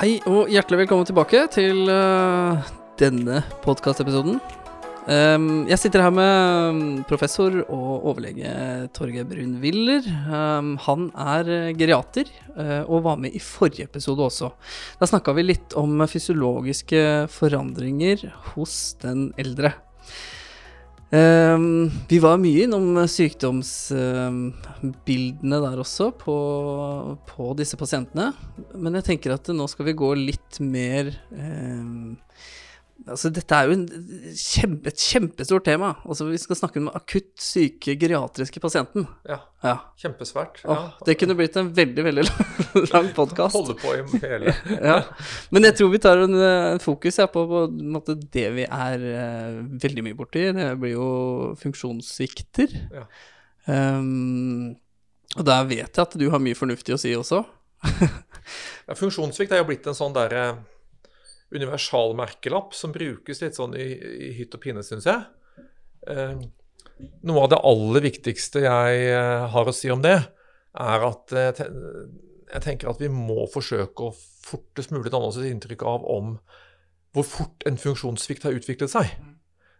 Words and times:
Hei 0.00 0.14
og 0.24 0.48
hjertelig 0.48 0.78
velkommen 0.86 1.04
tilbake 1.04 1.42
til 1.52 1.82
uh, 1.92 2.56
denne 2.96 3.42
podkastepisoden. 3.60 4.38
Um, 5.04 5.66
jeg 5.68 5.76
sitter 5.76 6.00
her 6.00 6.14
med 6.16 6.70
um, 6.72 6.78
professor 7.04 7.58
og 7.66 8.06
overlege 8.08 8.48
Torgeir 8.96 9.28
Brun-Willer. 9.28 10.08
Um, 10.24 10.70
han 10.86 11.10
er 11.12 11.52
eh, 11.52 11.68
geriater 11.76 12.32
uh, 12.54 12.88
og 12.88 13.04
var 13.10 13.20
med 13.20 13.36
i 13.36 13.44
forrige 13.44 13.90
episode 13.90 14.24
også. 14.24 14.48
Da 14.96 15.10
snakka 15.10 15.36
vi 15.36 15.44
litt 15.50 15.76
om 15.76 16.00
fysiologiske 16.08 17.04
forandringer 17.36 18.24
hos 18.54 18.78
den 19.04 19.34
eldre. 19.36 19.74
Um, 21.10 21.90
vi 22.06 22.20
var 22.22 22.36
mye 22.38 22.68
innom 22.68 22.94
sykdomsbildene 23.10 25.56
um, 25.58 25.64
der 25.64 25.80
også, 25.82 26.12
på, 26.14 26.36
på, 27.26 27.48
disse 27.58 27.74
pasientene. 27.80 28.28
Men 28.78 28.94
jeg 29.00 29.08
tenker 29.08 29.34
at 29.34 29.50
nå 29.50 29.66
skal 29.70 29.88
vi 29.88 29.96
gå 29.98 30.10
litt 30.20 30.60
mer 30.62 31.10
um, 31.34 32.14
Altså, 33.08 33.30
dette 33.32 33.56
er 33.56 33.70
jo 33.70 33.76
kjempe, 34.36 34.90
et 34.90 35.00
kjempestort 35.00 35.64
tema. 35.64 35.94
Altså, 36.04 36.26
vi 36.28 36.38
skal 36.40 36.58
snakke 36.58 36.80
om 36.82 36.90
akutt 36.92 37.30
syke 37.40 37.94
geriatriske 38.00 38.60
pasienten. 38.60 39.06
Ja. 39.28 39.38
ja. 39.64 39.76
Kjempesvært. 40.02 40.60
Ja. 40.64 40.74
Åh, 40.74 40.98
det 41.06 41.16
kunne 41.20 41.36
blitt 41.38 41.56
en 41.56 41.70
veldig, 41.76 42.04
veldig 42.04 42.24
lang 42.92 43.08
podkast. 43.18 43.56
Holde 43.56 43.76
på 43.80 43.94
i 43.96 44.20
hele 44.20 44.52
ja. 44.90 44.98
Men 45.54 45.68
jeg 45.68 45.78
tror 45.78 45.92
vi 45.94 46.02
tar 46.02 46.24
en, 46.26 46.36
en 46.36 46.82
fokus 46.82 47.20
ja, 47.22 47.28
på, 47.32 47.46
på 47.48 47.62
en 47.70 47.94
måte, 47.94 48.18
det 48.20 48.48
vi 48.58 48.66
er 48.66 49.06
uh, 49.06 49.62
veldig 49.86 50.04
mye 50.06 50.18
borti. 50.18 50.50
Det 50.56 50.68
blir 50.82 50.96
jo 50.98 51.10
funksjonssvikter. 51.62 52.76
Ja. 52.98 53.06
Um, 53.70 54.74
og 55.38 55.46
der 55.46 55.64
vet 55.70 55.88
jeg 55.88 56.02
at 56.04 56.18
du 56.20 56.26
har 56.32 56.42
mye 56.42 56.58
fornuftig 56.58 56.96
å 56.96 57.00
si 57.00 57.14
også. 57.16 57.44
ja, 58.88 58.98
funksjonssvikt 58.98 59.54
er 59.54 59.62
jo 59.62 59.70
blitt 59.70 59.88
en 59.88 59.96
sånn 59.96 60.12
derre 60.16 60.50
uh, 60.58 60.60
universalmerkelapp 61.54 62.74
som 62.76 62.94
brukes 62.94 63.42
litt 63.42 63.58
sånn 63.58 63.74
i, 63.78 63.88
i 64.28 64.32
hytt 64.38 64.54
og 64.56 64.62
pine, 64.62 64.84
syns 64.86 65.08
jeg. 65.08 65.24
Eh, 66.10 66.36
noe 67.26 67.44
av 67.44 67.50
det 67.52 67.60
aller 67.66 68.06
viktigste 68.06 68.64
jeg 68.64 69.06
eh, 69.10 69.46
har 69.52 69.68
å 69.68 69.74
si 69.74 69.90
om 69.92 70.02
det, 70.04 70.18
er 70.80 71.06
at 71.06 71.34
eh, 71.34 71.62
jeg 72.50 72.64
tenker 72.66 72.90
at 72.90 73.00
vi 73.02 73.10
må 73.12 73.46
forsøke 73.50 74.08
å 74.08 74.14
fortest 74.14 74.94
mulig 74.94 75.12
danne 75.12 75.30
oss 75.30 75.38
et 75.40 75.50
inntrykk 75.50 75.84
av 75.86 76.06
om 76.10 76.36
hvor 77.14 77.26
fort 77.26 77.66
en 77.66 77.78
funksjonssvikt 77.80 78.46
har 78.46 78.54
utviklet 78.54 78.92
seg. 78.92 79.10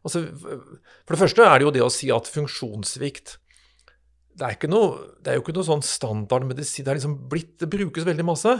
Altså, 0.07 0.25
for 0.33 1.15
det 1.15 1.21
første 1.21 1.45
er 1.45 1.59
det 1.59 1.67
jo 1.67 1.75
det 1.75 1.85
å 1.85 1.93
si 1.93 2.09
at 2.15 2.31
funksjonssvikt 2.31 3.37
det 4.41 4.47
er, 4.47 4.71
noe, 4.73 5.17
det 5.21 5.33
er 5.33 5.37
jo 5.37 5.43
ikke 5.43 5.53
noe 5.53 5.67
sånn 5.67 5.83
standardmedisin. 5.85 6.87
Det, 6.87 6.95
liksom 6.97 7.17
det 7.61 7.69
brukes 7.69 8.07
veldig 8.07 8.25
masse. 8.25 8.55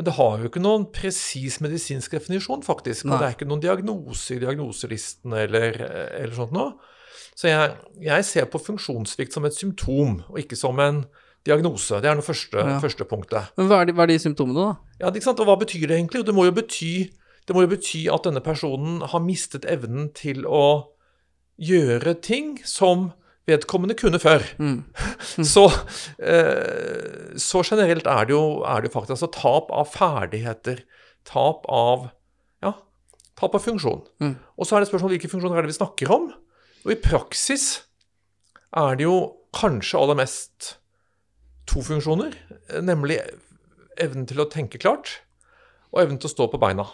Men 0.00 0.06
det 0.06 0.14
har 0.16 0.38
jo 0.40 0.48
ikke 0.48 0.62
noen 0.64 0.86
presis 0.96 1.58
medisinsk 1.60 2.14
definisjon, 2.16 2.62
faktisk. 2.64 3.04
Og 3.04 3.18
det 3.20 3.26
er 3.26 3.34
ikke 3.34 3.48
noen 3.50 3.60
diagnose 3.60 4.32
i 4.32 4.40
diagnoselisten 4.40 5.34
eller, 5.36 5.76
eller 6.16 6.32
sånt 6.38 6.54
noe. 6.56 6.70
Så 7.36 7.50
jeg, 7.50 7.74
jeg, 8.06 8.24
ser 8.24 8.46
på 8.48 8.62
funksjonssvikt 8.64 9.36
som 9.36 9.44
et 9.44 9.58
symptom, 9.58 10.22
og 10.32 10.38
ikke 10.40 10.56
som 10.56 10.80
en 10.80 11.02
diagnose. 11.44 12.00
Det 12.00 12.08
er 12.08 12.16
det 12.16 12.24
første, 12.24 12.64
ja. 12.64 12.78
første 12.80 13.04
punktet. 13.10 13.52
Men 13.60 13.68
hva 13.68 13.82
er, 13.82 13.90
de, 13.90 13.96
hva 13.98 14.06
er, 14.06 14.14
de, 14.14 14.16
symptomene, 14.24 14.70
da? 14.70 14.96
Ja, 15.02 15.12
ikke 15.12 15.26
sant? 15.28 15.44
Og 15.44 15.50
hva 15.50 15.58
betyr 15.60 15.84
det 15.84 15.98
egentlig? 15.98 16.24
Det 16.24 16.36
må 16.38 16.48
bety, 16.48 16.94
det 17.44 17.58
må 17.58 17.66
jo 17.66 17.72
bety 17.74 18.06
at 18.16 18.24
denne 18.24 18.44
personen 18.48 19.02
har 19.04 19.24
mistet 19.26 19.68
evnen 19.68 20.08
til 20.16 20.48
å 20.48 20.64
gjøre 21.60 22.16
ting 22.24 22.54
som 22.64 23.10
vedkommende 23.48 23.96
kunne 23.98 24.20
før. 24.22 24.44
Mm. 24.58 24.84
Mm. 25.36 25.44
Så, 25.44 25.66
eh, 26.18 27.36
så, 27.38 27.60
generelt 27.62 28.06
er 28.08 28.24
det, 28.24 28.32
jo, 28.32 28.62
er 28.66 28.80
det 28.80 28.90
faktisk 28.92 29.10
altså, 29.14 29.28
tap 29.30 29.68
av 29.70 29.90
ferdigheter. 29.92 30.80
Tap 31.28 31.68
av 31.68 32.08
ja, 32.64 32.72
tap 33.38 33.54
av 33.54 33.62
funksjon. 33.62 34.00
Mm. 34.18 34.32
Og 34.56 34.66
så 34.66 34.76
er 34.76 34.82
det 34.82 34.88
spørsmål 34.88 35.14
hvilke 35.14 35.30
funksjoner 35.30 35.60
er 35.60 35.68
det 35.68 35.74
vi 35.74 35.76
snakker 35.76 36.12
om. 36.16 36.30
Og 36.82 36.92
i 36.92 36.98
praksis 37.04 37.66
er 38.76 38.96
det 38.98 39.06
jo 39.06 39.16
kanskje 39.56 40.00
aller 40.00 40.18
mest 40.18 40.72
to 41.70 41.84
funksjoner. 41.84 42.34
Nemlig 42.82 43.20
evnen 44.00 44.26
til 44.26 44.42
å 44.42 44.48
tenke 44.50 44.80
klart 44.80 45.20
og 45.92 46.04
evnen 46.04 46.18
til 46.20 46.30
å 46.30 46.34
stå 46.34 46.48
på 46.50 46.60
beina. 46.62 46.88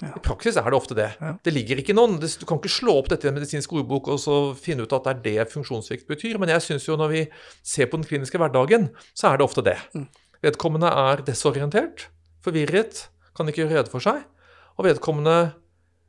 Ja. 0.00 0.10
I 0.16 0.22
praksis 0.24 0.56
er 0.58 0.66
det 0.66 0.78
ofte 0.78 0.96
det. 0.98 1.10
Ja. 1.20 1.34
Det 1.44 1.52
ligger 1.54 1.78
ikke 1.78 1.94
noen, 1.94 2.16
Du 2.18 2.46
kan 2.48 2.58
ikke 2.58 2.72
slå 2.72 2.96
opp 2.98 3.10
dette 3.12 3.28
i 3.28 3.30
en 3.30 3.36
medisinsk 3.36 3.74
ordbok 3.76 4.08
og 4.10 4.18
så 4.18 4.36
finne 4.58 4.86
ut 4.86 4.94
at 4.96 5.06
det 5.06 5.12
er 5.12 5.44
det 5.44 5.52
funksjonssvikt 5.52 6.08
betyr. 6.10 6.40
Men 6.42 6.50
jeg 6.54 6.64
syns 6.64 6.88
jo 6.88 6.96
når 6.98 7.12
vi 7.12 7.22
ser 7.62 7.90
på 7.90 8.00
den 8.00 8.08
kliniske 8.08 8.40
hverdagen, 8.40 8.90
så 9.14 9.30
er 9.30 9.38
det 9.38 9.46
ofte 9.46 9.64
det. 9.66 9.78
Mm. 9.94 10.08
Vedkommende 10.42 10.90
er 10.90 11.22
desorientert, 11.26 12.08
forvirret, 12.42 13.06
kan 13.36 13.48
ikke 13.48 13.62
gjøre 13.62 13.78
rede 13.78 13.92
for 13.92 14.02
seg. 14.02 14.24
Og 14.80 14.88
vedkommende 14.88 15.52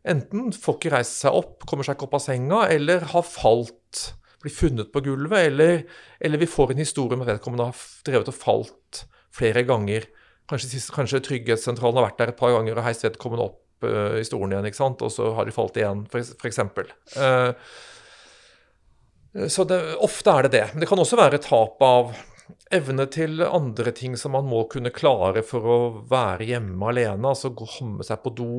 enten 0.09 0.51
får 0.55 0.79
ikke 0.79 0.95
reist 0.95 1.21
seg 1.21 1.37
opp, 1.37 1.61
kommer 1.69 1.85
seg 1.85 1.97
ikke 1.97 2.09
opp 2.09 2.17
av 2.17 2.25
senga, 2.25 2.63
eller 2.73 3.05
har 3.13 3.25
falt, 3.27 4.07
blir 4.43 4.51
funnet 4.51 4.89
på 4.91 5.03
gulvet, 5.05 5.51
eller, 5.51 5.83
eller 6.19 6.41
vi 6.41 6.49
får 6.49 6.73
en 6.73 6.81
historie 6.81 7.15
om 7.15 7.23
at 7.23 7.35
vedkommende 7.35 7.69
har 7.69 7.85
drevet 8.07 8.31
og 8.33 8.35
falt 8.35 9.03
flere 9.33 9.63
ganger. 9.67 10.09
Kanskje, 10.49 10.81
kanskje 10.91 11.21
Trygghetssentralen 11.23 12.01
har 12.01 12.09
vært 12.09 12.19
der 12.19 12.33
et 12.33 12.41
par 12.41 12.51
ganger 12.57 12.81
og 12.81 12.87
heist 12.87 13.05
vedkommende 13.05 13.45
opp 13.45 13.62
uh, 13.85 14.19
i 14.19 14.27
stolen 14.27 14.53
igjen, 14.53 14.67
ikke 14.69 14.81
sant? 14.81 15.01
og 15.05 15.11
så 15.13 15.31
har 15.37 15.47
de 15.47 15.55
falt 15.55 15.79
igjen, 15.79 16.05
f.eks. 16.11 16.61
Uh, 17.17 17.51
så 19.49 19.65
det, 19.65 19.79
ofte 20.03 20.33
er 20.33 20.45
det 20.45 20.53
det. 20.53 20.67
Men 20.73 20.83
det 20.83 20.89
kan 20.91 21.01
også 21.01 21.19
være 21.19 21.41
tap 21.41 21.81
av 21.83 22.13
evne 22.73 23.05
til 23.11 23.41
andre 23.45 23.93
ting 23.95 24.17
som 24.19 24.33
man 24.35 24.47
må 24.49 24.63
kunne 24.71 24.93
klare 24.93 25.43
for 25.45 25.65
å 25.65 25.77
være 26.09 26.49
hjemme 26.51 26.89
alene. 26.91 27.31
Altså 27.31 27.53
komme 27.57 28.05
seg 28.05 28.21
på 28.23 28.33
do, 28.37 28.55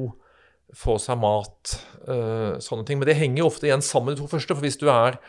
få 0.75 0.99
seg 1.03 1.21
mat, 1.23 1.77
uh, 2.09 2.55
sånne 2.63 2.87
ting. 2.89 3.01
Men 3.01 3.11
det 3.11 3.19
henger 3.21 3.45
jo 3.45 3.51
ofte 3.51 3.69
igjen 3.71 3.84
sammen, 3.84 4.15
de 4.15 4.23
to 4.23 4.31
første. 4.31 4.57
For 4.57 4.67
hvis 4.67 4.81
du 4.81 4.89
er 4.93 5.21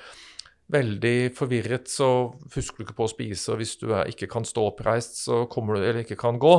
veldig 0.73 1.17
forvirret, 1.37 1.89
så 1.91 2.31
husker 2.55 2.79
du 2.79 2.87
ikke 2.87 2.97
på 2.97 3.05
å 3.05 3.11
spise. 3.11 3.51
Og 3.53 3.61
hvis 3.61 3.75
du 3.81 3.89
er, 3.91 4.09
ikke 4.09 4.29
kan 4.31 4.47
stå 4.47 4.69
oppreist, 4.71 5.19
så 5.27 5.43
kommer 5.51 5.77
du, 5.77 5.83
eller 5.83 6.01
ikke 6.05 6.19
kan 6.19 6.41
gå 6.41 6.55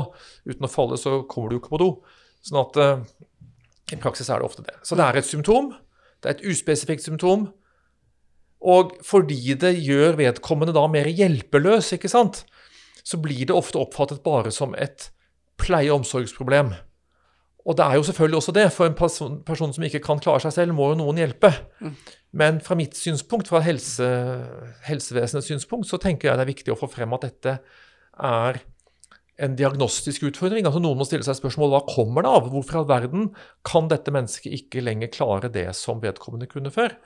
uten 0.47 0.69
å 0.69 0.71
falle, 0.71 0.99
så 1.01 1.23
kommer 1.31 1.53
du 1.53 1.59
ikke 1.61 1.75
på 1.75 1.83
do. 1.83 1.91
Sånn 2.47 2.63
at 2.63 2.79
uh, 2.79 3.03
i 3.93 3.99
praksis 4.01 4.31
er 4.31 4.41
det 4.41 4.49
ofte 4.49 4.65
det. 4.67 4.77
Så 4.87 4.99
det 4.99 5.07
er 5.07 5.19
et 5.19 5.29
symptom. 5.29 5.73
Det 6.23 6.31
er 6.31 6.37
et 6.39 6.47
uspesifikt 6.51 7.05
symptom. 7.07 7.49
Og 8.67 8.97
fordi 9.07 9.55
det 9.59 9.77
gjør 9.85 10.19
vedkommende 10.19 10.75
da 10.75 10.87
mer 10.91 11.11
hjelpeløs, 11.11 11.93
ikke 11.95 12.11
sant, 12.11 12.45
så 13.07 13.19
blir 13.23 13.45
det 13.47 13.55
ofte 13.55 13.79
oppfattet 13.79 14.25
bare 14.25 14.51
som 14.55 14.75
et 14.75 15.11
pleie- 15.61 15.93
og 15.93 16.01
omsorgsproblem. 16.01 16.73
Og 17.67 17.77
det 17.79 17.85
er 17.85 17.99
jo 17.99 18.07
selvfølgelig 18.07 18.37
også 18.37 18.55
det, 18.55 18.67
for 18.73 18.87
en 18.87 18.95
person, 18.95 19.41
person, 19.47 19.73
som 19.75 19.85
ikke 19.87 20.03
kan 20.03 20.23
klare 20.23 20.41
seg 20.45 20.55
selv, 20.55 20.75
må 20.75 20.93
jo 20.93 21.01
noen 21.01 21.19
hjelpe. 21.19 21.51
Mm. 21.83 21.95
Men 22.39 22.61
fra 22.63 22.77
mitt 22.79 22.95
synspunkt, 22.99 23.51
fra 23.51 23.61
helse, 23.65 24.07
helsevesenets 24.87 25.51
synspunkt, 25.51 25.89
så 25.91 25.99
tenker 26.03 26.29
jeg 26.29 26.39
det 26.39 26.47
er 26.47 26.53
viktig 26.53 26.75
å 26.75 26.79
få 26.79 26.89
frem 26.91 27.15
at 27.17 27.27
dette 27.27 27.57
er 28.23 28.61
en 29.43 29.57
diagnostisk 29.59 30.25
utfordring. 30.31 30.67
Altså 30.69 30.81
Noen 30.81 30.99
må 31.01 31.07
stille 31.09 31.27
seg 31.27 31.39
spørsmål 31.39 31.73
hva 31.73 31.83
kommer 31.89 32.25
det 32.25 32.33
av? 32.33 32.51
Hvorfor 32.53 32.79
i 32.79 32.81
all 32.81 32.89
verden 32.89 33.27
kan 33.69 33.91
dette 33.93 34.13
mennesket 34.15 34.55
ikke 34.57 34.85
lenger 34.85 35.13
klare 35.13 35.51
det 35.53 35.69
som 35.77 36.01
vedkommende 36.03 36.49
kunne 36.51 36.73
før? 36.73 36.97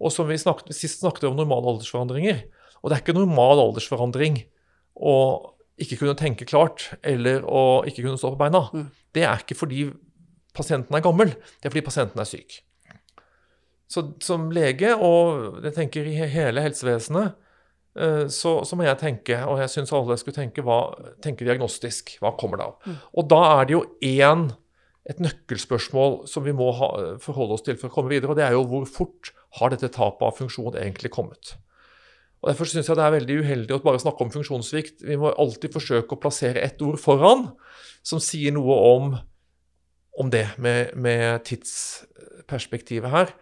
Og 0.00 0.12
som 0.12 0.28
vi 0.28 0.38
snakket, 0.40 0.74
sist 0.76 1.02
snakket 1.02 1.28
om 1.28 1.36
normale 1.38 1.74
aldersforandringer. 1.74 2.44
Og 2.80 2.88
det 2.88 2.96
er 2.96 3.04
ikke 3.04 3.16
normal 3.16 3.62
aldersforandring 3.68 4.40
å 4.96 5.16
ikke 5.80 5.98
kunne 6.00 6.16
tenke 6.16 6.48
klart 6.48 6.90
eller 7.04 7.44
å 7.44 7.82
ikke 7.88 8.04
kunne 8.04 8.20
stå 8.20 8.32
på 8.32 8.40
beina. 8.40 8.64
Mm. 8.72 8.86
Det 9.16 9.24
er 9.28 9.44
ikke 9.44 9.58
fordi 9.58 9.88
pasienten 10.56 10.96
er 10.96 11.04
gammel, 11.04 11.34
det 11.60 11.68
er 11.68 11.74
fordi 11.74 11.84
pasienten 11.84 12.22
er 12.22 12.28
syk. 12.28 12.62
Så 13.92 14.02
som 14.24 14.48
lege, 14.50 14.94
og 14.96 15.60
jeg 15.62 15.76
tenker 15.76 16.08
i 16.08 16.16
hele 16.16 16.64
helsevesenet, 16.64 17.36
så, 17.96 18.52
så, 18.68 18.76
må 18.76 18.84
jeg 18.84 18.98
tenke, 19.00 19.38
og 19.48 19.60
jeg 19.62 19.72
syns 19.72 19.92
alle 19.96 20.18
skulle 20.20 20.36
tenke, 20.36 20.64
hva, 20.66 20.80
tenke, 21.24 21.46
diagnostisk. 21.48 22.16
Hva 22.20 22.34
kommer 22.36 22.60
det 22.60 22.66
av? 22.68 22.78
Mm. 22.84 22.96
Og 23.16 23.28
da 23.32 23.42
er 23.54 23.68
det 23.68 23.76
jo 23.76 23.84
én 24.04 24.48
et 25.06 25.20
nøkkelspørsmål 25.22 26.24
som 26.26 26.44
vi 26.46 26.54
må 26.56 26.72
ha, 26.74 26.88
forholde 27.22 27.56
oss 27.56 27.64
til 27.66 27.78
for 27.78 27.88
å 27.88 27.94
komme 27.94 28.10
videre, 28.10 28.32
og 28.32 28.40
det 28.40 28.46
er 28.48 28.56
jo 28.56 28.64
hvor 28.66 28.88
fort 28.90 29.30
har 29.60 29.72
dette 29.72 29.92
tapet 29.94 30.26
av 30.26 30.34
funksjon 30.36 30.78
egentlig 30.80 31.12
kommet? 31.14 31.54
Og 32.42 32.50
Derfor 32.50 32.68
syns 32.68 32.90
jeg 32.90 32.98
det 32.98 33.04
er 33.06 33.14
veldig 33.14 33.36
uheldig 33.42 33.76
å 33.76 33.84
bare 33.84 34.02
snakke 34.02 34.26
om 34.26 34.32
funksjonssvikt. 34.34 35.00
Vi 35.06 35.16
må 35.18 35.32
alltid 35.32 35.72
forsøke 35.74 36.14
å 36.14 36.20
plassere 36.20 36.62
ett 36.62 36.82
ord 36.84 36.98
foran 37.00 37.48
som 38.06 38.20
sier 38.22 38.54
noe 38.54 38.76
om, 38.90 39.14
om 40.20 40.30
det 40.30 40.44
med, 40.62 40.92
med 40.94 41.46
tidsperspektivet 41.48 43.10
her. 43.10 43.32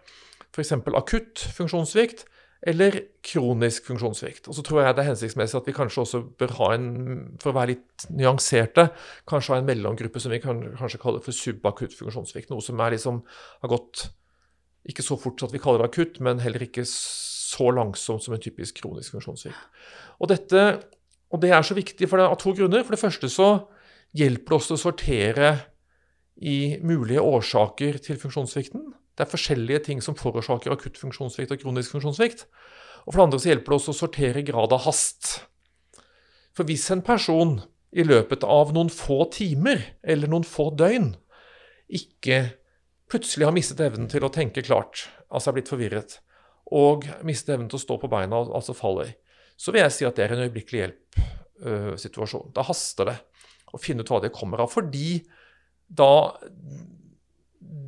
F.eks. 0.55 0.71
akutt 0.95 1.43
funksjonssvikt 1.57 2.23
eller 2.65 2.97
kronisk 3.25 3.85
funksjonssvikt. 3.85 4.47
Og 4.49 4.57
så 4.57 4.63
tror 4.65 4.81
jeg 4.81 4.95
det 4.97 5.03
er 5.03 5.11
hensiktsmessig 5.11 5.59
at 5.59 5.67
vi 5.69 5.75
kanskje 5.77 6.01
også 6.01 6.21
bør 6.39 6.55
ha 6.59 6.69
en, 6.73 6.87
for 7.41 7.51
å 7.51 7.57
være 7.59 7.75
litt 7.75 8.05
nyanserte, 8.09 8.87
kanskje 9.29 9.53
ha 9.53 9.59
en 9.61 9.67
mellomgruppe 9.69 10.21
som 10.21 10.33
vi 10.33 10.41
kan 10.41 10.63
kanskje 10.79 11.01
kaller 11.03 11.21
for 11.25 11.37
subakutt 11.37 11.93
funksjonssvikt. 11.97 12.49
Noe 12.49 12.65
som 12.65 12.81
liksom, 12.81 13.21
har 13.61 13.73
gått 13.75 14.07
ikke 14.89 15.05
så 15.05 15.17
fort 15.17 15.45
at 15.45 15.53
vi 15.53 15.61
kaller 15.61 15.83
det 15.83 15.91
akutt, 15.91 16.19
men 16.25 16.41
heller 16.41 16.65
ikke 16.65 16.87
så 16.89 17.69
langsomt 17.73 18.25
som 18.25 18.35
en 18.35 18.41
typisk 18.41 18.81
kronisk 18.81 19.13
funksjonssvikt. 19.13 19.61
Og, 20.17 20.29
dette, 20.33 20.65
og 21.29 21.41
det 21.45 21.53
er 21.53 21.65
så 21.65 21.77
viktig 21.77 22.09
det, 22.09 22.25
av 22.25 22.37
to 22.41 22.53
grunner. 22.57 22.85
For 22.85 22.97
det 22.97 23.01
første 23.01 23.29
så 23.29 23.49
hjelper 24.17 24.55
det 24.55 24.59
oss 24.59 24.73
å 24.73 24.81
sortere 24.81 25.53
i 26.35 26.77
mulige 26.83 27.21
årsaker 27.21 28.01
til 28.03 28.19
funksjonssvikten. 28.19 28.89
Det 29.15 29.23
er 29.23 29.31
forskjellige 29.31 29.83
ting 29.87 30.01
som 30.03 30.17
forårsaker 30.19 30.73
akutt 30.73 30.99
funksjonssvikt 30.99 31.53
og 31.55 31.61
kronisk 31.61 31.95
funksjonssvikt. 31.95 32.45
Og 33.05 33.13
for 33.13 33.19
det 33.19 33.25
andre 33.27 33.39
så 33.39 33.51
hjelper 33.51 33.71
det 33.71 33.79
også 33.79 33.93
å 33.93 33.99
sortere 34.01 34.43
grad 34.47 34.75
av 34.75 34.83
hast. 34.87 35.31
For 36.55 36.67
hvis 36.67 36.87
en 36.91 37.03
person 37.05 37.57
i 37.95 38.03
løpet 38.03 38.43
av 38.43 38.73
noen 38.75 38.91
få 38.91 39.23
timer 39.31 39.83
eller 40.03 40.31
noen 40.31 40.47
få 40.47 40.69
døgn 40.75 41.13
ikke 41.95 42.41
plutselig 43.11 43.47
har 43.47 43.55
mistet 43.55 43.83
evnen 43.85 44.09
til 44.11 44.25
å 44.25 44.31
tenke 44.33 44.63
klart, 44.65 45.05
altså 45.29 45.51
er 45.51 45.59
blitt 45.59 45.69
forvirret, 45.71 46.17
og 46.73 47.05
mistet 47.27 47.53
evnen 47.55 47.69
til 47.69 47.77
å 47.77 47.83
stå 47.83 47.99
på 48.01 48.09
beina, 48.09 48.41
altså 48.41 48.73
faller, 48.75 49.13
så 49.55 49.71
vil 49.71 49.85
jeg 49.85 49.93
si 49.93 50.07
at 50.07 50.17
det 50.17 50.25
er 50.25 50.33
en 50.35 50.43
øyeblikkelig 50.47 50.81
hjelp-situasjon. 50.81 52.49
Da 52.55 52.65
haster 52.67 53.11
det 53.11 53.15
å 53.75 53.79
finne 53.79 54.03
ut 54.03 54.11
hva 54.11 54.19
det 54.23 54.33
kommer 54.35 54.65
av. 54.65 54.71
Fordi 54.73 55.21
da 55.87 56.33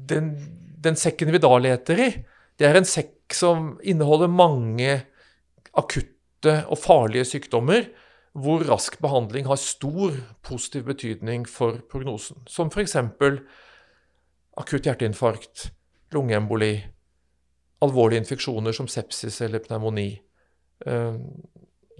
den, 0.07 0.30
den 0.77 0.97
sekken 1.00 1.31
vi 1.33 1.41
da 1.41 1.53
leter 1.62 2.01
i, 2.01 2.09
det 2.57 2.68
er 2.68 2.77
en 2.79 2.88
sekk 2.88 3.33
som 3.33 3.75
inneholder 3.85 4.29
mange 4.31 5.01
akutte 5.77 6.62
og 6.69 6.79
farlige 6.81 7.27
sykdommer 7.33 7.89
hvor 8.38 8.62
rask 8.68 9.00
behandling 9.01 9.47
har 9.50 9.57
stor 9.57 10.13
positiv 10.45 10.85
betydning 10.91 11.47
for 11.50 11.79
prognosen. 11.89 12.44
Som 12.50 12.69
f.eks. 12.69 12.95
akutt 14.57 14.85
hjerteinfarkt, 14.85 15.71
lungeemboli, 16.13 16.75
alvorlige 17.81 18.21
infeksjoner 18.21 18.75
som 18.77 18.89
sepsis 18.89 19.41
eller 19.45 19.63
pneumoni, 19.65 20.12
uh, 20.85 21.18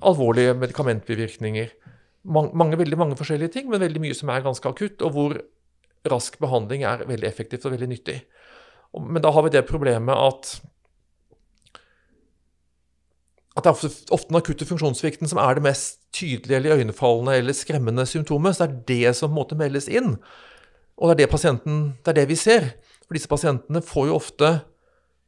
alvorlige 0.06 0.54
medikamentbivirkninger. 0.62 1.74
Mange, 2.30 2.54
mange, 2.54 2.78
veldig 2.78 2.98
mange 2.98 3.18
forskjellige 3.18 3.56
ting, 3.58 3.70
men 3.72 3.82
veldig 3.82 4.04
mye 4.04 4.18
som 4.18 4.30
er 4.30 4.46
ganske 4.46 4.70
akutt, 4.70 5.02
og 5.02 5.16
hvor 5.16 5.38
rask 6.08 6.38
behandling 6.40 6.86
er 6.86 7.06
veldig 7.10 7.28
effektivt 7.30 7.66
og 7.66 7.74
veldig 7.74 7.90
nyttig. 7.96 8.20
Men 9.04 9.24
da 9.24 9.32
har 9.34 9.46
vi 9.46 9.54
det 9.54 9.68
problemet 9.70 10.16
at 10.16 10.58
at 13.58 13.66
det 13.66 13.72
er 13.72 14.14
ofte 14.14 14.30
den 14.30 14.38
akutte 14.38 14.68
funksjonssvikten 14.70 15.30
som 15.30 15.40
er 15.42 15.58
det 15.58 15.64
mest 15.66 16.04
tydelige 16.14 16.60
eller 16.60 16.78
øynefallende 16.78 17.40
eller 17.40 17.56
skremmende 17.58 18.06
symptomet. 18.06 18.54
Så 18.56 18.68
det 18.68 18.70
er 18.70 18.84
det 18.92 19.16
som 19.18 19.32
på 19.32 19.34
en 19.34 19.40
måte 19.40 19.58
meldes 19.58 19.88
inn. 19.90 20.14
Og 20.98 21.10
det 21.10 21.16
er 21.16 21.22
det, 21.24 21.32
pasienten, 21.32 21.80
det 22.06 22.14
er 22.14 22.20
det 22.20 22.28
vi 22.30 22.38
ser. 22.38 22.68
For 23.08 23.18
disse 23.18 23.32
pasientene 23.32 23.82
får 23.82 24.10
jo 24.10 24.18
ofte 24.20 24.52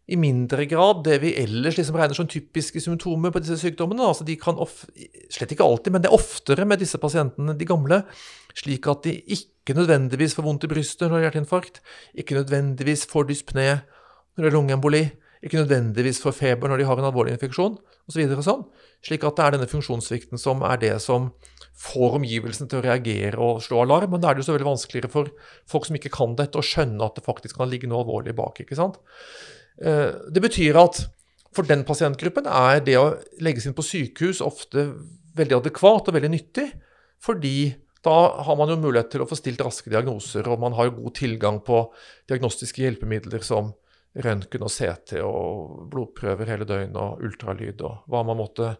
i 0.09 0.17
mindre 0.17 0.65
grad 0.69 1.03
det 1.05 1.19
vi 1.21 1.35
ellers 1.41 1.77
liksom 1.77 1.97
regner 1.97 2.17
som 2.17 2.29
typiske 2.29 2.81
symptomer 2.81 3.33
på 3.33 3.41
disse 3.43 3.59
sykdommene. 3.61 4.05
Altså 4.05 4.25
de 4.25 4.37
kan 4.41 4.57
of, 4.61 4.83
slett 5.33 5.53
ikke 5.53 5.65
alltid, 5.65 5.93
men 5.93 6.05
det 6.05 6.09
er 6.09 6.17
oftere 6.17 6.65
med 6.69 6.81
disse 6.81 7.01
pasientene, 7.01 7.57
de 7.57 7.69
gamle, 7.69 8.01
slik 8.57 8.89
at 8.89 9.05
de 9.05 9.15
ikke 9.25 9.58
nødvendigvis 9.77 10.35
får 10.37 10.45
vondt 10.45 10.65
i 10.65 10.71
brystet 10.71 11.07
når 11.07 11.15
det 11.15 11.19
er 11.19 11.27
hjerteinfarkt, 11.27 11.81
ikke 12.17 12.37
nødvendigvis 12.39 13.05
får 13.09 13.29
dyspné 13.29 13.67
når 13.77 14.45
det 14.45 14.49
er 14.49 14.55
lungeemboli, 14.55 15.03
ikke 15.43 15.61
nødvendigvis 15.61 16.19
får 16.23 16.35
feber 16.35 16.71
når 16.71 16.81
de 16.81 16.87
har 16.89 16.99
en 16.99 17.07
alvorlig 17.07 17.35
infeksjon, 17.35 17.77
osv. 18.09 18.23
Så 18.33 18.45
sånn. 18.45 18.65
Slik 19.05 19.23
at 19.27 19.37
det 19.37 19.45
er 19.45 19.55
denne 19.55 19.69
funksjonssvikten 19.71 20.41
som 20.41 20.63
er 20.67 20.81
det 20.81 20.95
som 21.03 21.29
får 21.79 22.17
omgivelsene 22.17 22.67
til 22.67 22.81
å 22.81 22.83
reagere 22.83 23.39
og 23.39 23.61
slå 23.63 23.85
alarm. 23.85 24.11
Men 24.11 24.23
da 24.23 24.31
er 24.31 24.35
det 24.35 24.43
jo 24.43 24.49
så 24.49 24.55
veldig 24.57 24.67
vanskeligere 24.67 25.11
for 25.13 25.31
folk 25.69 25.87
som 25.87 25.99
ikke 25.99 26.11
kan 26.11 26.35
dette, 26.39 26.59
å 26.59 26.65
skjønne 26.65 27.05
at 27.05 27.15
det 27.15 27.23
faktisk 27.27 27.59
kan 27.59 27.71
ligge 27.71 27.87
noe 27.87 28.03
alvorlig 28.03 28.35
bak. 28.35 28.59
ikke 28.59 28.77
sant? 28.79 28.99
Eh, 29.79 30.11
det 30.27 30.43
betyr 30.43 30.79
at 30.81 31.05
for 31.55 31.65
den 31.65 31.85
pasientgruppen 31.87 32.49
er 32.51 32.83
det 32.85 32.97
å 32.99 33.13
legges 33.41 33.65
inn 33.65 33.77
på 33.77 33.85
sykehus 33.85 34.43
ofte 34.45 34.89
veldig 35.39 35.61
adekvat 35.61 36.09
og 36.09 36.17
veldig 36.17 36.33
nyttig, 36.33 36.67
fordi 37.23 37.71
da 38.05 38.15
har 38.45 38.55
man 38.55 38.71
jo 38.71 38.79
mulighet 38.79 39.11
til 39.11 39.23
å 39.23 39.27
få 39.27 39.35
stilt 39.35 39.61
raske 39.63 39.91
diagnoser, 39.91 40.47
og 40.47 40.61
man 40.61 40.75
har 40.77 40.87
jo 40.87 40.97
god 41.01 41.15
tilgang 41.19 41.59
på 41.65 41.81
diagnostiske 42.31 42.83
hjelpemidler 42.85 43.43
som 43.45 43.73
røntgen 44.19 44.65
og 44.65 44.71
CT 44.73 45.19
og 45.21 45.89
blodprøver 45.91 46.49
hele 46.49 46.67
døgnet 46.67 46.97
og 46.97 47.23
ultralyd 47.27 47.83
og 47.85 48.09
hva, 48.09 48.23
måtte, 48.25 48.71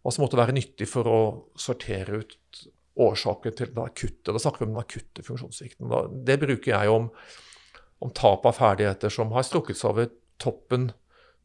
hva, 0.00 0.12
som 0.12 0.24
måtte 0.24 0.38
være 0.40 0.54
nyttig 0.56 0.88
for 0.88 1.10
å 1.10 1.20
sortere 1.58 2.22
ut 2.22 2.62
årsaken 3.00 3.54
til 3.56 3.70
den 3.70 3.84
akutte 3.84 4.32
Da 4.32 4.40
snakker 4.42 4.64
vi 4.64 4.68
om 4.68 4.74
den 4.74 4.82
akutte 4.82 5.24
funksjonssvikten. 5.24 5.92
Det 6.26 6.38
bruker 6.42 6.72
jeg 6.72 6.94
om, 6.94 7.10
om 8.00 8.14
tap 8.16 8.48
av 8.48 8.56
ferdigheter 8.58 9.12
som 9.12 9.32
har 9.36 9.46
strukket 9.46 9.78
seg 9.78 9.92
over 9.92 10.10
toppen 10.40 10.90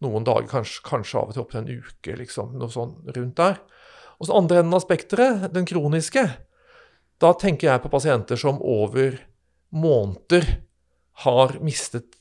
noen 0.04 0.26
dager, 0.28 0.48
kanskje, 0.52 0.82
kanskje 0.86 1.20
av 1.20 1.30
og 1.30 1.36
til 1.36 1.44
opptil 1.44 1.62
en 1.62 1.70
uke, 1.72 2.18
liksom, 2.20 2.58
noe 2.60 2.72
sånn 2.72 2.98
rundt 3.16 3.38
der. 3.40 3.62
Og 4.20 4.28
så 4.28 4.36
andre 4.38 4.62
enden 4.62 4.76
av 4.76 4.84
spekteret, 4.84 5.48
den 5.56 5.68
kroniske, 5.68 6.26
da 7.24 7.32
tenker 7.40 7.70
jeg 7.70 7.84
på 7.84 7.92
pasienter 7.94 8.40
som 8.40 8.60
over 8.62 9.18
måneder 9.76 10.48
har 11.26 11.56
mistet 11.64 12.16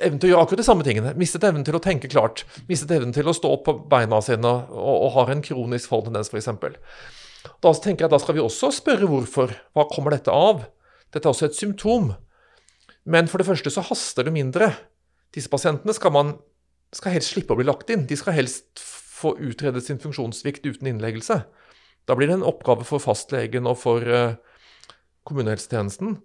evnen 0.00 0.20
til 0.20 0.30
å 0.30 0.32
gjøre 0.32 0.44
akkurat 0.46 0.62
de 0.62 0.66
samme 0.66 0.86
tingene. 0.86 1.14
Mistet 1.18 1.44
evnen 1.44 1.64
til 1.66 1.76
å 1.76 1.82
tenke 1.82 2.08
klart. 2.10 2.44
Mistet 2.70 2.92
evnen 2.94 3.14
til 3.14 3.28
å 3.28 3.34
stå 3.36 3.52
på 3.66 3.74
beina 3.90 4.20
sine 4.24 4.52
og, 4.70 4.94
og 4.94 5.10
har 5.18 5.32
en 5.34 5.42
kronisk 5.44 5.90
falltendens, 5.92 6.30
f.eks. 6.30 6.48
Da 7.60 7.72
tenker 7.74 8.06
jeg 8.06 8.12
da 8.12 8.20
skal 8.20 8.36
vi 8.36 8.44
også 8.44 8.70
spørre 8.74 9.08
hvorfor. 9.10 9.52
Hva 9.76 9.86
kommer 9.90 10.14
dette 10.14 10.32
av? 10.32 10.64
Dette 11.10 11.26
er 11.26 11.34
også 11.34 11.50
et 11.50 11.58
symptom. 11.58 12.12
Men 13.10 13.28
for 13.30 13.42
det 13.42 13.48
første 13.48 13.72
så 13.72 13.84
haster 13.88 14.26
det 14.26 14.34
mindre. 14.34 14.72
Disse 15.34 15.50
pasientene 15.52 15.94
skal 15.96 16.14
man 16.14 16.34
skal 16.94 17.14
helst 17.14 17.34
slippe 17.34 17.54
å 17.54 17.58
bli 17.58 17.68
lagt 17.68 17.90
inn. 17.92 18.06
De 18.08 18.18
skal 18.18 18.36
helst 18.36 18.80
få 18.82 19.34
utredet 19.38 19.82
sin 19.84 20.00
funksjonssvikt 20.02 20.64
uten 20.66 20.90
innleggelse. 20.90 21.42
Da 22.10 22.16
blir 22.18 22.26
det 22.26 22.40
en 22.40 22.48
oppgave 22.48 22.82
for 22.82 22.98
fastlegen 22.98 23.68
og 23.70 23.76
for 23.78 24.02
uh, 24.02 24.34
kommunehelsetjenesten. 25.28 26.16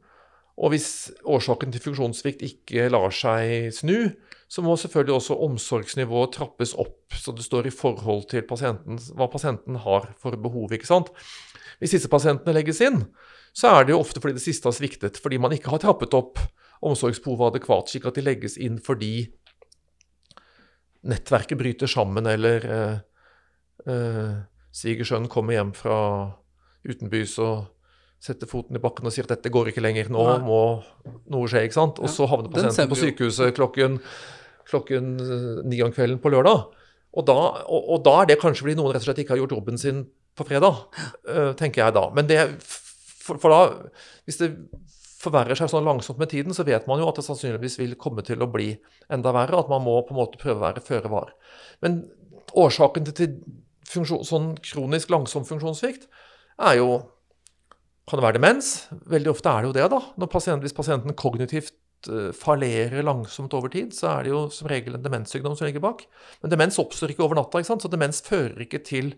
Og 0.55 0.71
hvis 0.71 1.11
årsaken 1.27 1.73
til 1.73 1.83
funksjonssvikt 1.83 2.41
ikke 2.47 2.87
lar 2.89 3.11
seg 3.13 3.73
snu, 3.75 4.15
så 4.49 4.63
må 4.65 4.73
selvfølgelig 4.79 5.17
også 5.19 5.37
omsorgsnivået 5.45 6.33
trappes 6.37 6.73
opp, 6.79 7.13
så 7.13 7.33
det 7.35 7.45
står 7.45 7.67
i 7.67 7.73
forhold 7.75 8.25
til 8.31 8.45
pasienten, 8.47 8.97
hva 9.13 9.27
pasienten 9.29 9.77
har 9.83 10.09
for 10.21 10.37
behov. 10.39 10.73
ikke 10.73 10.89
sant? 10.89 11.11
Hvis 11.77 11.97
disse 11.97 12.09
pasientene 12.09 12.55
legges 12.55 12.81
inn, 12.81 13.03
så 13.53 13.75
er 13.75 13.85
det 13.85 13.93
jo 13.93 13.99
ofte 13.99 14.23
fordi 14.23 14.39
det 14.39 14.45
siste 14.45 14.71
har 14.71 14.77
sviktet, 14.77 15.19
fordi 15.21 15.37
man 15.43 15.53
ikke 15.53 15.73
har 15.75 15.83
trappet 15.83 16.15
opp 16.17 16.39
omsorgsbehovet 16.85 17.53
adekvat, 17.53 17.91
slik 17.91 18.07
at 18.07 18.17
de 18.17 18.23
legges 18.23 18.57
inn 18.57 18.79
fordi 18.83 19.27
nettverket 21.05 21.59
bryter 21.59 21.91
sammen, 21.91 22.25
eller 22.25 22.65
øh, 22.79 22.97
eh, 23.91 24.35
svigersønnen 24.75 25.31
kommer 25.31 25.55
hjem 25.55 25.71
fra 25.75 25.97
utenbys 26.85 27.37
og 27.43 27.65
setter 28.25 28.49
foten 28.49 28.77
i 28.77 28.81
bakken 28.81 29.07
og 29.07 29.13
sier 29.13 29.27
at 29.27 29.35
dette 29.35 29.51
går 29.53 29.69
ikke 29.71 29.83
lenger, 29.83 30.09
nå 30.13 30.23
Nei. 30.25 30.37
må 30.45 30.61
noe 31.31 31.49
skje. 31.51 31.65
ikke 31.67 31.77
sant? 31.77 32.01
Og 32.01 32.11
så 32.11 32.27
havner 32.29 32.51
pasienten 32.53 32.91
på 32.91 32.99
sykehuset 32.99 33.53
klokken, 33.57 33.99
klokken 34.69 35.11
eh, 35.21 35.61
ni 35.69 35.81
om 35.85 35.93
kvelden 35.93 36.21
på 36.23 36.31
lørdag. 36.33 36.65
Og 37.15 37.27
da, 37.27 37.35
og, 37.63 37.91
og 37.95 38.01
da, 38.05 38.15
er 38.21 38.31
det 38.31 38.41
kanskje 38.41 38.65
fordi 38.65 38.77
noen 38.79 38.95
rett 38.95 39.05
og 39.05 39.09
slett 39.09 39.21
ikke 39.23 39.35
har 39.35 39.43
gjort 39.43 39.55
jobben 39.55 39.79
sin 39.79 40.03
på 40.35 40.43
fredag, 40.43 40.81
uh, 41.31 41.53
tenker 41.55 41.79
jeg 41.79 41.95
da. 41.95 42.09
Men 42.11 42.27
det, 42.27 42.41
for, 42.65 43.39
for 43.39 43.53
da, 43.53 44.01
hvis 44.27 44.41
det 44.41 44.49
forverrer 45.21 45.55
seg 45.55 45.71
sånn 45.71 45.87
langsomt 45.87 46.19
med 46.19 46.33
tiden, 46.33 46.51
så 46.57 46.65
vet 46.67 46.89
man 46.89 46.99
jo 46.99 47.07
at 47.07 47.21
det 47.21 47.23
sannsynligvis 47.23 47.77
vil 47.79 47.95
komme 48.01 48.25
til 48.27 48.43
å 48.43 48.49
bli 48.51 48.73
enda 49.07 49.31
verre. 49.35 49.61
At 49.63 49.71
man 49.71 49.85
må 49.85 49.95
på 50.03 50.11
en 50.11 50.19
måte 50.19 50.41
prøve 50.41 50.59
å 50.59 50.65
være 50.65 50.83
føre 50.83 51.13
var. 51.13 51.31
Men 51.85 52.01
årsaken 52.51 53.07
til, 53.07 53.15
til 53.21 53.37
sånn 54.03 54.51
kronisk 54.59 55.13
langsom 55.13 55.45
funksjonssvikt 55.47 56.09
er 56.59 56.79
jo 56.81 56.89
Kan 58.05 58.19
det 58.19 58.25
være 58.27 58.37
demens? 58.37 58.67
Veldig 59.09 59.31
ofte 59.31 59.49
er 59.49 59.63
det 59.63 59.69
jo 59.71 59.75
det, 59.79 59.85
da. 59.89 60.27
Pasient, 60.29 60.61
hvis 60.61 60.75
pasienten 60.77 61.15
kognitivt 61.17 61.73
uh, 62.05 62.29
fallerer 62.37 63.01
langsomt 63.01 63.55
over 63.57 63.71
tid, 63.73 63.95
så 63.97 64.11
er 64.11 64.27
det 64.27 64.29
jo 64.29 64.43
som 64.53 64.69
regel 64.69 64.93
en 64.93 65.01
demenssykdom 65.01 65.55
som 65.57 65.65
ligger 65.65 65.81
bak. 65.81 66.03
Men 66.43 66.53
demens 66.53 66.77
oppstår 66.77 67.15
ikke 67.15 67.23
over 67.25 67.39
natta, 67.39 67.63
så 67.65 67.89
demens 67.89 68.21
fører 68.21 68.61
ikke 68.61 68.83
til 68.85 69.15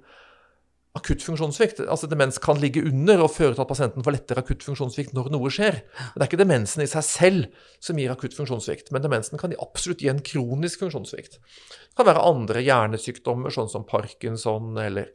akutt 0.97 1.23
funksjonssvikt. 1.25 1.81
Altså 1.85 2.09
Demens 2.09 2.39
kan 2.41 2.59
ligge 2.61 2.83
under 2.87 3.23
og 3.25 3.31
føre 3.35 3.55
til 3.55 3.63
at 3.63 3.69
pasienten 3.69 4.05
får 4.05 4.15
lettere 4.15 4.43
akutt 4.43 4.65
funksjonssvikt 4.65 5.13
når 5.15 5.29
noe 5.33 5.51
skjer. 5.53 5.79
Men 5.97 6.15
det 6.15 6.25
er 6.25 6.29
ikke 6.31 6.41
demensen 6.41 6.83
i 6.83 6.89
seg 6.91 7.05
selv 7.05 7.67
som 7.83 7.99
gir 7.99 8.13
akutt 8.13 8.35
funksjonssvikt, 8.37 8.91
men 8.95 9.03
demensen 9.05 9.39
kan 9.41 9.55
absolutt 9.63 10.03
gi 10.03 10.11
en 10.11 10.23
kronisk 10.25 10.83
funksjonssvikt. 10.85 11.39
Det 11.39 11.99
kan 11.99 12.09
være 12.09 12.25
andre 12.29 12.63
hjernesykdommer, 12.65 13.53
sånn 13.53 13.71
som 13.71 13.85
parkinson 13.87 14.77
eller, 14.81 15.11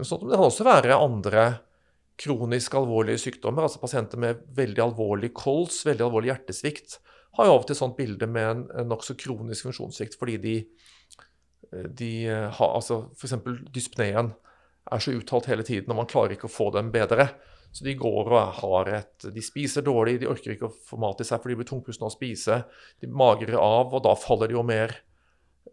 sånt. 0.00 0.24
Men 0.24 0.32
det 0.32 0.40
kan 0.40 0.48
også 0.50 0.68
være 0.68 1.00
andre 1.00 1.46
kronisk 2.20 2.74
alvorlige 2.76 3.22
sykdommer. 3.22 3.64
altså 3.64 3.80
Pasienter 3.80 4.20
med 4.20 4.44
veldig 4.56 4.84
alvorlig 4.84 5.32
kols, 5.36 5.82
veldig 5.88 6.04
alvorlig 6.06 6.34
hjertesvikt, 6.34 7.00
har 7.38 7.46
jo 7.46 7.54
av 7.54 7.62
og 7.62 7.66
til 7.68 7.78
sånt 7.78 7.96
bilde 7.96 8.26
med 8.26 8.46
en, 8.48 8.62
en 8.82 8.88
nokså 8.90 9.14
kronisk 9.18 9.68
funksjonssvikt 9.68 10.16
fordi 10.18 10.36
de, 10.42 10.54
de 11.96 12.12
har 12.26 12.72
altså 12.74 13.04
f.eks. 13.14 13.36
dyspneen 13.70 14.32
er 14.90 15.02
så 15.02 15.14
uttalt 15.14 15.48
hele 15.50 15.66
tiden, 15.66 15.90
og 15.92 16.00
man 16.00 16.10
klarer 16.10 16.36
ikke 16.36 16.48
å 16.48 16.52
få 16.52 16.70
dem 16.74 16.90
bedre. 16.94 17.28
Så 17.70 17.84
de 17.86 17.94
går 17.94 18.32
og 18.32 18.56
har 18.58 18.88
et 18.96 19.28
De 19.30 19.42
spiser 19.44 19.84
dårlig, 19.86 20.18
de 20.20 20.30
orker 20.30 20.56
ikke 20.56 20.66
å 20.66 20.74
få 20.88 20.98
mat 20.98 21.20
i 21.22 21.26
seg, 21.26 21.38
for 21.38 21.52
de 21.52 21.60
blir 21.60 21.68
tungpustne 21.68 22.08
av 22.08 22.10
å 22.10 22.16
spise. 22.16 22.62
De 23.02 23.10
magrer 23.10 23.58
av, 23.60 23.94
og 23.94 24.02
da 24.06 24.16
faller 24.18 24.50
de 24.50 24.58
jo 24.58 24.64
mer 24.66 24.96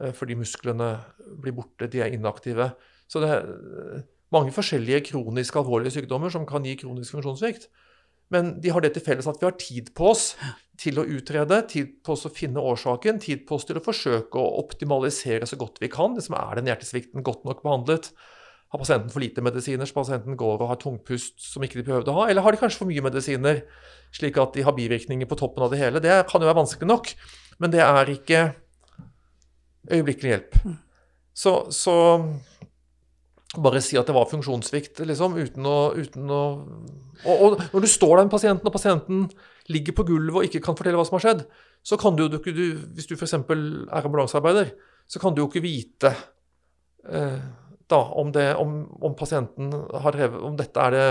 eh, 0.01 0.13
fordi 0.13 0.37
musklene 0.37 0.91
blir 1.41 1.55
borte, 1.57 1.89
de 1.89 2.03
er 2.05 2.13
inaktive. 2.13 2.69
Så 3.09 3.23
det 3.23 3.31
er 3.33 3.49
eh, 3.49 4.05
mange 4.35 4.53
forskjellige 4.53 5.07
kronisk 5.09 5.57
alvorlige 5.57 5.97
sykdommer 5.97 6.33
som 6.33 6.45
kan 6.45 6.65
gi 6.67 6.77
kronisk 6.83 7.17
funksjonssvikt. 7.17 7.69
Men 8.33 8.57
de 8.61 8.71
har 8.75 8.83
det 8.83 8.91
til 8.97 9.05
felles 9.05 9.27
at 9.29 9.39
vi 9.39 9.47
har 9.47 9.55
tid 9.55 9.93
på 9.95 10.09
oss 10.11 10.33
til 10.77 10.99
å 10.99 11.05
utrede, 11.07 11.61
tid 11.71 11.93
på 12.05 12.13
oss 12.13 12.27
å 12.27 12.33
finne 12.33 12.61
årsaken, 12.61 13.21
tid 13.23 13.45
på 13.47 13.55
oss 13.57 13.65
til 13.69 13.79
å 13.79 13.83
forsøke 13.83 14.41
å 14.41 14.57
optimalisere 14.61 15.47
så 15.47 15.57
godt 15.59 15.79
vi 15.81 15.89
kan. 15.91 16.13
Det 16.13 16.25
som 16.27 16.35
er 16.37 16.59
den 16.59 16.67
hjertesvikten 16.69 17.25
godt 17.25 17.47
nok 17.47 17.63
behandlet? 17.63 18.11
Har 18.67 18.81
pasienten 18.81 19.11
for 19.13 19.23
lite 19.23 19.43
medisiner, 19.45 19.87
så 19.87 19.95
pasienten 19.95 20.35
går 20.39 20.59
og 20.59 20.71
har 20.73 20.79
tungpust 20.81 21.39
som 21.39 21.63
ikke 21.63 21.79
de 21.79 21.85
behøvde 21.87 22.11
å 22.11 22.17
ha? 22.19 22.25
Eller 22.27 22.43
har 22.43 22.51
de 22.51 22.59
kanskje 22.59 22.81
for 22.81 22.89
mye 22.89 23.03
medisiner, 23.05 23.61
slik 24.15 24.39
at 24.41 24.57
de 24.57 24.65
har 24.67 24.75
bivirkninger 24.75 25.29
på 25.29 25.37
toppen 25.39 25.63
av 25.63 25.71
det 25.71 25.79
hele? 25.79 26.03
Det 26.03 26.17
kan 26.27 26.43
jo 26.43 26.49
være 26.49 26.59
vanskelig 26.59 26.89
nok, 26.89 27.13
men 27.63 27.73
det 27.73 27.83
er 27.85 28.11
ikke 28.11 28.41
øyeblikkelig 29.87 30.33
hjelp. 30.33 30.59
Så, 31.37 31.53
så 31.71 31.95
bare 33.55 33.81
si 33.81 33.97
at 33.99 34.09
det 34.09 34.15
var 34.17 34.27
funksjonssvikt, 34.29 34.99
liksom, 35.07 35.37
uten 35.39 35.69
å, 35.69 35.77
uten 35.95 36.33
å 36.33 36.41
og, 37.23 37.35
og, 37.35 37.61
når 37.73 37.85
du 37.85 37.89
står 37.89 38.17
der 38.17 38.27
med 38.27 38.33
pasienten, 38.33 38.67
og 38.67 38.75
pasienten 38.75 39.23
ligger 39.71 39.95
på 39.95 40.05
gulvet 40.07 40.41
og 40.41 40.47
ikke 40.47 40.61
kan 40.65 40.77
fortelle 40.77 40.99
hva 40.99 41.05
som 41.07 41.17
har 41.17 41.23
skjedd, 41.23 41.45
så 41.87 41.97
kan 41.99 42.17
du 42.17 42.25
jo 42.25 42.39
ikke 42.39 42.53
Hvis 42.97 43.07
du 43.07 43.15
f.eks. 43.15 43.33
er 43.33 44.03
ambulansearbeider, 44.03 44.73
så 45.07 45.21
kan 45.23 45.33
du 45.33 45.41
jo 45.41 45.47
ikke 45.47 45.63
vite 45.63 46.11
eh, 47.07 47.39
da, 47.91 48.01
om, 48.19 48.31
det, 48.35 48.49
om, 48.59 48.81
om, 48.99 49.15
pasienten 49.15 49.71
har 50.03 50.15
drevet 50.15 50.43
Om 50.43 50.57
dette 50.59 50.83
er 50.83 50.95
det 50.95 51.07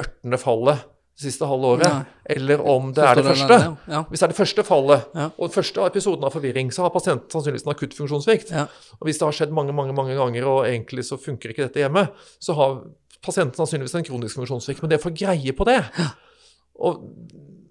ørtende 0.00 0.38
fallet 0.40 0.86
det 1.20 1.26
siste 1.26 1.44
halve 1.44 1.74
året, 1.74 1.84
Nei. 1.84 2.20
eller 2.32 2.62
om 2.64 2.86
det 2.96 3.02
er 3.04 3.18
det 3.18 3.24
første. 3.26 3.56
Ja. 3.92 3.98
Hvis 4.08 4.22
det 4.22 4.24
er 4.24 4.32
det 4.32 4.36
første 4.38 4.62
fallet, 4.64 5.02
ja. 5.12 5.26
og 5.28 5.50
den 5.50 5.52
første 5.52 5.82
episoden 5.84 6.24
av 6.24 6.32
forvirring, 6.32 6.70
så 6.72 6.86
har 6.86 6.94
pasienten 6.94 7.28
sannsynligvis 7.34 7.66
en 7.66 7.72
akutt 7.74 7.96
funksjonssvikt. 7.98 8.54
Ja. 8.56 8.64
Og 8.96 9.04
hvis 9.04 9.20
det 9.20 9.26
har 9.28 9.36
skjedd 9.36 9.52
mange 9.52 9.74
mange, 9.76 9.92
mange 9.92 10.16
ganger, 10.16 10.46
og 10.48 10.62
egentlig 10.70 11.04
så 11.04 11.18
funker 11.20 11.52
ikke 11.52 11.66
dette 11.66 11.82
hjemme, 11.82 12.06
så 12.40 12.56
har 12.56 12.78
pasienten 13.20 13.60
sannsynligvis 13.60 13.98
en 14.00 14.08
kronisk 14.08 14.40
funksjonssvikt. 14.40 14.80
Men 14.80 14.94
det 14.94 15.02
å 15.02 15.04
få 15.04 15.12
greie 15.12 15.52
på 15.52 15.68
det 15.68 15.82
og 16.80 17.04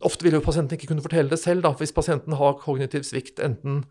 Ofte 0.05 0.23
vil 0.23 0.37
jo 0.37 0.43
pasienten 0.43 0.77
ikke 0.77 0.93
kunne 0.93 1.03
fortelle 1.03 1.27
det 1.27 1.41
selv. 1.41 1.65
da, 1.65 1.73
Hvis 1.75 1.91
pasienten 1.91 2.37
har 2.39 2.53
kognitiv 2.61 3.03
svikt, 3.03 3.39
enten, 3.43 3.81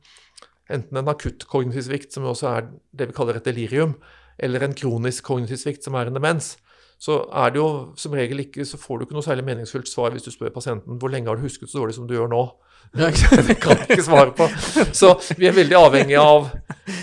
enten 0.72 0.96
en 0.96 1.10
akutt 1.12 1.44
kognitiv 1.44 1.84
svikt, 1.84 2.14
som 2.14 2.24
også 2.24 2.48
er 2.48 2.70
det 2.96 3.10
vi 3.10 3.16
kaller 3.16 3.36
et 3.36 3.44
delirium, 3.44 3.92
eller 4.38 4.64
en 4.64 4.76
kronisk 4.76 5.26
kognitiv 5.26 5.60
svikt, 5.60 5.84
som 5.84 5.96
er 5.98 6.08
en 6.08 6.18
demens, 6.18 6.54
så 6.98 7.20
er 7.30 7.52
det 7.54 7.60
jo 7.60 7.68
som 7.98 8.14
regel 8.18 8.42
ikke, 8.42 8.64
så 8.66 8.78
får 8.80 8.98
du 8.98 9.06
ikke 9.06 9.14
noe 9.14 9.26
særlig 9.26 9.44
meningsfullt 9.46 9.90
svar 9.90 10.10
hvis 10.14 10.26
du 10.26 10.32
spør 10.34 10.50
pasienten 10.54 10.98
hvor 10.98 11.12
lenge 11.12 11.30
har 11.30 11.38
du 11.38 11.44
husket 11.46 11.70
så 11.70 11.78
dårlig 11.78 11.94
som 11.94 12.08
du 12.08 12.16
gjør 12.16 12.30
nå. 12.32 12.42
Det 13.48 13.58
kan 13.62 13.84
ikke 13.84 14.02
svare 14.02 14.32
på. 14.34 14.48
Så 14.96 15.12
vi 15.38 15.46
er 15.46 15.54
veldig 15.54 15.76
avhengig 15.78 16.18
av 16.18 16.48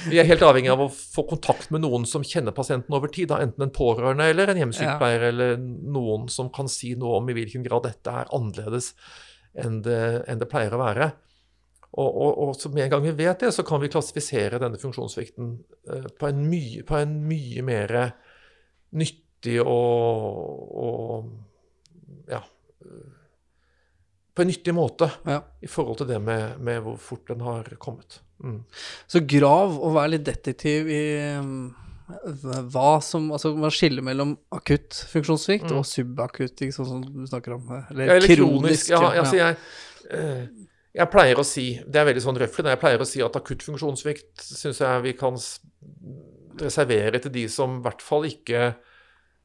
vi 0.10 0.20
er 0.20 0.28
helt 0.28 0.44
avhengig 0.46 0.72
av 0.74 0.82
å 0.86 0.90
få 0.92 1.26
kontakt 1.30 1.70
med 1.74 1.84
noen 1.84 2.08
som 2.10 2.26
kjenner 2.26 2.56
pasienten 2.56 2.96
over 2.96 3.12
tid. 3.14 3.30
Da, 3.32 3.40
enten 3.46 3.68
en 3.68 3.74
pårørende 3.74 4.28
eller 4.32 4.52
en 4.52 4.60
hjemmesykepleier 4.64 5.28
ja. 5.28 5.32
eller 5.32 5.60
noen 5.62 6.28
som 6.34 6.50
kan 6.54 6.70
si 6.72 6.96
noe 7.00 7.20
om 7.22 7.30
i 7.30 7.38
hvilken 7.38 7.66
grad 7.66 7.86
dette 7.88 8.12
er 8.12 8.32
annerledes 8.36 8.94
enn 9.62 9.80
det, 9.86 10.26
enn 10.28 10.42
det 10.42 10.50
pleier 10.52 10.74
å 10.76 10.82
være. 10.82 11.12
Og, 11.96 12.10
og, 12.22 12.32
og, 12.44 12.56
så 12.60 12.70
med 12.74 12.86
en 12.86 12.92
gang 12.92 13.04
vi 13.06 13.14
vet 13.24 13.40
det, 13.40 13.54
så 13.56 13.64
kan 13.64 13.80
vi 13.80 13.92
klassifisere 13.92 14.60
denne 14.60 14.80
funksjonssvikten 14.82 15.54
eh, 15.94 16.10
på, 16.20 16.28
en 16.28 16.42
mye, 16.50 16.84
på 16.88 16.98
en 17.00 17.14
mye 17.24 17.64
mer 17.64 17.96
nyttig 19.00 19.62
og, 19.64 20.76
og 20.76 22.28
ja, 22.32 22.42
på 24.36 24.44
en 24.44 24.52
nyttig 24.52 24.76
måte 24.76 25.08
ja. 25.24 25.40
i 25.64 25.72
forhold 25.72 26.02
til 26.02 26.12
det 26.12 26.20
med, 26.24 26.60
med, 26.60 26.82
hvor 26.84 27.00
fort 27.00 27.32
den 27.32 27.44
har 27.46 27.70
kommet. 27.80 28.20
Mm. 28.44 28.60
Så 29.08 29.24
grav 29.24 29.78
og 29.80 29.96
vær 29.96 30.12
litt 30.12 30.26
detektiv 30.28 30.90
i 30.92 31.04
um, 31.40 31.72
hva 32.06 33.00
som 33.02 33.30
Altså 33.34 33.54
hva 33.56 33.72
skiller 33.74 34.04
mellom 34.06 34.36
akutt 34.54 34.94
funksjonssvikt 35.10 35.72
mm. 35.72 35.78
og 35.80 35.88
subakutt, 35.88 36.60
ikke 36.60 36.76
sånn 36.76 36.90
som 36.90 37.06
du 37.08 37.24
snakker 37.30 37.56
om? 37.56 37.72
Eller, 37.94 38.12
ja, 38.12 38.18
eller 38.20 38.36
kronisk. 38.36 38.92
Ja, 38.92 39.00
altså 39.24 39.40
jeg, 39.40 39.56
eh, 40.12 40.44
jeg 40.96 41.12
pleier 41.12 41.40
å 41.40 41.44
si, 41.48 41.66
det 41.84 42.00
er 42.00 42.08
veldig 42.08 42.24
sånn 42.24 42.38
røffelig, 42.40 42.72
jeg 42.72 42.82
pleier 42.82 43.02
å 43.04 43.08
si 43.08 43.24
at 43.24 43.36
akutt 43.36 43.66
funksjonssvikt 43.66 44.46
syns 44.46 44.80
jeg 44.80 45.04
vi 45.04 45.16
kan 45.20 45.40
reservere 46.62 47.20
til 47.20 47.34
de 47.36 47.46
som 47.52 47.80
i 47.80 47.84
hvert 47.84 48.04
fall 48.04 48.28
ikke 48.30 48.76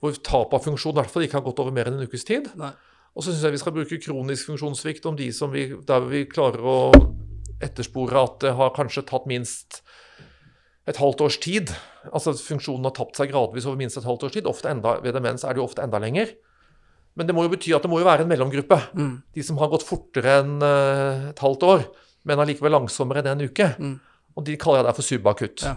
Hvor 0.01 0.15
tap 0.25 0.55
av 0.57 0.63
funksjon 0.65 0.95
i 0.95 1.01
hvert 1.03 1.13
fall 1.13 1.27
ikke 1.27 1.37
har 1.37 1.45
gått 1.45 1.59
over 1.61 1.75
mer 1.77 1.91
enn 1.91 1.99
en 1.99 2.09
ukes 2.09 2.23
tid. 2.25 2.47
Nei. 2.57 2.71
Og 3.13 3.21
så 3.21 3.35
syns 3.35 3.43
jeg 3.45 3.53
vi 3.53 3.59
skal 3.61 3.75
bruke 3.77 3.99
kronisk 4.01 4.49
funksjonssvikt 4.49 5.09
om 5.11 5.19
de 5.19 5.27
som 5.37 5.51
vi, 5.53 5.67
der 5.85 6.07
vi 6.09 6.23
klarer 6.31 6.65
å 6.65 6.77
etterspore 7.61 8.23
at 8.23 8.39
det 8.47 8.55
har 8.57 8.73
kanskje 8.73 9.05
tatt 9.11 9.27
minst 9.29 9.83
et 10.89 10.97
halvt 10.97 11.21
års 11.27 11.37
tid. 11.45 11.75
Altså 12.09 12.33
at 12.33 12.41
funksjonen 12.41 12.89
har 12.89 12.95
tapt 12.97 13.21
seg 13.21 13.29
gradvis 13.35 13.69
over 13.69 13.77
minst 13.83 14.01
et 14.01 14.09
halvt 14.09 14.25
års 14.25 14.39
tid. 14.39 14.49
Ofte 14.49 14.73
enda, 14.73 14.97
ved 15.05 15.19
demens 15.19 15.45
er 15.45 15.53
det 15.53 15.61
jo 15.61 15.69
ofte 15.69 15.85
enda 15.85 16.01
lenger. 16.01 16.33
Men 17.19 17.29
det 17.29 17.35
må 17.37 17.45
jo 17.45 17.53
bety 17.53 17.73
at 17.75 17.85
det 17.85 17.91
må 17.91 17.99
jo 18.01 18.09
være 18.09 18.25
en 18.25 18.31
mellomgruppe. 18.31 18.79
Mm. 18.95 19.15
De 19.35 19.45
som 19.45 19.59
har 19.61 19.71
gått 19.73 19.87
fortere 19.87 20.41
enn 20.41 20.59
uh, 20.63 21.31
et 21.33 21.43
halvt 21.43 21.67
år, 21.67 21.87
men 22.29 22.43
allikevel 22.43 22.77
langsommere 22.77 23.25
enn 23.25 23.33
en 23.35 23.49
uke. 23.49 23.73
Mm. 23.81 23.97
Og 24.39 24.47
de 24.47 24.57
kaller 24.61 24.83
jeg 24.83 24.89
der 24.89 24.99
for 24.99 25.09
subakutt. 25.09 25.67
Ja. 25.67 25.77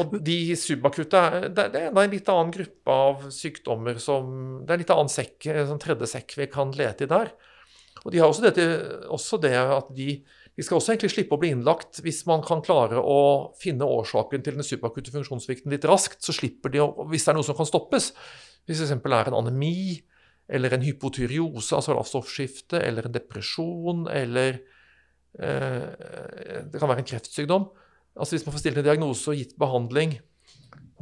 Og 0.00 0.14
de 0.24 0.36
subakutte 0.56 1.20
det, 1.52 1.66
det 1.74 1.80
er 1.82 1.90
en 1.90 2.12
litt 2.12 2.28
annen 2.32 2.52
gruppe 2.54 2.94
av 2.94 3.26
sykdommer 3.34 3.98
som 4.00 4.30
Det 4.62 4.72
er 4.72 4.78
en 4.78 4.84
litt 4.84 4.92
annen 4.94 5.12
sekk, 5.12 5.36
en 5.50 5.68
sånn 5.68 5.82
tredje 5.82 6.08
sekk 6.14 6.36
vi 6.38 6.46
kan 6.52 6.72
lete 6.76 7.04
i 7.04 7.10
der. 7.10 7.34
Og 8.04 8.12
de 8.12 8.20
har 8.20 8.30
også 8.30 8.44
det, 8.46 8.64
også 9.12 9.40
det 9.42 9.52
at 9.58 9.90
de, 9.96 10.18
de, 10.20 10.64
skal 10.64 10.78
også 10.78 10.94
egentlig 10.94 11.12
slippe 11.14 11.36
å 11.36 11.40
bli 11.40 11.52
innlagt 11.54 12.02
hvis 12.04 12.22
man 12.28 12.44
kan 12.44 12.62
klare 12.64 13.00
å 13.00 13.18
finne 13.60 13.88
årsaken 13.88 14.44
til 14.44 14.58
den 14.58 14.66
subakutte 14.66 15.12
funksjonssvikten 15.14 15.72
litt 15.72 15.86
raskt. 15.88 16.20
Så 16.24 16.36
slipper 16.36 16.72
de, 16.72 16.84
hvis 17.12 17.24
det 17.26 17.32
er 17.32 17.38
noe 17.38 17.46
som 17.46 17.56
kan 17.58 17.68
stoppes, 17.68 18.12
hvis 18.64 18.80
det 18.80 18.88
f.eks. 18.88 19.06
er 19.12 19.30
en 19.30 19.40
anemi 19.42 20.02
eller 20.48 20.74
en 20.76 20.84
hypotyreose, 20.84 21.72
altså 21.76 21.94
lavstoffskifte, 21.96 22.80
eller 22.84 23.06
en 23.06 23.14
depresjon, 23.14 24.04
eller 24.12 24.58
eh, 25.40 26.60
det 26.68 26.80
kan 26.80 26.90
være 26.90 27.04
en 27.04 27.08
kreftsykdom, 27.08 27.70
Altså 28.14 28.36
Hvis 28.36 28.46
man 28.46 28.54
får 28.54 28.62
stilt 28.62 28.78
en 28.78 28.86
diagnose 28.86 29.30
og 29.30 29.38
gitt 29.38 29.56
behandling 29.58 30.12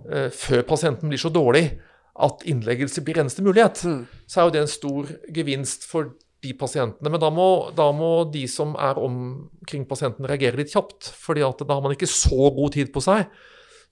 eh, 0.08 0.30
før 0.32 0.62
pasienten 0.68 1.12
blir 1.12 1.20
så 1.20 1.28
dårlig 1.32 1.66
at 2.12 2.44
innleggelse 2.48 3.02
blir 3.04 3.20
eneste 3.22 3.44
mulighet, 3.44 3.82
mm. 3.88 4.02
så 4.28 4.40
er 4.40 4.46
jo 4.46 4.52
det 4.54 4.60
en 4.62 4.70
stor 4.70 5.12
gevinst 5.32 5.86
for 5.88 6.12
de 6.42 6.52
pasientene. 6.58 7.08
Men 7.08 7.20
da 7.22 7.30
må, 7.32 7.46
da 7.76 7.86
må, 7.96 8.10
de 8.32 8.42
som 8.50 8.74
er 8.80 9.00
omkring 9.00 9.86
pasienten, 9.88 10.26
reagere 10.28 10.58
litt 10.60 10.72
kjapt. 10.74 11.08
fordi 11.16 11.40
da 11.44 11.74
har 11.74 11.84
man 11.84 11.94
ikke 11.94 12.10
så 12.10 12.50
god 12.52 12.76
tid 12.76 12.92
på 12.92 13.04
seg 13.04 13.28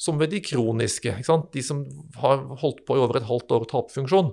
som 0.01 0.21
ved 0.21 0.33
de 0.33 0.41
kroniske. 0.45 1.13
De 1.53 1.63
som 1.65 1.83
har 2.23 2.47
holdt 2.63 2.87
på 2.89 2.97
i 2.97 3.03
over 3.03 3.21
et 3.21 3.29
halvt 3.29 3.53
år 3.53 3.67
og 3.67 3.71
taper 3.71 3.99
funksjon. 3.99 4.33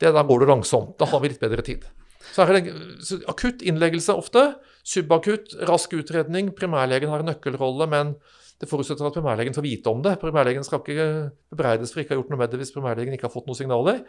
Det, 0.00 0.10
da 0.16 0.24
går 0.24 0.42
det 0.42 0.48
langsomt. 0.50 0.96
Da 1.00 1.08
har 1.10 1.20
vi 1.20 1.30
litt 1.32 1.42
bedre 1.42 1.64
tid. 1.64 1.84
Så, 2.32 2.46
det, 2.48 2.72
så 3.04 3.18
akutt 3.28 3.62
innleggelse 3.66 4.16
ofte. 4.16 4.46
Subakutt, 4.84 5.52
rask 5.68 5.92
utredning. 5.96 6.54
Primærlegen 6.56 7.12
har 7.12 7.20
en 7.20 7.30
nøkkelrolle, 7.30 7.88
men 7.92 8.14
det 8.62 8.70
forutsetter 8.70 9.06
at 9.06 9.16
primærlegen 9.16 9.56
får 9.56 9.66
vite 9.66 9.92
om 9.92 10.02
det. 10.04 10.16
Primærlegen 10.22 10.64
skal 10.64 10.80
ikke 10.80 11.08
bebreides 11.52 11.92
for 11.92 12.00
ikke 12.00 12.14
å 12.14 12.16
ha 12.16 12.22
gjort 12.22 12.32
noe 12.32 12.40
med 12.40 12.52
det 12.52 12.60
hvis 12.62 12.72
primærlegen 12.74 13.16
ikke 13.16 13.28
har 13.28 13.34
fått 13.34 13.48
noen 13.50 13.60
signaler. 13.60 14.02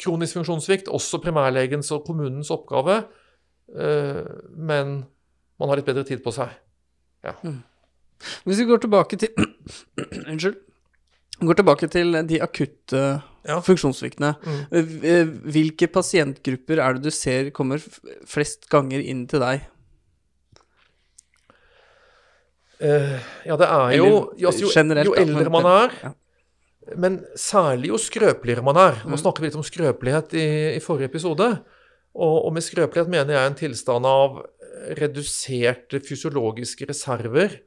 Kronisk 0.00 0.38
funksjonssvikt, 0.38 0.88
også 0.88 1.20
primærlegens 1.20 1.90
og 1.96 2.06
kommunens 2.06 2.52
oppgave, 2.54 3.02
eh, 3.76 4.22
men 4.56 5.02
man 5.60 5.72
har 5.72 5.80
litt 5.80 5.90
bedre 5.90 6.06
tid 6.08 6.24
på 6.24 6.32
seg. 6.32 6.54
Ja. 7.26 7.36
Mm. 7.44 7.60
Hvis 8.44 8.60
vi 8.60 8.68
går 8.68 8.82
tilbake 8.84 9.18
til 9.20 9.32
Unnskyld. 10.30 10.58
Går 11.40 11.56
tilbake 11.56 11.88
til 11.88 12.18
de 12.28 12.40
akutte 12.44 13.02
ja. 13.48 13.58
funksjonssviktene. 13.64 14.34
Mm. 14.44 14.80
Eh, 15.00 15.30
hvilke 15.54 15.88
pasientgrupper 15.88 16.82
er 16.84 16.98
det 16.98 17.08
du 17.08 17.14
ser 17.14 17.48
kommer 17.56 17.80
flest 18.28 18.68
ganger 18.72 19.00
inn 19.00 19.24
til 19.30 19.40
deg? 19.40 19.64
Uh, 22.80 23.16
ja, 23.44 23.56
det 23.60 23.66
er 23.68 23.90
jo 23.98 24.06
altså, 24.32 24.64
jo, 24.64 24.68
jo, 25.04 25.12
eldre 25.20 25.50
man 25.52 25.66
er, 25.68 25.96
ja. 26.00 26.10
men 26.96 27.18
særlig 27.36 27.90
jo 27.90 27.98
skrøpeligere 28.00 28.64
man 28.64 28.78
er. 28.80 29.02
Nå 29.04 29.18
mm. 29.18 29.20
snakker 29.20 29.44
vi 29.44 29.50
litt 29.50 29.58
om 29.60 29.66
skrøpelighet 29.66 30.32
i, 30.32 30.46
i 30.78 30.80
forrige 30.80 31.10
episode. 31.12 31.50
Og, 32.16 32.36
og, 32.38 32.48
med 32.56 32.64
skrøpelighet 32.64 33.12
mener 33.12 33.36
jeg 33.36 33.50
en 33.50 33.58
tilstand 33.58 34.08
av 34.08 34.40
reduserte 34.96 36.00
fysiologiske 36.04 36.88
reserver. 36.88 37.60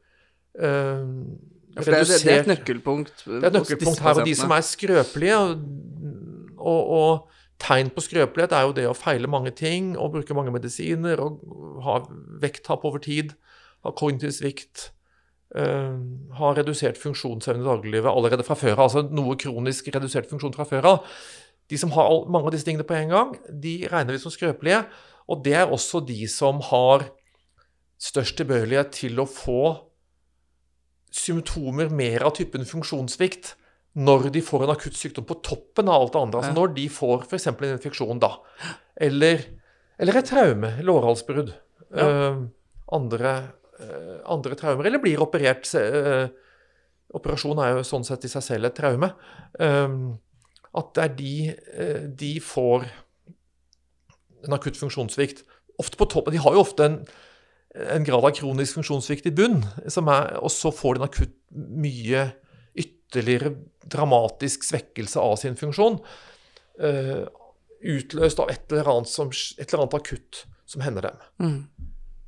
Ja, 1.73 1.81
det, 1.81 1.93
er, 1.93 2.03
det, 2.05 2.17
er 2.29 2.41
et 2.43 2.49
nøkkelpunkt. 2.51 3.23
Det 3.25 3.39
er 3.39 3.49
et 3.49 3.55
nøkkelpunkt 3.57 4.01
her. 4.05 4.19
Og 4.21 4.27
de 4.27 4.35
som 4.37 4.51
er 4.53 4.65
skrøpelige, 4.65 5.37
og, 6.57 6.81
og, 6.99 7.29
tegn 7.63 7.89
på 7.95 8.01
skrøpelighet 8.03 8.53
er 8.53 8.65
jo 8.67 8.73
det 8.75 8.83
å 8.89 8.97
feile 8.97 9.29
mange 9.31 9.53
ting 9.55 9.93
og 9.95 10.11
bruke 10.17 10.35
mange 10.35 10.51
medisiner 10.51 11.21
og 11.23 11.39
ha 11.85 12.01
vekttap 12.43 12.83
over 12.85 12.99
tid, 13.01 13.31
ha 13.85 13.93
kognitiv 13.95 14.33
svikt, 14.35 14.89
uh, 15.55 15.95
ha 16.39 16.51
redusert 16.57 16.99
funksjonsevne 16.99 17.63
i 17.63 17.67
dagliglivet 17.67 18.11
allerede 18.11 18.45
fra 18.45 18.57
før 18.59 18.75
av. 18.75 18.83
Altså 18.89 19.05
noe 19.07 19.37
kronisk 19.39 19.89
redusert 19.95 20.29
funksjon 20.31 20.55
fra 20.57 20.67
før 20.67 20.89
av. 20.91 21.15
De 21.71 21.79
som 21.79 21.93
har 21.95 22.11
mange 22.27 22.51
av 22.51 22.55
disse 22.55 22.67
tingene 22.67 22.85
på 22.87 22.97
en 22.99 23.15
gang, 23.15 23.33
de 23.47 23.77
regner 23.89 24.17
vi 24.17 24.21
som 24.21 24.33
skrøpelige. 24.33 24.83
Og 25.31 25.41
det 25.45 25.55
er 25.61 25.71
også 25.71 26.03
de 26.03 26.27
som 26.27 26.59
har 26.67 27.07
størst 28.03 28.35
tilbøyelighet 28.41 28.91
til 28.97 29.23
å 29.23 29.29
få 29.29 29.92
symptomer 31.13 31.91
mer 31.93 32.25
av 32.25 32.35
typen 32.37 32.65
funksjonssvikt 32.67 33.53
når 33.93 34.31
de 34.33 34.41
får 34.41 34.65
en 34.65 34.73
akutt 34.73 34.97
sykdom 34.97 35.25
på 35.29 35.37
toppen 35.45 35.89
av 35.91 36.01
alt 36.01 36.15
det 36.15 36.21
andre. 36.21 36.39
Altså 36.41 36.55
når 36.57 36.71
de 36.77 36.87
får 36.89 37.27
f.eks. 37.27 37.47
en 37.51 37.65
infeksjon, 37.67 38.21
da. 38.21 38.31
Eller, 38.97 39.43
eller 40.01 40.17
et 40.17 40.29
traume, 40.29 40.71
lårhalsbrudd. 40.81 41.53
Ja. 41.93 42.07
uh, 42.09 42.39
andre, 42.97 43.33
uh, 43.77 44.15
andre 44.33 44.57
traumer. 44.57 44.89
Eller 44.89 45.01
blir 45.03 45.21
operert. 45.21 45.69
eh, 45.77 46.25
operasjon 47.13 47.61
er 47.61 47.75
jo 47.75 47.85
sånn 47.85 48.05
sett 48.07 48.25
i 48.25 48.31
seg 48.31 48.45
selv 48.47 48.71
et 48.71 48.77
traume. 48.79 49.11
At 50.73 50.87
det 50.97 51.03
er 51.03 51.13
de 51.19 51.35
de 52.17 52.31
får 52.41 52.87
en 54.47 54.57
akutt 54.57 54.79
funksjonssvikt. 54.79 55.43
Ofte 55.77 55.99
på 55.99 56.09
toppen. 56.09 56.33
De 56.33 56.41
har 56.41 56.57
jo 56.57 56.63
ofte 56.65 56.87
en, 56.87 56.97
en 57.73 58.05
grad 58.05 58.25
av 58.25 58.33
kronisk 58.37 58.77
funksjonssvikt 58.77 59.29
i 59.29 59.35
bunn, 59.35 59.63
som 59.89 60.09
er, 60.13 60.35
og 60.41 60.51
så 60.53 60.71
får 60.73 60.97
de 60.97 61.01
en 61.01 61.07
akutt 61.07 61.37
mye 61.53 62.27
ytterligere 62.77 63.55
dramatisk 63.89 64.65
svekkelse 64.67 65.21
av 65.21 65.37
sin 65.41 65.57
funksjon. 65.59 65.99
uh, 66.81 67.23
utløst 67.83 68.39
av 68.39 68.49
et 68.51 68.71
eller, 68.71 68.87
annet 68.87 69.11
som, 69.11 69.27
et 69.29 69.65
eller 69.67 69.83
annet 69.83 69.97
akutt 69.97 70.45
som 70.69 70.83
hender 70.85 71.09
dem. 71.09 71.17
Mm. 71.43 71.57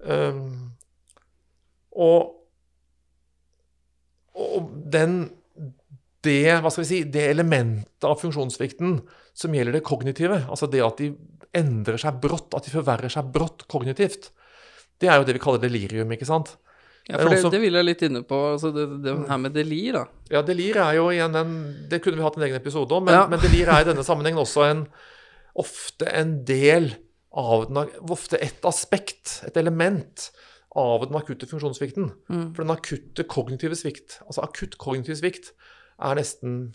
Um, 0.06 0.50
og, 1.96 2.34
og 4.36 4.74
den 4.92 5.18
det, 6.26 6.58
hva 6.60 6.72
skal 6.74 6.84
vi 6.84 6.90
si, 6.90 7.00
det 7.08 7.28
elementet 7.30 8.08
av 8.08 8.18
funksjonssvikten 8.20 8.98
som 9.38 9.56
gjelder 9.56 9.78
det 9.78 9.86
kognitive, 9.86 10.42
altså 10.50 10.68
det 10.72 10.82
at 10.84 11.02
de 11.02 11.12
endrer 11.56 12.02
seg 12.02 12.18
brått, 12.24 12.56
at 12.58 12.66
de 12.66 12.74
forverrer 12.74 13.14
seg 13.14 13.30
brått 13.36 13.68
kognitivt, 13.72 14.32
det 15.00 15.10
er 15.10 15.18
jo 15.20 15.26
det 15.28 15.36
vi 15.36 15.40
kaller 15.44 15.60
delirium, 15.64 16.12
ikke 16.16 16.26
sant? 16.28 16.56
Ja, 17.08 17.20
for 17.20 17.30
det, 17.30 17.42
som- 17.42 17.52
det 17.54 17.62
vil 17.62 17.74
jeg 17.78 17.86
litt 17.86 18.02
inne 18.02 18.24
på. 18.26 18.38
Altså 18.56 18.72
det, 18.74 18.86
det 19.04 19.28
her 19.30 19.38
med 19.38 19.54
delir, 19.54 19.94
da. 19.94 20.06
Ja, 20.32 20.42
delir 20.42 20.76
er 20.82 20.96
jo 20.98 21.10
igjen 21.14 21.36
en 21.38 21.52
Det 21.90 22.02
kunne 22.02 22.18
vi 22.18 22.24
hatt 22.26 22.38
en 22.38 22.44
egen 22.48 22.56
episode 22.58 22.92
om, 22.92 23.06
men, 23.06 23.14
Ja. 23.14 23.28
men 23.28 23.40
delir 23.40 23.68
er 23.68 23.82
i 23.82 23.90
denne 23.94 24.04
sammenhengen 24.04 24.42
også 24.42 24.66
en 24.72 24.88
ofte 25.56 26.08
en 26.12 26.44
del 26.46 26.96
av 27.36 27.68
den 27.68 27.90
Ofte 28.10 28.40
et 28.42 28.62
aspekt, 28.64 29.42
et 29.46 29.56
element, 29.58 30.32
av 30.76 31.06
den 31.08 31.16
akutte 31.16 31.46
funksjonssvikten. 31.48 32.10
Mm. 32.30 32.56
For 32.56 32.64
den 32.64 32.76
akutte 32.76 33.24
kognitive 33.24 33.76
svikt, 33.76 34.20
altså 34.26 34.44
akutt 34.44 34.78
kognitiv 34.78 35.16
svikt, 35.22 35.52
er 36.02 36.16
nesten, 36.16 36.74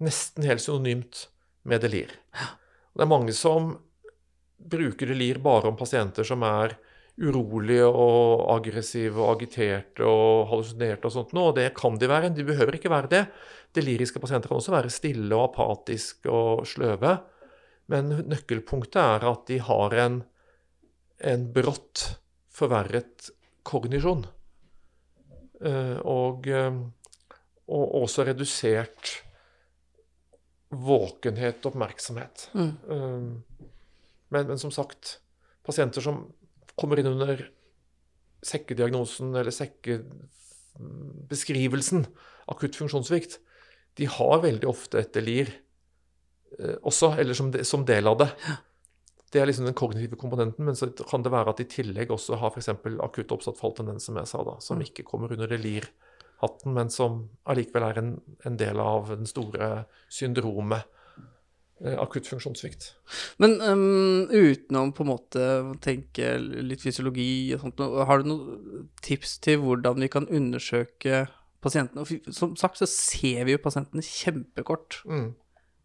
nesten 0.00 0.44
helt 0.44 0.60
synonymt 0.60 1.26
med 1.64 1.80
delir. 1.82 2.10
Og 2.34 2.96
Det 2.98 3.02
er 3.02 3.10
mange 3.10 3.32
som 3.32 3.78
bruker 4.62 5.06
delir 5.10 5.40
bare 5.42 5.66
om 5.72 5.76
pasienter 5.76 6.24
som 6.24 6.42
er 6.42 6.76
urolige 7.22 7.86
og 7.86 8.48
aggressive 8.56 9.20
og 9.20 9.36
agiterte 9.36 10.06
og 10.06 10.48
hallusinerte 10.50 11.06
og 11.08 11.14
sånt 11.14 11.34
noe, 11.36 11.52
og 11.52 11.58
det 11.58 11.68
kan 11.78 11.98
de 12.00 12.08
være. 12.10 12.32
De 12.34 12.46
behøver 12.46 12.78
ikke 12.78 12.90
være 12.92 13.10
det. 13.12 13.22
Deliriske 13.76 14.20
pasienter 14.20 14.50
kan 14.50 14.58
også 14.58 14.74
være 14.74 14.90
stille 14.92 15.36
og 15.36 15.52
apatiske 15.52 16.30
og 16.30 16.66
sløve. 16.68 17.14
Men 17.92 18.10
nøkkelpunktet 18.30 19.00
er 19.02 19.26
at 19.30 19.46
de 19.48 19.58
har 19.62 19.96
en, 20.04 20.18
en 21.32 21.46
brått 21.54 22.04
forverret 22.52 23.30
kognisjon. 23.66 24.26
Eh, 25.62 25.98
og, 26.02 26.48
eh, 26.50 26.74
og 27.70 27.96
også 28.02 28.26
redusert 28.26 29.16
våkenhet 30.72 31.62
og 31.62 31.74
oppmerksomhet. 31.74 32.48
Mm. 32.56 32.74
Eh, 32.90 33.68
Men, 34.32 34.46
men 34.48 34.56
som 34.56 34.70
sagt, 34.72 35.18
pasienter 35.60 36.00
som 36.00 36.22
kommer 36.82 37.00
inn 37.00 37.12
under 37.14 37.36
sekkediagnosen 38.42 39.28
eller 39.38 39.54
sekkebeskrivelsen 39.54 42.02
akutt 42.50 42.76
funksjonssvikt, 42.78 43.38
de 43.98 44.08
har 44.08 44.42
veldig 44.42 44.68
ofte 44.68 44.98
et 45.02 45.14
delir 45.14 45.50
eh, 46.58 46.76
også, 46.82 47.12
eller 47.20 47.34
som, 47.38 47.50
de, 47.54 47.64
som 47.68 47.84
del 47.88 48.08
av 48.10 48.18
det. 48.22 48.30
Det 49.32 49.40
er 49.40 49.48
liksom 49.48 49.68
den 49.68 49.78
kognitive 49.78 50.18
komponenten, 50.20 50.66
men 50.66 50.76
så 50.76 50.90
kan 51.08 51.24
det 51.24 51.32
være 51.32 51.52
at 51.52 51.60
de 51.60 51.64
i 51.64 51.72
tillegg 51.72 52.12
også 52.12 52.36
har 52.40 52.52
f.eks. 52.52 52.72
akutt 53.00 53.32
oppsatt 53.32 53.60
falltendens, 53.60 54.08
som 54.08 54.18
jeg 54.20 54.28
sa 54.28 54.42
da, 54.44 54.58
som 54.60 54.80
Mm. 54.80 54.86
ikke 54.88 55.06
kommer 55.08 55.32
under 55.32 55.48
delir-hatten, 55.48 56.74
men 56.74 56.90
som 56.90 57.28
allikevel 57.48 57.88
er 57.88 58.02
en, 58.02 58.12
en 58.44 58.58
del 58.60 58.80
av 58.80 59.08
den 59.08 59.28
store 59.28 59.86
syndromet 60.10 60.84
akutt 61.82 62.28
funksjonssvikt. 62.30 62.88
Men 63.42 63.56
um, 63.60 64.28
utenom 64.30 64.92
på 64.94 65.04
en 65.04 65.10
måte 65.10 65.46
å 65.66 65.72
tenke 65.82 66.36
litt 66.38 66.82
fysiologi 66.84 67.54
og 67.56 67.64
sånt, 67.64 67.82
har 68.08 68.22
du 68.22 68.28
noen 68.30 68.90
tips 69.02 69.38
til 69.42 69.62
hvordan 69.64 70.02
vi 70.04 70.10
kan 70.12 70.28
undersøke 70.30 71.24
pasientene? 71.64 72.04
Og 72.04 72.34
som 72.34 72.54
sagt 72.60 72.78
så 72.78 72.88
ser 72.90 73.48
vi 73.48 73.56
jo 73.56 73.62
pasientene 73.62 74.04
kjempekort. 74.06 75.00
Mm. 75.10 75.32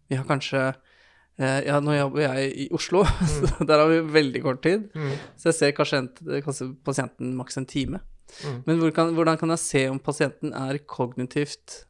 Vi 0.08 0.20
har 0.20 0.28
kanskje 0.30 0.62
eh, 0.70 1.60
Ja, 1.68 1.80
nå 1.84 1.98
jobber 1.98 2.28
jeg 2.28 2.52
i 2.66 2.70
Oslo, 2.78 3.04
så 3.34 3.66
der 3.66 3.82
har 3.82 3.90
vi 3.92 4.04
veldig 4.20 4.44
kort 4.46 4.62
tid. 4.66 4.90
Mm. 4.94 5.18
Så 5.34 5.52
jeg 5.52 5.60
ser 5.62 5.78
kanskje, 5.78 6.04
en, 6.04 6.42
kanskje 6.46 6.72
pasienten 6.86 7.34
maks 7.40 7.58
en 7.58 7.70
time. 7.70 8.04
Mm. 8.44 8.62
Men 8.68 8.82
hvor 8.84 8.94
kan, 8.94 9.14
hvordan 9.18 9.40
kan 9.40 9.56
jeg 9.56 9.66
se 9.66 9.88
om 9.90 10.00
pasienten 10.04 10.54
er 10.54 10.78
kognitivt 10.86 11.86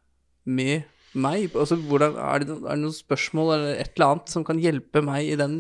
med 0.48 0.88
meg? 1.14 1.56
Altså, 1.56 1.78
hvordan, 1.90 2.18
er, 2.20 2.44
det, 2.44 2.58
er 2.58 2.76
det 2.76 2.84
noen 2.84 2.96
spørsmål 2.96 3.54
eller 3.56 3.82
et 3.82 3.94
eller 3.96 4.14
annet 4.14 4.34
som 4.34 4.46
kan 4.48 4.62
hjelpe 4.62 5.04
meg 5.06 5.32
i 5.32 5.38
den 5.40 5.58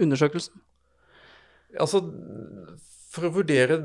undersøkelsen? 0.00 0.62
Altså, 1.76 2.02
for 3.12 3.28
å 3.28 3.34
vurdere 3.34 3.80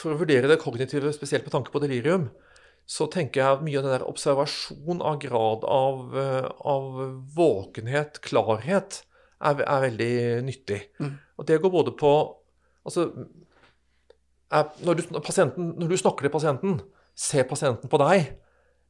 For 0.00 0.14
å 0.14 0.20
vurdere 0.20 0.48
det 0.48 0.60
kognitive, 0.62 1.12
spesielt 1.12 1.44
med 1.44 1.52
tanke 1.52 1.72
på 1.74 1.80
delirium, 1.82 2.30
så 2.88 3.04
tenker 3.12 3.42
jeg 3.42 3.56
at 3.58 3.64
mye 3.66 3.76
av 3.76 3.84
den 3.84 3.92
der 3.92 4.04
observasjon 4.08 5.02
av 5.04 5.18
grad 5.20 5.66
av, 5.68 6.14
eh, 6.16 6.46
av 6.72 6.86
våkenhet, 7.36 8.22
klarhet, 8.24 9.02
er, 9.44 9.60
er 9.60 9.84
veldig 9.84 10.14
nyttig. 10.46 10.78
Mm. 11.04 11.12
Og 11.36 11.48
det 11.48 11.60
går 11.60 11.74
både 11.74 11.96
på 12.00 12.12
Altså 12.80 13.02
er, 14.50 14.70
når, 14.80 14.94
du, 14.96 15.02
når 15.12 15.50
når 15.78 15.90
du 15.90 15.96
snakker 16.00 16.24
til 16.24 16.32
pasienten, 16.32 16.78
ser 17.20 17.44
pasienten 17.48 17.90
på 17.92 18.00
deg, 18.00 18.30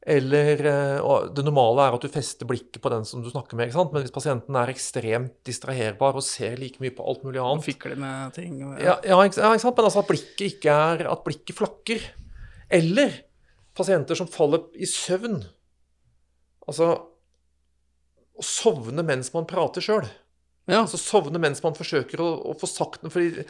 eller 0.01 0.63
eh, 0.65 1.09
Det 1.35 1.43
normale 1.45 1.83
er 1.85 1.95
at 1.95 2.01
du 2.01 2.09
fester 2.09 2.47
blikket 2.49 2.79
på 2.81 2.89
den 2.89 3.03
som 3.05 3.21
du 3.21 3.29
snakker 3.29 3.59
med. 3.59 3.69
Men 3.75 4.01
hvis 4.01 4.13
pasienten 4.13 4.55
er 4.57 4.71
ekstremt 4.71 5.35
distraherbar 5.45 6.17
og 6.17 6.25
ser 6.25 6.55
like 6.57 6.81
mye 6.81 6.93
på 6.95 7.05
alt 7.05 7.21
mulig 7.27 7.41
annet 7.43 7.67
fikler 7.67 7.99
med 8.01 8.33
ting? 8.33 8.55
Og, 8.65 8.79
ja, 8.81 8.95
ja, 9.05 9.19
ja, 9.19 9.19
ikke 9.27 9.61
sant? 9.61 9.77
Men 9.77 9.89
altså 9.89 10.01
at 10.01 10.09
blikket 10.09 10.45
ikke 10.55 10.73
er 10.73 11.05
At 11.11 11.21
blikket 11.27 11.59
flakker. 11.59 12.07
Eller 12.73 13.19
pasienter 13.77 14.17
som 14.17 14.31
faller 14.31 14.65
i 14.73 14.89
søvn. 14.89 15.37
Altså 16.65 16.89
Å 18.41 18.47
sovne 18.47 19.05
mens 19.05 19.29
man 19.35 19.45
prater 19.45 19.85
sjøl. 19.85 20.07
ja. 20.65 20.81
Altså 20.81 20.97
sovne 20.97 21.37
mens 21.37 21.61
man 21.61 21.77
forsøker 21.77 22.23
å, 22.25 22.31
å 22.49 22.57
få 22.57 22.65
sagt 22.65 23.03
noe. 23.05 23.13
Fordi 23.13 23.45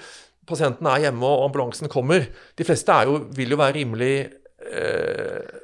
pasienten 0.49 0.89
er 0.89 1.05
hjemme, 1.05 1.23
og 1.23 1.47
ambulansen 1.47 1.87
kommer. 1.87 2.27
De 2.59 2.67
fleste 2.67 2.91
er 2.91 3.07
jo, 3.07 3.21
vil 3.37 3.55
jo 3.55 3.61
være 3.61 3.77
rimelig 3.79 4.13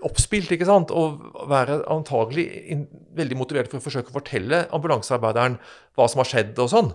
oppspilt, 0.08 0.52
ikke 0.52 0.68
sant? 0.68 0.92
Og 0.92 1.22
være 1.50 1.80
antagelig 1.94 2.48
veldig 3.18 3.38
motivert 3.40 3.70
for 3.72 3.80
å 3.80 3.86
forsøke 3.86 4.12
å 4.12 4.18
fortelle 4.18 4.64
ambulansearbeideren 4.74 5.60
hva 5.98 6.08
som 6.10 6.24
har 6.24 6.30
skjedd 6.32 6.60
og 6.64 6.72
sånn. 6.74 6.90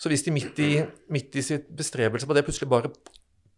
Så 0.00 0.08
hvis 0.08 0.24
de 0.24 0.32
midt 0.32 0.60
i, 0.64 0.70
midt 1.12 1.36
i 1.36 1.44
sitt 1.44 1.68
bestrebelse 1.76 2.28
på 2.28 2.36
det 2.36 2.44
plutselig 2.46 2.70
bare 2.72 2.92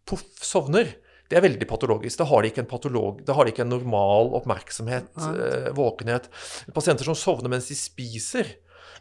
poff, 0.08 0.24
sovner, 0.42 0.90
det 1.30 1.38
er 1.38 1.44
veldig 1.46 1.68
patologisk. 1.70 2.18
Da 2.20 2.26
har 2.28 2.42
de 2.42 2.50
ikke 2.50 2.64
en, 2.64 2.68
patolog, 2.68 3.22
da 3.24 3.36
har 3.38 3.46
de 3.46 3.54
ikke 3.54 3.64
en 3.64 3.70
normal 3.72 4.34
oppmerksomhet, 4.40 5.12
eh, 5.30 5.70
våkenhet. 5.76 6.26
Pasienter 6.74 7.08
som 7.08 7.16
sovner 7.16 7.52
mens 7.52 7.70
de 7.70 7.76
spiser, 7.78 8.50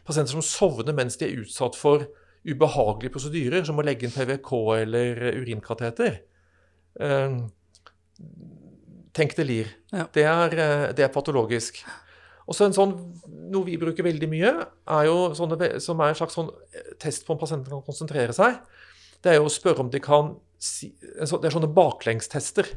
pasienter 0.06 0.32
som 0.32 0.44
sovner 0.46 0.96
mens 0.96 1.18
de 1.20 1.26
er 1.26 1.42
utsatt 1.42 1.76
for 1.76 2.06
ubehagelige 2.46 3.12
prosedyrer, 3.14 3.66
som 3.66 3.78
å 3.78 3.84
legge 3.86 4.06
inn 4.06 4.14
PVK 4.14 4.52
eller 4.78 5.20
urinkateter. 5.42 6.22
Eh, 7.02 7.36
tenk 9.16 9.34
delir. 9.38 9.70
Ja. 9.92 10.06
Det, 10.12 10.24
er, 10.28 10.56
eh, 10.58 10.86
det 10.96 11.06
er 11.06 11.12
patologisk. 11.14 11.82
Og 12.48 12.56
så 12.56 12.66
en 12.66 12.76
sånn, 12.76 12.94
Noe 13.52 13.66
vi 13.66 13.76
bruker 13.76 14.06
veldig 14.06 14.28
mye, 14.32 14.52
er 14.96 15.02
jo 15.04 15.16
sånne, 15.36 15.74
som 15.84 16.00
er 16.00 16.12
en 16.12 16.16
slags 16.18 16.38
sånn 16.38 16.48
eh, 16.72 16.94
test 17.02 17.26
på 17.26 17.34
om 17.34 17.40
pasienten 17.40 17.68
kan 17.72 17.84
konsentrere 17.84 18.32
seg. 18.36 18.62
Det 19.22 19.34
er 19.34 19.38
jo 19.38 19.50
å 19.50 19.52
spørre 19.52 19.84
om 19.84 19.90
de 19.92 20.00
kan 20.02 20.34
si 20.62 20.92
Det 21.02 21.48
er 21.48 21.54
sånne 21.54 21.70
baklengstester. 21.74 22.68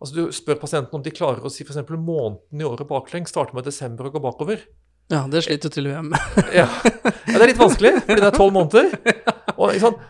Altså 0.00 0.14
Du 0.14 0.32
spør 0.34 0.58
pasienten 0.60 0.96
om 0.96 1.04
de 1.04 1.12
klarer 1.14 1.44
å 1.44 1.52
si 1.52 1.64
f.eks. 1.66 1.82
måneden 1.92 2.60
i 2.60 2.66
året 2.66 2.88
baklengs. 2.88 3.32
Starte 3.34 3.56
med 3.56 3.66
desember 3.66 4.08
og 4.08 4.16
gå 4.16 4.22
bakover. 4.24 4.64
ja, 5.12 5.24
det 5.30 5.44
sliter 5.44 5.70
til 5.70 5.90
og 5.90 6.10
med. 6.10 6.18
Ja. 6.60 6.66
ja, 6.66 7.00
Det 7.26 7.40
er 7.40 7.50
litt 7.52 7.60
vanskelig, 7.60 7.94
fordi 8.06 8.20
det 8.20 8.30
er 8.30 8.38
tolv 8.38 8.54
måneder. 8.56 8.90
Og? 9.54 10.00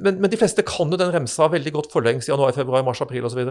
Men, 0.00 0.20
men 0.22 0.30
de 0.32 0.38
fleste 0.40 0.64
kan 0.64 0.88
jo 0.90 0.96
den 0.96 1.12
remsa 1.12 1.50
veldig 1.52 1.72
godt 1.74 1.92
forlengs. 1.92 2.28
Januar, 2.30 2.54
februar, 2.56 2.84
mars, 2.86 3.02
april 3.04 3.26
osv. 3.28 3.42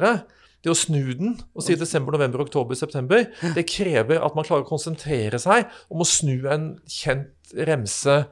Det 0.66 0.74
å 0.74 0.78
snu 0.78 1.14
den 1.14 1.36
og 1.54 1.62
si 1.62 1.76
desember, 1.78 2.16
november, 2.16 2.42
oktober, 2.42 2.78
september, 2.78 3.28
det 3.54 3.68
krever 3.70 4.18
at 4.18 4.34
man 4.34 4.48
klarer 4.48 4.66
å 4.66 4.70
konsentrere 4.70 5.38
seg 5.42 5.70
om 5.94 6.02
å 6.02 6.08
snu 6.10 6.48
en 6.50 6.72
kjent 6.90 7.54
remse 7.70 8.24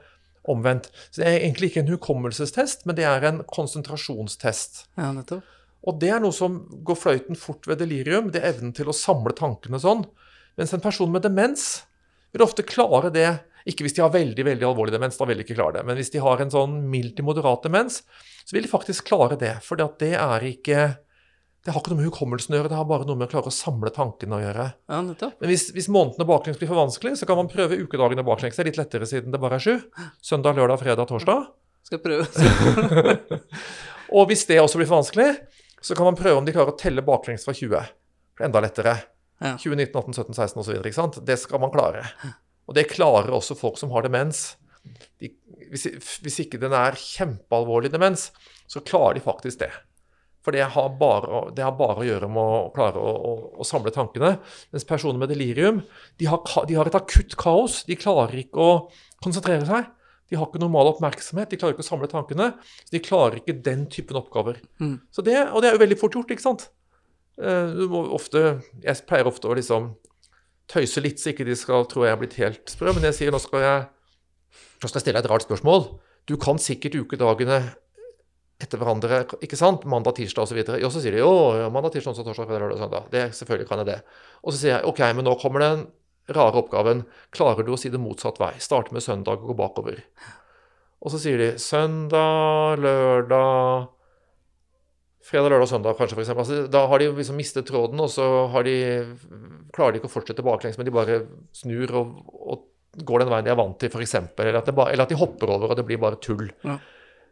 omvendt. 0.49 0.89
Så 1.11 1.21
Det 1.21 1.27
er 1.29 1.39
egentlig 1.43 1.69
ikke 1.69 1.83
en 1.83 1.93
hukommelsestest, 1.93 2.87
men 2.89 2.97
det 2.97 3.05
er 3.05 3.27
en 3.29 3.43
konsentrasjonstest. 3.45 4.87
Ja, 4.97 5.11
nettopp. 5.13 5.45
Og 5.83 5.99
det 5.99 6.09
er 6.15 6.21
noe 6.23 6.33
som 6.35 6.61
går 6.87 6.97
fløyten 6.97 7.37
fort 7.37 7.67
ved 7.67 7.81
delirium. 7.83 8.31
Det 8.31 8.41
er 8.41 8.53
evnen 8.53 8.73
til 8.75 8.89
å 8.89 8.95
samle 8.95 9.35
tankene 9.35 9.79
sånn. 9.83 10.05
Mens 10.57 10.73
en 10.73 10.83
person 10.83 11.11
med 11.11 11.25
demens 11.25 11.83
vil 12.33 12.45
ofte 12.45 12.65
klare 12.65 13.11
det. 13.13 13.29
Ikke 13.67 13.85
hvis 13.85 13.95
de 13.95 14.03
har 14.03 14.11
veldig 14.11 14.43
veldig 14.47 14.67
alvorlig 14.67 14.95
demens, 14.95 15.19
da 15.19 15.27
vil 15.27 15.39
de 15.39 15.45
ikke 15.45 15.57
klare 15.59 15.77
det. 15.77 15.85
Men 15.87 15.99
hvis 15.99 16.11
de 16.11 16.23
har 16.23 16.41
en 16.41 16.51
sånn 16.51 16.79
mild 16.91 17.13
til 17.17 17.27
moderat 17.27 17.67
demens, 17.67 18.01
så 18.43 18.55
vil 18.55 18.65
de 18.65 18.71
faktisk 18.71 19.11
klare 19.11 19.37
det. 19.39 19.57
For 19.63 19.79
det 19.79 20.15
er 20.15 20.47
ikke 20.47 20.87
det 21.63 21.71
har 21.71 21.79
ikke 21.79 21.93
noe 21.93 22.01
med 22.01 22.09
hukommelsen 22.09 22.53
å 22.53 22.57
gjøre, 22.57 22.69
det 22.73 22.75
har 22.75 22.87
bare 22.89 23.05
noe 23.07 23.15
med 23.15 23.29
å 23.29 23.31
klare 23.31 23.47
å 23.47 23.55
samle 23.55 23.91
tankene 23.95 24.35
å 24.35 24.41
gjøre. 24.41 24.65
Ja, 24.91 24.97
nettopp. 25.05 25.37
Men 25.39 25.51
hvis, 25.53 25.69
hvis 25.71 25.87
månedene 25.91 26.27
baklengs 26.27 26.59
blir 26.59 26.67
for 26.67 26.81
vanskelig, 26.81 27.13
så 27.21 27.27
kan 27.29 27.39
man 27.39 27.51
prøve 27.51 27.77
ukedagene 27.79 28.25
baklengs. 28.27 28.57
Det 28.57 28.65
er 28.65 28.67
litt 28.67 28.79
lettere 28.81 29.07
siden 29.07 29.31
det 29.31 29.39
bare 29.39 29.61
er 29.61 29.63
sju. 29.63 29.77
Søndag, 30.19 30.57
lørdag, 30.59 30.81
fredag, 30.81 31.07
torsdag. 31.07 31.45
Skal 31.87 31.99
jeg 31.99 32.03
prøve. 32.03 33.15
Og 34.19 34.27
hvis 34.27 34.43
det 34.49 34.59
også 34.59 34.81
blir 34.81 34.89
for 34.89 34.99
vanskelig, 34.99 35.29
så 35.79 35.95
kan 35.95 36.09
man 36.09 36.19
prøve 36.19 36.41
om 36.41 36.47
de 36.47 36.55
klarer 36.55 36.73
å 36.75 36.79
telle 36.79 37.05
baklengs 37.05 37.47
fra 37.47 37.55
20. 37.55 37.95
For 38.33 38.43
det 38.43 38.45
er 38.45 38.51
enda 38.51 38.63
lettere. 38.63 38.97
Ja. 39.39 39.55
20, 39.59 39.79
19, 39.79 39.95
18, 40.03 40.19
17, 40.19 40.35
16 40.35 40.61
osv. 40.65 40.75
ikke 40.81 40.99
sant? 40.99 41.21
Det 41.23 41.39
skal 41.39 41.63
man 41.63 41.71
klare. 41.71 42.03
Og 42.67 42.75
det 42.75 42.89
klarer 42.91 43.31
også 43.35 43.55
folk 43.59 43.79
som 43.79 43.95
har 43.95 44.03
demens. 44.03 44.57
De, 45.23 45.31
hvis, 45.71 45.87
hvis 46.23 46.43
ikke 46.43 46.59
den 46.59 46.75
er 46.75 46.99
kjempealvorlig 46.99 47.91
demens, 47.95 48.29
så 48.67 48.83
klarer 48.83 49.15
de 49.15 49.23
faktisk 49.23 49.63
det. 49.63 49.71
For 50.43 50.55
det 50.55 50.65
har, 50.75 50.89
bare, 50.99 51.45
det 51.55 51.63
har 51.63 51.75
bare, 51.79 52.01
å 52.03 52.07
gjøre 52.07 52.27
med 52.27 52.43
å 52.43 52.69
klare 52.75 52.99
å, 52.99 53.11
å, 53.15 53.33
å, 53.63 53.67
samle 53.67 53.93
tankene. 53.95 54.35
Mens 54.75 54.87
personer 54.87 55.21
med 55.21 55.31
delirium 55.31 55.79
de 56.19 56.27
har, 56.27 56.41
de 56.67 56.75
har, 56.75 56.89
et 56.89 56.97
akutt 56.99 57.37
kaos. 57.39 57.81
De 57.87 57.95
klarer 57.99 58.41
ikke 58.43 58.59
å 58.59 58.73
konsentrere 59.23 59.63
seg. 59.69 59.87
De 60.31 60.39
har 60.39 60.49
ikke 60.49 60.59
normal 60.59 60.91
oppmerksomhet, 60.91 61.51
de 61.51 61.59
klarer 61.61 61.75
ikke 61.75 61.85
å 61.85 61.87
samle 61.87 62.09
tankene. 62.11 62.49
Så 62.83 62.95
de 62.95 63.03
klarer 63.03 63.39
ikke 63.39 63.55
den 63.63 63.85
typen 63.91 64.19
oppgaver. 64.19 64.59
Mm. 64.83 64.97
Det, 65.15 65.37
og 65.45 65.63
det 65.63 65.69
er 65.69 65.77
jo 65.77 65.83
veldig 65.83 65.99
fort 66.01 66.17
gjort, 66.17 66.31
ikke 66.35 66.45
sant? 66.47 66.67
Eh, 67.39 67.83
ofte, 68.13 68.43
jeg 68.83 69.05
pleier 69.09 69.29
ofte 69.29 69.49
å 69.49 69.55
liksom 69.57 69.93
tøyse 70.69 71.01
litt, 71.03 71.21
så 71.21 71.31
ikke 71.31 71.47
de 71.47 71.55
skal 71.59 71.87
tro 71.91 72.03
jeg 72.03 72.15
er 72.15 72.19
blitt 72.19 72.39
helt 72.41 72.71
sprø. 72.71 72.91
Men 72.95 73.07
jeg 73.09 73.19
sier 73.19 73.33
nå 73.33 73.39
skal 73.43 73.63
jeg, 73.63 73.85
nå 74.81 74.89
skal 74.89 74.99
jeg 74.99 75.05
stille 75.07 75.21
deg 75.21 75.27
et 75.27 75.31
rart 75.31 75.47
spørsmål. 75.47 75.87
Du 76.29 76.35
kan 76.39 76.59
sikkert 76.61 76.99
ukedagene 76.99 77.61
etter 78.63 78.79
hverandre, 78.81 79.23
ikke 79.43 79.59
sant? 79.59 79.83
mandag, 79.89 80.15
tirsdag 80.17 80.47
osv. 80.47 80.61
Og, 80.77 80.89
så 80.93 81.01
sier 81.03 81.17
de 81.17 81.23
jo, 81.23 81.33
mandag, 81.73 81.93
tirsdag, 81.95 82.13
onsdag, 82.13 82.29
torsdag, 82.29 82.53
lørdag, 82.53 82.79
søndag. 82.81 83.09
Det, 83.13 83.25
selvfølgelig 83.37 83.69
kan 83.69 83.83
jeg 83.83 83.91
det. 83.91 83.99
Og 84.43 84.53
så 84.53 84.59
sier 84.59 84.75
jeg 84.77 84.87
ok, 84.89 85.03
men 85.17 85.27
nå 85.27 85.35
kommer 85.41 85.65
den 85.65 85.83
rare 86.33 86.61
oppgaven. 86.63 87.03
Klarer 87.35 87.67
du 87.67 87.73
å 87.75 87.79
si 87.79 87.91
det 87.93 88.01
motsatt 88.01 88.39
vei? 88.41 88.53
Starte 88.63 88.95
med 88.95 89.03
søndag 89.05 89.43
og 89.43 89.51
gå 89.51 89.57
bakover. 89.59 89.99
Og 91.03 91.11
så 91.11 91.19
sier 91.19 91.41
de 91.41 91.51
søndag, 91.59 92.79
lørdag 92.79 93.91
Fredag, 95.23 95.53
lørdag, 95.53 95.69
søndag 95.71 95.95
kanskje, 95.95 96.17
f.eks. 96.19 96.29
Altså, 96.35 96.55
da 96.67 96.81
har 96.91 96.99
de 96.99 97.05
liksom 97.15 97.37
mistet 97.39 97.63
tråden, 97.69 97.99
og 98.03 98.09
så 98.11 98.25
de, 98.67 98.73
klarer 99.71 99.95
de 99.95 100.01
ikke 100.01 100.09
å 100.09 100.11
fortsette 100.11 100.43
baklengs, 100.43 100.75
men 100.75 100.87
de 100.87 100.91
bare 100.91 101.21
snur 101.55 101.93
og, 101.95 102.17
og 102.27 103.05
går 103.07 103.23
den 103.23 103.31
veien 103.31 103.47
de 103.47 103.53
er 103.53 103.57
vant 103.57 103.77
til, 103.79 103.87
f.eks. 103.87 104.17
Eller, 104.19 104.59
eller 104.59 105.05
at 105.05 105.13
de 105.13 105.19
hopper 105.21 105.53
over, 105.55 105.71
og 105.71 105.79
det 105.79 105.85
blir 105.87 106.01
bare 106.01 106.19
tull. 106.19 106.49
Ja. 106.67 106.75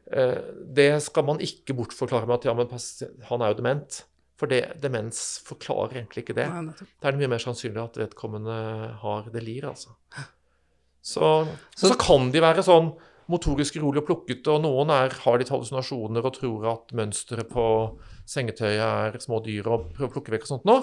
Eh, 0.10 0.38
det 0.78 0.94
skal 1.06 1.28
man 1.28 1.44
ikke 1.44 1.76
bortforklare 1.78 2.30
med 2.30 2.40
at 2.40 2.50
ja, 2.50 2.56
men 2.58 2.72
han 3.30 3.44
er 3.44 3.54
jo 3.54 3.60
dement. 3.62 4.02
For 4.42 4.50
det, 4.50 4.64
demens 4.82 5.38
forklarer 5.46 6.00
egentlig 6.00 6.24
ikke 6.26 6.40
det. 6.40 6.48
Nei, 6.50 6.74
det 6.74 7.10
er 7.10 7.18
mye 7.20 7.30
mer 7.30 7.44
sannsynlig 7.44 7.78
at 7.84 8.00
vedkommende 8.02 8.56
har 9.04 9.28
delir, 9.34 9.68
altså. 9.70 9.94
Så, 11.02 11.28
så, 11.76 11.92
så 11.92 11.98
kan 11.98 12.30
de 12.34 12.42
være 12.42 12.66
sånn 12.66 12.92
motorisk 13.32 13.78
urolig 13.80 14.02
og 14.02 14.08
plukkete, 14.10 14.52
og 14.54 14.64
noen 14.66 14.92
er, 14.94 15.14
har 15.24 15.38
litt 15.40 15.52
hallusinasjoner 15.54 16.26
og 16.26 16.36
tror 16.36 16.68
at 16.74 16.96
mønsteret 16.98 17.50
på 17.52 17.66
sengetøyet 18.30 18.82
er 18.82 19.18
små 19.24 19.42
dyr 19.46 19.70
og 19.70 19.92
prøver 19.96 20.10
å 20.10 20.16
plukke 20.16 20.34
vekk 20.36 20.48
og 20.48 20.52
sånt 20.56 20.68
noe. 20.68 20.82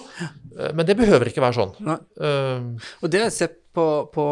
Eh, 0.56 0.72
men 0.76 0.86
det 0.88 0.96
behøver 0.98 1.30
ikke 1.30 1.44
være 1.44 1.58
sånn. 1.58 1.74
Uh, 1.82 2.78
og 3.02 3.10
det 3.10 3.22
har 3.22 3.28
jeg 3.28 3.38
sett 3.40 3.58
på, 3.74 3.86
på 4.14 4.26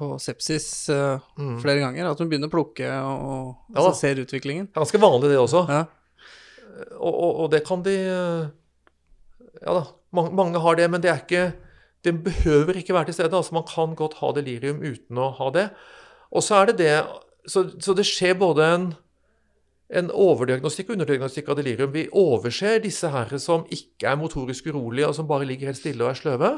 på 0.00 0.14
sepsis 0.22 0.66
uh, 0.92 1.20
mm. 1.36 1.56
flere 1.62 1.82
ganger. 1.82 2.10
At 2.10 2.20
hun 2.20 2.30
begynner 2.30 2.50
å 2.50 2.54
plukke 2.54 2.88
og, 3.04 3.56
og 3.74 3.76
ja, 3.76 3.92
ser 3.96 4.22
utviklingen. 4.22 4.70
Det 4.70 4.78
er 4.78 4.84
ganske 4.86 5.02
vanlig, 5.02 5.32
det 5.32 5.40
også. 5.40 5.64
Ja. 5.68 5.82
Og, 6.96 7.12
og, 7.12 7.30
og, 7.30 7.48
det 7.52 7.60
kan 7.66 7.82
de 7.84 7.92
eh, 7.92 8.44
Ja 9.60 9.74
da, 9.76 9.82
mange, 10.16 10.30
mange, 10.38 10.62
har 10.62 10.78
det, 10.78 10.86
men 10.88 11.02
det 11.02 11.10
er 11.12 11.18
ikke 11.20 11.50
Det 12.06 12.14
behøver 12.24 12.78
ikke 12.80 12.94
være 12.96 13.10
til 13.10 13.18
stede. 13.18 13.36
altså 13.36 13.54
Man 13.54 13.66
kan 13.68 13.96
godt 13.98 14.16
ha 14.22 14.32
delirium 14.36 14.80
uten 14.80 15.20
å 15.20 15.30
ha 15.36 15.50
det. 15.52 15.66
Og 16.30 16.46
så 16.46 16.62
er 16.62 16.70
det 16.70 16.78
det 16.80 16.94
Så, 17.50 17.66
så 17.80 17.92
det 17.96 18.06
skjer 18.08 18.38
både 18.40 18.66
en, 18.74 18.90
en 19.96 20.10
overdiagnostikk 20.12 20.90
og 20.90 20.98
underdiagnostikk 20.98 21.48
av 21.48 21.56
delirium. 21.58 21.92
Vi 21.92 22.08
overser 22.12 22.82
disse 22.84 23.08
her 23.10 23.32
som 23.40 23.64
ikke 23.72 24.12
er 24.12 24.20
motorisk 24.20 24.68
urolige, 24.68 25.08
og 25.08 25.16
som 25.16 25.28
bare 25.28 25.48
ligger 25.48 25.72
helt 25.72 25.80
stille 25.80 26.04
og 26.04 26.12
er 26.12 26.20
sløve. 26.20 26.50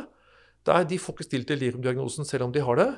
Der 0.67 0.85
de 0.87 0.99
får 0.99 1.17
ikke 1.17 1.29
stilt 1.29 1.49
deliriumdiagnosen 1.49 2.27
selv 2.27 2.49
om 2.49 2.53
de 2.55 2.63
har 2.67 2.79
det. 2.79 2.91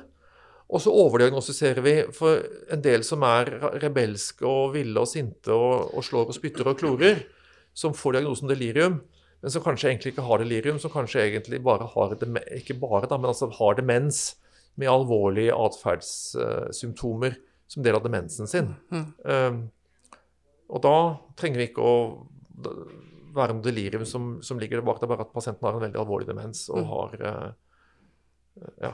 Og 0.65 0.81
så 0.81 0.93
overdiagnostiserer 0.93 1.83
vi 1.85 1.95
for 2.15 2.41
en 2.73 2.81
del 2.81 3.03
som 3.05 3.23
er 3.27 3.51
rebelske 3.83 4.47
og 4.49 4.73
ville 4.73 5.01
og 5.01 5.09
sinte 5.09 5.53
og, 5.53 5.91
og 5.93 6.05
slår 6.05 6.31
og 6.31 6.37
spytter 6.37 6.71
og 6.71 6.79
klorer, 6.79 7.21
som 7.75 7.93
får 7.93 8.17
diagnosen 8.17 8.49
delirium, 8.49 9.01
men 9.43 9.53
som 9.53 9.61
kanskje 9.61 9.91
egentlig 9.91 10.15
ikke 10.15 10.25
har 10.25 10.41
delirium, 10.41 10.79
som 10.81 10.93
kanskje 10.93 11.21
egentlig 11.21 11.59
bare 11.63 11.85
har 11.91 12.15
ikke 12.57 12.79
bare 12.81 13.09
da, 13.11 13.19
men 13.19 13.29
altså 13.29 13.51
har 13.53 13.77
demens 13.77 14.39
med 14.79 14.89
alvorlige 14.89 15.53
atferdssymptomer 15.53 17.37
som 17.67 17.83
del 17.85 17.97
av 17.97 18.03
demensen 18.05 18.49
sin. 18.49 18.71
Mm. 18.89 19.05
Um, 19.21 19.59
og 20.73 20.81
da 20.81 20.95
trenger 21.37 21.61
vi 21.61 21.67
ikke 21.69 21.85
å 21.85 21.95
være 23.35 23.53
noe 23.53 23.65
delirium 23.65 24.05
som, 24.07 24.35
som 24.45 24.59
ligger 24.59 24.81
bak. 24.85 24.97
Det 24.99 25.07
er 25.07 25.13
bare 25.13 25.27
at 25.27 25.35
pasienten 25.35 25.67
har 25.67 25.77
en 25.77 25.83
veldig 25.83 26.01
alvorlig 26.01 26.29
demens 26.29 26.65
og 26.71 26.81
mm. 26.81 26.89
har 26.89 27.15
uh, 27.21 27.47
ja. 28.81 28.93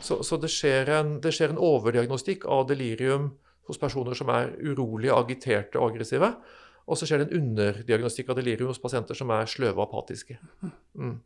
Så, 0.00 0.20
så 0.26 0.36
det, 0.40 0.50
skjer 0.52 0.90
en, 0.98 1.14
det, 1.24 1.32
skjer 1.34 1.54
en, 1.54 1.62
overdiagnostikk 1.62 2.46
av 2.50 2.66
delirium 2.68 3.30
hos 3.68 3.78
personer 3.80 4.16
som 4.18 4.30
er 4.34 4.52
urolige, 4.60 5.14
agiterte 5.14 5.80
og 5.80 5.92
aggressive. 5.92 6.32
Og 6.90 6.98
så 6.98 7.06
skjer 7.06 7.22
det 7.22 7.30
en 7.30 7.42
underdiagnostikk 7.44 8.32
av 8.32 8.40
delirium 8.40 8.72
hos 8.72 8.82
pasienter 8.82 9.18
som 9.18 9.30
er 9.34 9.50
sløve 9.50 9.78
og 9.78 9.88
apatiske. 9.88 10.38
Mm. 10.98 11.18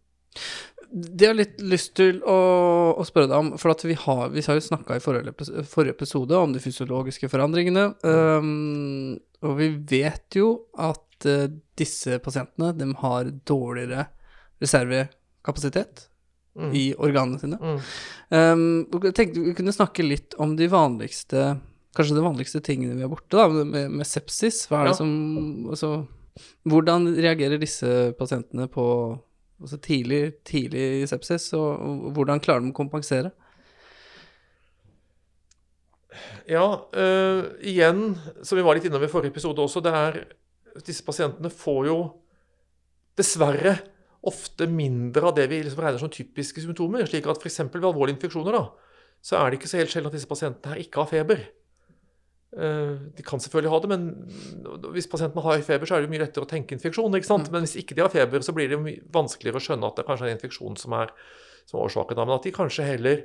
Det 0.94 1.27
har 1.27 1.33
jeg 1.33 1.40
litt 1.40 1.62
lyst 1.73 1.94
til 1.99 2.20
å, 2.29 2.38
å 3.01 3.07
spørre 3.07 3.31
deg 3.31 3.38
om, 3.40 3.53
for 3.59 3.87
vi 3.88 3.97
har, 3.99 4.25
vi 4.35 4.44
har 4.44 4.59
jo 4.59 4.66
snakka 4.66 4.99
i 4.99 5.03
forrige, 5.03 5.35
forrige, 5.66 5.94
episode 5.97 6.38
om 6.38 6.53
de 6.55 6.62
fysiologiske 6.62 7.31
forandringene. 7.33 7.88
Mm. 8.05 8.44
Um, 8.44 9.44
og 9.44 9.57
vi 9.59 9.70
vet 9.97 10.38
jo 10.38 10.51
at 10.79 11.29
uh, 11.31 11.49
disse 11.79 12.20
pasientene 12.23 12.75
de 12.77 12.90
har 13.01 13.33
dårligere 13.49 14.09
reservekapasitet 14.62 16.09
mm. 16.58 16.72
i 16.74 16.84
organene 16.98 17.40
sine. 17.40 17.58
Mm. 17.60 17.78
Um, 18.34 19.12
tenkte 19.12 19.42
vi 19.42 19.54
kunne 19.56 19.74
snakke 19.74 20.06
litt 20.06 20.36
om 20.40 20.56
de 20.58 20.70
vanligste 20.72 21.54
Kanskje 21.94 22.16
de 22.16 22.24
vanligste 22.24 22.58
tingene 22.58 22.96
vi 22.98 23.04
har 23.04 23.10
borte, 23.12 23.36
da, 23.38 23.44
med, 23.46 23.92
med 23.94 24.06
sepsis. 24.08 24.64
Hva 24.66 24.80
er 24.80 24.88
det 24.88 24.96
som 24.98 25.10
altså, 25.70 25.90
Hvordan 26.66 27.06
reagerer 27.14 27.60
disse 27.62 28.10
pasientene 28.18 28.66
på 28.66 28.86
altså 29.62 29.78
tidlig, 29.78 30.40
tidlig 30.42 31.06
sepsis, 31.06 31.52
og, 31.54 31.68
og 31.78 32.08
hvordan 32.16 32.42
klarer 32.42 32.64
de 32.64 32.72
å 32.72 32.74
kompensere? 32.74 33.30
Ja, 36.50 36.66
uh, 36.98 37.46
igjen, 37.62 38.16
som 38.42 38.58
vi 38.58 38.66
var 38.66 38.74
litt 38.74 38.90
innom 38.90 39.06
i 39.06 39.10
forrige 39.10 39.34
episode 39.34 39.62
også, 39.62 39.82
det 39.84 39.94
er 39.94 40.24
Disse 40.82 41.04
pasientene 41.06 41.52
får 41.54 41.84
jo 41.86 41.98
dessverre 43.14 43.76
ofte 44.30 44.68
mindre 44.70 45.28
av 45.28 45.37
det 45.37 45.48
vi 45.50 45.60
liksom 45.64 45.82
regner 45.84 46.00
som 46.00 46.12
typiske 46.12 46.62
symptomer. 46.64 47.06
slik 47.08 47.26
at 47.28 47.42
f.eks. 47.42 47.60
ved 47.66 47.84
alvorlige 47.84 48.16
infeksjoner 48.16 48.56
da, 48.56 48.64
så 49.24 49.38
er 49.40 49.50
det 49.50 49.60
ikke 49.60 49.70
så 49.70 49.80
helt 49.80 49.92
sjelden 49.92 50.12
at 50.12 50.16
disse 50.16 50.30
pasientene 50.30 50.74
her 50.74 50.82
ikke 50.84 51.02
har 51.02 51.10
feber. 51.10 51.44
Eh, 52.54 52.96
de 53.16 53.24
kan 53.26 53.40
selvfølgelig 53.42 53.72
ha 53.72 53.78
det, 53.82 53.90
men 53.90 54.02
hvis 54.94 55.10
pasientene 55.10 55.42
har 55.44 55.64
feber, 55.66 55.88
så 55.88 55.96
er 55.96 56.04
det 56.04 56.12
mye 56.12 56.22
lettere 56.22 56.46
å 56.46 56.50
tenke 56.50 56.76
infeksjon. 56.76 57.16
ikke 57.18 57.30
sant? 57.30 57.48
Mm. 57.48 57.56
Men 57.56 57.66
hvis 57.66 57.78
ikke 57.82 57.96
de 57.96 58.04
har 58.04 58.12
feber, 58.12 58.44
så 58.46 58.54
blir 58.56 58.70
det 58.70 58.98
vanskeligere 59.14 59.60
å 59.60 59.64
skjønne 59.64 59.88
at 59.88 59.98
det 59.98 60.06
kanskje 60.08 60.28
er 60.28 60.34
en 60.34 60.38
infeksjon 60.38 60.78
som 60.80 60.94
er, 61.00 61.14
som 61.64 61.80
er 61.80 61.88
årsaken. 61.88 62.20
Men 62.20 62.37
at 62.37 62.46
de 62.46 62.54
kanskje 62.54 62.87
heller 62.87 63.24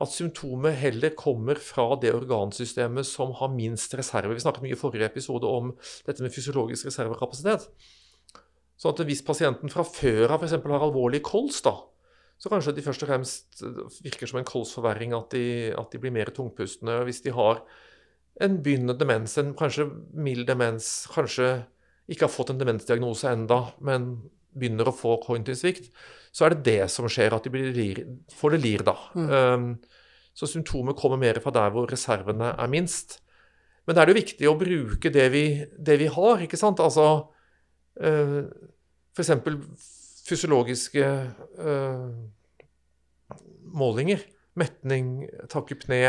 at 0.00 0.08
symptomet 0.08 0.78
heller 0.80 1.12
kommer 1.16 1.58
fra 1.60 1.90
det 2.00 2.14
organsystemet 2.16 3.06
som 3.06 3.34
har 3.36 3.52
minst 3.52 3.92
reserve. 3.94 4.32
Vi 4.32 4.44
snakket 4.44 4.64
mye 4.64 4.76
i 4.76 4.80
forrige 4.80 5.08
episode 5.10 5.48
om 5.48 5.74
dette 6.06 6.24
med 6.24 6.32
fysiologisk 6.32 6.88
reservekapasitet. 6.88 7.68
Så 8.82 8.90
at 8.90 9.00
hvis 9.06 9.22
pasienten 9.22 9.70
fra 9.70 9.84
før 9.86 10.34
av 10.34 10.42
f.eks. 10.42 10.56
har 10.58 10.84
alvorlig 10.88 11.20
kols, 11.22 11.60
da, 11.62 11.76
så 12.42 12.50
kanskje 12.50 12.74
de 12.74 12.82
først 12.82 13.04
og 13.04 13.12
fremst 13.12 13.62
eh, 13.62 13.82
virker 14.02 14.26
som 14.26 14.40
en 14.40 14.48
kolsforverring, 14.48 15.14
at 15.14 15.30
de, 15.36 15.44
at 15.78 15.94
de 15.94 16.00
blir 16.02 16.14
mer 16.14 16.32
tungpustende. 16.34 16.98
Hvis 17.06 17.22
de 17.22 17.34
har 17.36 17.62
en 18.42 18.58
begynnende 18.64 18.96
demens, 18.98 19.36
en 19.38 19.52
kanskje 19.54 19.86
mild 20.18 20.48
demens, 20.48 21.06
kanskje 21.14 21.60
ikke 22.10 22.26
har 22.26 22.34
fått 22.34 22.50
en 22.50 22.58
demensdiagnose 22.58 23.30
enda, 23.30 23.60
men 23.86 24.16
begynner 24.52 24.90
å 24.90 24.96
få 24.96 25.14
kognitiv 25.22 25.86
så 26.32 26.46
er 26.46 26.54
det 26.54 26.64
det 26.66 26.90
som 26.92 27.06
skjer, 27.12 27.34
at 27.36 27.44
de 27.44 27.52
blir, 27.52 27.98
får 28.32 28.54
det 28.54 28.60
lir, 28.64 28.82
da. 28.88 28.94
Mm. 29.14 29.28
Um, 29.30 29.66
så 30.32 30.48
symptomet 30.48 30.96
kommer 30.96 31.20
mer 31.20 31.38
fra 31.44 31.52
der 31.52 31.72
hvor 31.74 31.90
reservene 31.90 32.54
er 32.56 32.70
minst. 32.72 33.18
Men 33.86 33.94
da 33.94 34.02
er 34.02 34.08
det 34.08 34.14
jo 34.14 34.20
viktig 34.22 34.48
å 34.48 34.56
bruke 34.56 35.12
det 35.12 35.26
vi, 35.34 35.44
det 35.76 35.98
vi 36.00 36.08
har, 36.12 36.40
ikke 36.44 36.60
sant? 36.60 36.80
Altså 36.80 37.28
eh, 38.00 38.44
f.eks. 39.16 39.30
fysiologiske 40.28 41.06
eh, 41.58 42.10
målinger. 43.72 44.22
Metning, 44.58 45.26
takke 45.50 45.76
pne. 45.80 46.00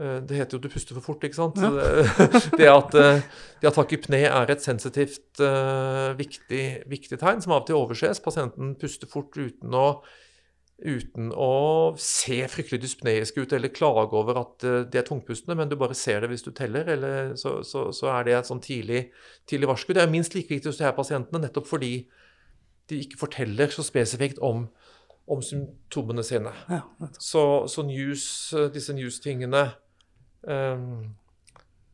Eh, 0.00 0.18
det 0.22 0.36
heter 0.36 0.56
jo 0.56 0.62
'du 0.62 0.68
puster 0.68 0.94
for 0.94 1.12
fort', 1.12 1.24
ikke 1.24 1.40
sant? 1.40 1.58
Ja. 1.58 1.70
Det, 1.70 2.50
det 2.58 2.68
at, 2.68 2.92
det 3.60 3.68
at 3.68 3.74
takk 3.74 3.92
er 3.92 4.50
et 4.50 4.62
sensitivt, 4.62 5.40
viktig, 6.16 6.64
viktig 6.86 7.18
tegn, 7.18 7.42
som 7.42 7.52
av 7.52 7.62
og 7.62 7.66
til 7.66 7.76
overses. 7.76 8.20
Pasienten 8.20 8.76
puster 8.76 9.06
fort 9.06 9.36
uten 9.36 9.74
å, 9.74 10.02
uten 10.80 11.30
å 11.36 11.92
se 12.00 12.38
fryktelig 12.48 12.80
dyspneisk 12.82 13.40
ut 13.42 13.52
eller 13.56 13.72
klage 13.74 14.16
over 14.16 14.40
at 14.40 14.64
eh, 14.66 14.80
de 14.88 15.00
er 15.00 15.06
tungpustende, 15.06 15.56
men 15.58 15.70
du 15.70 15.76
bare 15.80 15.96
ser 15.98 16.22
det 16.22 16.30
hvis 16.32 16.44
du 16.46 16.50
teller, 16.56 16.88
eller 16.94 17.34
så, 17.40 17.58
så, 17.66 17.88
så 17.96 18.10
er 18.14 18.26
det 18.26 18.36
et 18.38 18.50
sånn 18.50 18.62
tidlig, 18.64 19.04
tidlig 19.50 19.70
varsku. 19.70 19.92
Det 19.96 20.04
er 20.04 20.12
minst 20.12 20.36
like 20.36 20.52
viktig 20.52 20.72
hos 20.72 20.80
de 20.80 20.86
her 20.88 20.96
pasientene, 20.96 21.42
nettopp 21.44 21.68
fordi 21.68 21.94
de 22.90 23.00
ikke 23.04 23.20
forteller 23.20 23.72
så 23.72 23.84
spesifikt 23.86 24.40
om, 24.44 24.66
om 25.30 25.44
symptomene 25.44 26.24
sine. 26.26 26.52
Ja. 26.70 26.82
Så, 27.18 27.44
så 27.70 27.86
news, 27.86 28.26
eh, 28.56 28.70
disse 28.74 28.96
news-tingene 28.96 29.68
um, 30.42 31.16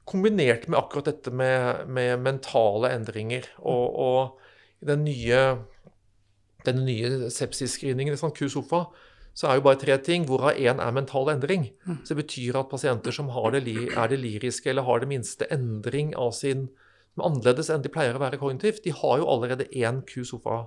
Kombinert 0.07 0.68
med 0.70 0.79
akkurat 0.79 1.09
dette 1.09 1.33
med, 1.35 1.88
med 1.90 2.20
mentale 2.22 2.92
endringer 2.94 3.49
og, 3.59 3.96
og 3.99 4.87
den 4.87 5.03
nye, 5.03 5.40
den 6.66 6.85
nye 6.87 7.31
sepsisscreeningen 7.33 8.16
St. 8.18 8.33
Q-sofa, 8.37 8.87
så 9.37 9.50
er 9.50 9.59
jo 9.59 9.66
bare 9.66 9.79
tre 9.81 9.98
ting, 10.00 10.24
hvorav 10.29 10.57
én 10.57 10.81
er 10.81 10.94
mental 10.96 11.29
endring. 11.29 11.68
Så 12.05 12.14
det 12.14 12.22
betyr 12.24 12.57
at 12.61 12.70
pasienter 12.70 13.12
som 13.12 13.29
har 13.35 13.52
det, 13.52 13.66
er 13.68 13.92
er 13.92 14.09
deliriske 14.09 14.70
eller 14.70 14.87
har 14.87 15.00
det 15.00 15.09
minste 15.09 15.48
endring 15.52 16.14
av 16.16 16.33
sin 16.33 16.68
som 17.16 17.22
er 17.22 17.29
annerledes 17.31 17.70
enn 17.72 17.85
de 17.85 17.88
pleier 17.92 18.16
å 18.16 18.20
være 18.20 18.37
kognitivt, 18.37 18.83
de 18.85 18.92
har 18.92 19.20
jo 19.20 19.29
allerede 19.33 19.68
én 19.72 20.02
Q-sofa 20.05 20.66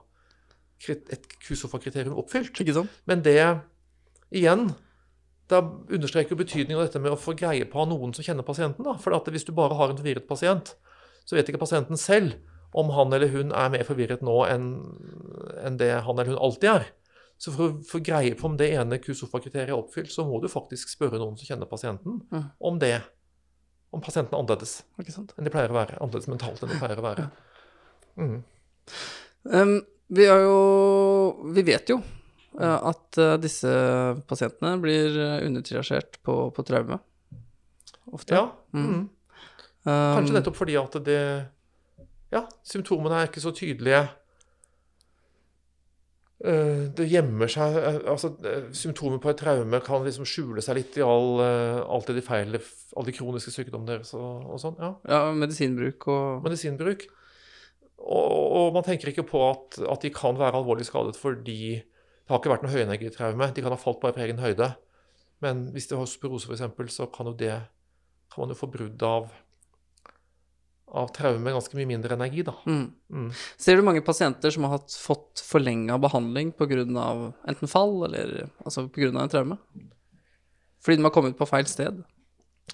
et 0.88 1.26
Q-sofa-kriterium 1.44 2.16
oppfylt. 2.18 2.56
Men 3.06 3.22
det 3.22 3.62
igjen 4.32 4.70
da 5.50 5.60
understreker 5.90 6.38
betydningen 6.38 6.80
av 6.80 6.88
dette 6.88 7.02
med 7.02 7.12
å 7.12 7.20
få 7.20 7.34
greie 7.38 7.66
på 7.70 7.86
noen 7.90 8.14
som 8.14 8.24
kjenner 8.24 8.46
pasienten. 8.46 8.86
da. 8.86 8.96
For 9.02 9.14
at 9.18 9.28
hvis 9.28 9.46
du 9.46 9.52
bare 9.52 9.76
har 9.76 9.90
en 9.90 9.98
forvirret 9.98 10.28
pasient, 10.30 10.76
så 11.26 11.36
vet 11.36 11.50
ikke 11.50 11.62
pasienten 11.62 11.98
selv 11.98 12.38
om 12.72 12.90
han 12.94 13.14
eller 13.14 13.32
hun 13.34 13.54
er 13.56 13.72
mer 13.74 13.86
forvirret 13.88 14.22
nå 14.26 14.36
enn 14.46 14.72
en 15.66 15.78
det 15.80 15.92
han 16.06 16.16
eller 16.16 16.34
hun 16.34 16.42
alltid 16.50 16.70
er. 16.70 16.90
Så 17.40 17.54
for 17.56 17.66
å 17.70 17.88
få 17.88 18.02
greie 18.04 18.36
på 18.36 18.50
om 18.50 18.58
det 18.60 18.68
ene 18.76 19.00
Q-sofa-kriteriet 19.00 19.72
er 19.72 19.78
oppfylt, 19.78 20.12
så 20.12 20.26
må 20.28 20.42
du 20.44 20.50
faktisk 20.52 20.92
spørre 20.92 21.22
noen 21.22 21.38
som 21.40 21.48
kjenner 21.48 21.70
pasienten, 21.72 22.20
mm. 22.28 22.46
om 22.68 22.80
det. 22.82 22.98
Om 23.96 24.04
pasienten 24.04 24.36
er 24.36 24.44
annerledes 24.44 24.82
enn 25.00 25.48
de 25.48 25.54
pleier 25.54 25.72
å 25.72 25.78
være. 25.78 25.98
Annerledes 26.04 26.30
mentalt 26.30 26.62
enn 26.62 26.74
de 26.74 26.80
pleier 26.82 27.00
å 27.00 27.06
være. 27.06 27.30
Mm. 28.20 28.36
Um, 29.56 29.76
vi 30.12 30.26
har 30.28 30.42
jo 30.42 30.56
Vi 31.54 31.62
vet 31.64 31.92
jo 31.94 32.00
uh, 32.02 32.90
at 32.90 33.20
uh, 33.22 33.38
disse 33.40 33.72
pasientene 34.28 34.74
blir 34.84 35.16
uh, 35.16 35.38
undertriasjert 35.46 36.20
på, 36.26 36.42
på 36.52 36.66
traume. 36.68 37.00
Ofte. 38.12 38.36
Ja. 38.36 38.50
Mm. 38.76 39.08
Kanskje 39.86 40.34
Um, 40.34 40.36
nettopp 40.36 40.58
fordi 40.60 40.76
at 40.76 40.98
det 41.06 41.22
Ja, 42.34 42.44
symptomene 42.68 43.22
er 43.24 43.30
ikke 43.30 43.42
så 43.42 43.52
tydelige. 43.56 44.04
Eh, 46.40 46.88
Det 46.96 47.08
gjemmer 47.12 47.52
seg 47.52 47.76
eh, 47.76 47.98
altså 48.08 48.30
eh, 48.48 48.70
Symptomer 48.72 49.20
på 49.20 49.32
et 49.34 49.42
traume 49.42 49.82
kan 49.84 50.06
liksom 50.06 50.28
skjule 50.30 50.64
seg 50.64 50.78
litt 50.78 50.96
i 51.00 51.04
all, 51.04 51.42
alt 51.44 52.08
det 52.08 52.16
de 52.16 52.24
feil, 52.24 52.56
alle 52.56 53.10
de 53.10 53.16
kroniske 53.18 53.52
sykdommene 53.52 53.98
deres 53.98 54.14
og, 54.16 54.46
og 54.48 54.62
sånn. 54.62 54.78
ja. 54.80 54.94
Ja, 55.10 55.20
medisinbruk 55.36 56.08
og 56.08 56.46
Medisinbruk. 56.46 57.08
Og, 58.00 58.46
og 58.56 58.70
man 58.78 58.86
tenker 58.88 59.12
ikke 59.12 59.28
på 59.28 59.42
at, 59.50 59.82
at 59.84 60.06
de 60.06 60.14
kan 60.16 60.40
være 60.40 60.62
alvorlig 60.62 60.88
skadet 60.88 61.18
fordi 61.20 61.60
det 61.82 62.32
har 62.32 62.40
ikke 62.40 62.54
vært 62.54 62.64
noe 62.64 62.72
høyenergitraume. 62.72 63.50
De 63.52 63.66
kan 63.66 63.74
ha 63.74 63.82
falt 63.82 64.00
bare 64.00 64.16
på 64.16 64.22
egen 64.24 64.40
høyde. 64.40 64.70
Men 65.44 65.66
hvis 65.74 65.90
de 65.90 65.98
har 65.98 66.08
sporose 66.08 66.48
f.eks., 66.48 66.94
så 66.94 67.08
kan 67.12 67.28
jo 67.28 67.34
det 67.36 67.56
kan 68.30 68.44
man 68.44 68.54
jo 68.54 68.60
få 68.60 68.70
brudd 68.72 69.02
av 69.04 69.32
av 70.90 71.12
traume 71.14 71.54
ganske 71.54 71.78
mye 71.78 71.90
mindre 71.90 72.16
energi, 72.16 72.44
da. 72.48 72.56
mm. 72.66 72.86
Mm. 73.14 73.28
Ser 73.62 73.78
du 73.78 73.86
mange 73.86 74.02
pasienter 74.06 74.54
som 74.54 74.66
har 74.66 74.78
hatt, 74.78 74.96
fått 74.98 75.44
forlenga 75.46 76.00
behandling 76.02 76.52
pga. 76.58 76.86
enten 77.48 77.70
fall 77.70 78.04
eller 78.10 78.50
altså 78.66 78.88
pga. 78.88 79.12
en 79.12 79.30
traume? 79.30 79.60
Fordi 80.84 80.98
de 80.98 81.04
har 81.04 81.14
kommet 81.14 81.38
på 81.38 81.48
feil 81.50 81.68
sted? 81.68 82.02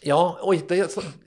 Ja, 0.06 0.19
og 0.43 0.67
det 0.69 0.80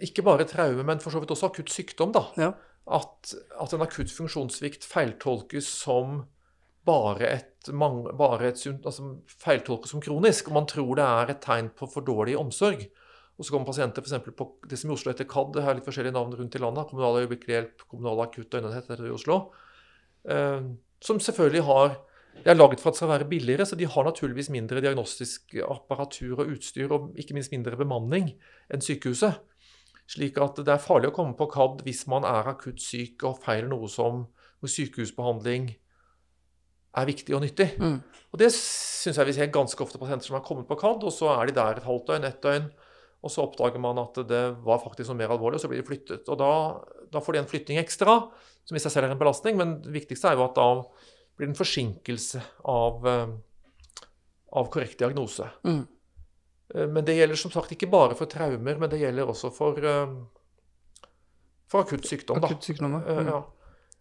ikke 0.04 0.24
bare 0.26 0.46
traume, 0.48 0.84
men 0.86 1.00
for 1.00 1.10
så 1.10 1.20
vidt 1.20 1.32
også 1.34 1.50
akutt 1.50 1.72
sykdom, 1.72 2.12
da. 2.14 2.26
Ja. 2.38 2.52
At, 2.88 3.34
at 3.60 3.72
en 3.74 3.84
akutt 3.84 4.12
funksjonssvikt 4.12 4.86
feiltolkes 4.88 5.68
som 5.68 6.22
bare 6.88 7.28
et, 7.28 7.68
bare 7.68 8.48
et 8.48 8.62
altså 8.78 9.10
feiltolkes 9.42 9.92
som 9.92 10.02
kronisk. 10.04 10.48
Og 10.48 10.56
man 10.56 10.68
tror 10.70 10.94
det 10.96 11.04
er 11.04 11.32
et 11.34 11.42
tegn 11.44 11.72
på 11.76 11.88
for 11.90 12.06
dårlig 12.06 12.38
omsorg. 12.40 12.86
Og 13.38 13.46
så 13.46 13.54
kommer 13.54 13.68
pasienter 13.68 14.02
for 14.02 14.34
på 14.34 14.48
det 14.66 14.78
som 14.80 14.90
i 14.90 14.94
Oslo 14.96 15.12
heter 15.12 15.28
KAD, 15.30 15.52
det 15.54 15.62
har 15.62 15.76
litt 15.78 15.86
forskjellige 15.86 16.16
navn 16.16 16.34
rundt 16.34 16.56
i 16.58 16.62
landet. 16.62 16.88
Kommunal 16.90 17.20
øyeblikkelig 17.22 17.54
hjelp, 17.54 17.84
kommunal 17.86 18.24
akutt 18.24 18.50
døgnenhet 18.50 18.88
heter 18.90 19.04
det 19.04 19.12
i 19.12 19.14
Oslo. 19.14 19.38
Eh, 20.26 20.60
som 21.00 21.20
selvfølgelig 21.22 21.64
har 21.64 21.98
Det 22.38 22.52
er 22.52 22.54
laget 22.54 22.78
for 22.78 22.90
at 22.90 22.94
det 22.94 22.98
skal 22.98 23.08
være 23.08 23.28
billigere, 23.28 23.66
så 23.66 23.74
de 23.74 23.84
har 23.84 24.04
naturligvis 24.04 24.50
mindre 24.50 24.80
diagnostisk 24.80 25.56
apparatur 25.58 26.38
og 26.38 26.52
utstyr, 26.52 26.92
og 26.92 27.10
ikke 27.18 27.34
minst 27.34 27.50
mindre 27.50 27.74
bemanning 27.76 28.28
enn 28.70 28.80
sykehuset. 28.80 29.40
Slik 30.06 30.38
at 30.38 30.54
det 30.62 30.70
er 30.70 30.78
farlig 30.78 31.10
å 31.10 31.16
komme 31.16 31.34
på 31.34 31.48
KAD 31.50 31.82
hvis 31.82 32.06
man 32.06 32.22
er 32.22 32.46
akutt 32.46 32.78
syk 32.78 33.24
og 33.26 33.42
feiler 33.42 33.66
noe 33.66 33.90
som 33.90 34.28
sykehusbehandling 34.62 35.72
er 36.94 37.08
viktig 37.10 37.34
og 37.36 37.42
nyttig. 37.42 37.72
Mm. 37.80 37.98
Og 38.32 38.40
det 38.40 38.52
syns 38.54 39.18
jeg 39.18 39.28
vi 39.28 39.36
ser 39.36 39.50
ganske 39.54 39.82
ofte 39.82 39.98
pasienter 40.00 40.30
som 40.30 40.38
har 40.38 40.46
kommet 40.46 40.68
på 40.68 40.78
KAD, 40.78 41.04
og 41.04 41.14
så 41.14 41.32
er 41.34 41.48
de 41.48 41.58
der 41.58 41.78
et 41.80 41.86
halvt 41.90 42.06
døgn, 42.12 42.28
ett 42.28 42.40
døgn, 42.44 42.70
og 43.22 43.30
så 43.34 43.42
oppdager 43.42 43.80
man 43.82 43.98
at 43.98 44.14
det 44.28 44.42
var 44.62 44.78
faktisk 44.82 45.10
noe 45.10 45.18
mer 45.18 45.32
alvorlig, 45.34 45.58
og 45.58 45.64
så 45.64 45.68
blir 45.72 45.80
de 45.82 45.88
flyttet. 45.88 46.28
Og 46.30 46.38
da, 46.38 46.50
da 47.10 47.18
får 47.24 47.34
de 47.34 47.40
en 47.42 47.50
flytting 47.50 47.80
ekstra, 47.80 48.14
som 48.68 48.76
i 48.78 48.82
seg 48.84 48.92
selv 48.94 49.08
er 49.08 49.14
en 49.16 49.18
belastning, 49.20 49.56
men 49.58 49.76
det 49.82 49.90
viktigste 49.94 50.30
er 50.30 50.38
jo 50.38 50.44
at 50.46 50.54
da 50.58 50.66
blir 51.38 51.48
det 51.48 51.52
en 51.54 51.58
forsinkelse 51.58 52.42
av, 52.68 53.06
eh, 53.10 53.32
av 54.60 54.70
korrekt 54.74 54.98
diagnose. 55.02 55.48
Mm. 55.66 55.82
Eh, 56.74 56.86
Men 56.86 57.04
det 57.04 57.16
gjelder 57.18 57.36
som 57.40 57.50
sagt 57.54 57.72
ikke 57.74 57.90
bare 57.90 58.14
for 58.18 58.26
traumer, 58.30 58.78
men 58.78 58.90
det 58.90 59.00
gjelder 59.02 59.26
også 59.34 59.50
for, 59.54 59.78
eh, 59.78 60.14
for 61.68 61.82
akutt 61.84 62.06
sykdom. 62.06 62.42
Akutt 62.44 62.62
sykdom, 62.70 63.00
Mm. 63.02 63.26
ja. 63.26 63.42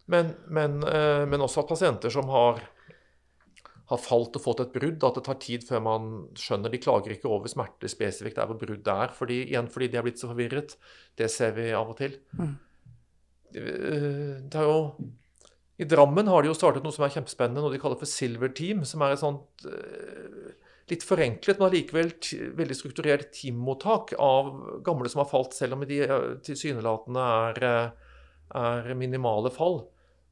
Men, 0.08 0.36
men, 0.48 0.80
men 0.80 1.42
også 1.44 1.60
at 1.66 1.68
pasienter 1.68 2.10
som 2.10 2.30
har, 2.32 2.62
har 3.88 4.00
falt 4.04 4.36
og 4.36 4.44
fått 4.44 4.62
et 4.66 4.74
brudd, 4.76 5.04
at 5.08 5.18
det 5.18 5.24
tar 5.28 5.38
tid 5.40 5.64
før 5.68 5.84
man 5.84 6.08
skjønner 6.38 6.74
De 6.74 6.80
klager 6.84 7.14
ikke 7.16 7.30
over 7.32 7.52
smerter 7.52 7.92
spesifikt 7.92 8.40
der 8.40 8.50
hvor 8.50 8.60
bruddet 8.60 8.90
er, 8.92 9.14
fordi, 9.16 9.46
igjen 9.48 9.70
fordi 9.72 9.88
de 9.94 10.00
er 10.00 10.08
blitt 10.08 10.20
så 10.20 10.32
forvirret. 10.32 10.76
Det 11.16 11.30
ser 11.32 11.56
vi 11.56 11.70
av 11.72 11.94
og 11.94 12.00
til. 12.02 12.18
Mm. 12.36 12.54
Eh, 13.56 14.36
Det 14.44 14.60
er 14.60 14.68
jo 14.68 15.08
I 15.80 15.88
Drammen 15.88 16.28
har 16.28 16.44
de 16.44 16.52
jo 16.52 16.58
startet 16.58 16.84
noe 16.84 16.96
som 16.96 17.06
er 17.08 17.16
kjempespennende, 17.16 17.64
noe 17.64 17.72
de 17.72 17.80
kaller 17.80 18.00
for 18.00 18.10
Silver 18.10 18.52
Team, 18.52 18.84
som 18.84 19.06
er 19.06 19.16
et 19.16 19.24
sånt 19.24 19.68
eh, 19.70 20.52
litt 20.92 21.04
forenklet, 21.08 21.60
men 21.60 21.70
allikevel 21.70 22.12
veldig 22.58 22.76
strukturert 22.76 23.32
teammottak 23.36 24.16
av 24.20 24.52
gamle 24.84 25.12
som 25.12 25.24
har 25.24 25.32
falt, 25.32 25.56
selv 25.56 25.78
om 25.78 25.88
de 25.88 26.02
eh, 26.04 26.32
tilsynelatende 26.44 27.28
er, 27.48 27.94
er 28.52 28.98
minimale 29.00 29.54
fall. 29.54 29.86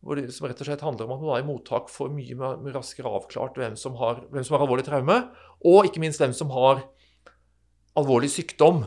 Hvor 0.06 0.20
det, 0.20 0.30
som 0.36 0.46
rett 0.46 0.60
og 0.62 0.68
slett 0.68 0.84
handler 0.86 1.08
om 1.08 1.16
at 1.16 1.24
man 1.24 1.32
er 1.34 1.44
i 1.44 1.48
mottak 1.48 1.88
får 1.90 2.12
mye 2.14 2.36
mer- 2.38 2.76
raskere 2.76 3.10
avklart 3.10 3.58
hvem 3.58 3.78
som, 3.80 3.96
har, 3.98 4.22
hvem 4.30 4.46
som 4.46 4.56
har 4.56 4.66
alvorlig 4.66 4.86
traume, 4.86 5.16
og 5.66 5.88
ikke 5.88 6.04
minst 6.04 6.22
hvem 6.22 6.36
som 6.38 6.54
har 6.54 6.84
alvorlig 7.98 8.30
sykdom 8.30 8.84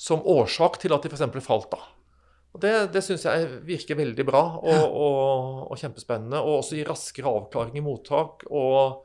som 0.00 0.22
årsak 0.22 0.78
til 0.80 0.94
at 0.94 1.02
de 1.02 1.10
f.eks. 1.10 1.42
falt. 1.44 1.74
da. 1.74 1.82
Og 2.54 2.62
Det, 2.62 2.72
det 2.94 3.02
syns 3.04 3.26
jeg 3.26 3.50
virker 3.66 3.98
veldig 3.98 4.26
bra 4.26 4.42
og, 4.58 4.84
og, 4.86 5.60
og 5.70 5.78
kjempespennende. 5.78 6.40
Og 6.40 6.60
også 6.62 6.78
gir 6.78 6.88
raskere 6.90 7.30
avklaring 7.30 7.76
i 7.78 7.84
mottak. 7.84 8.46
Og, 8.50 9.04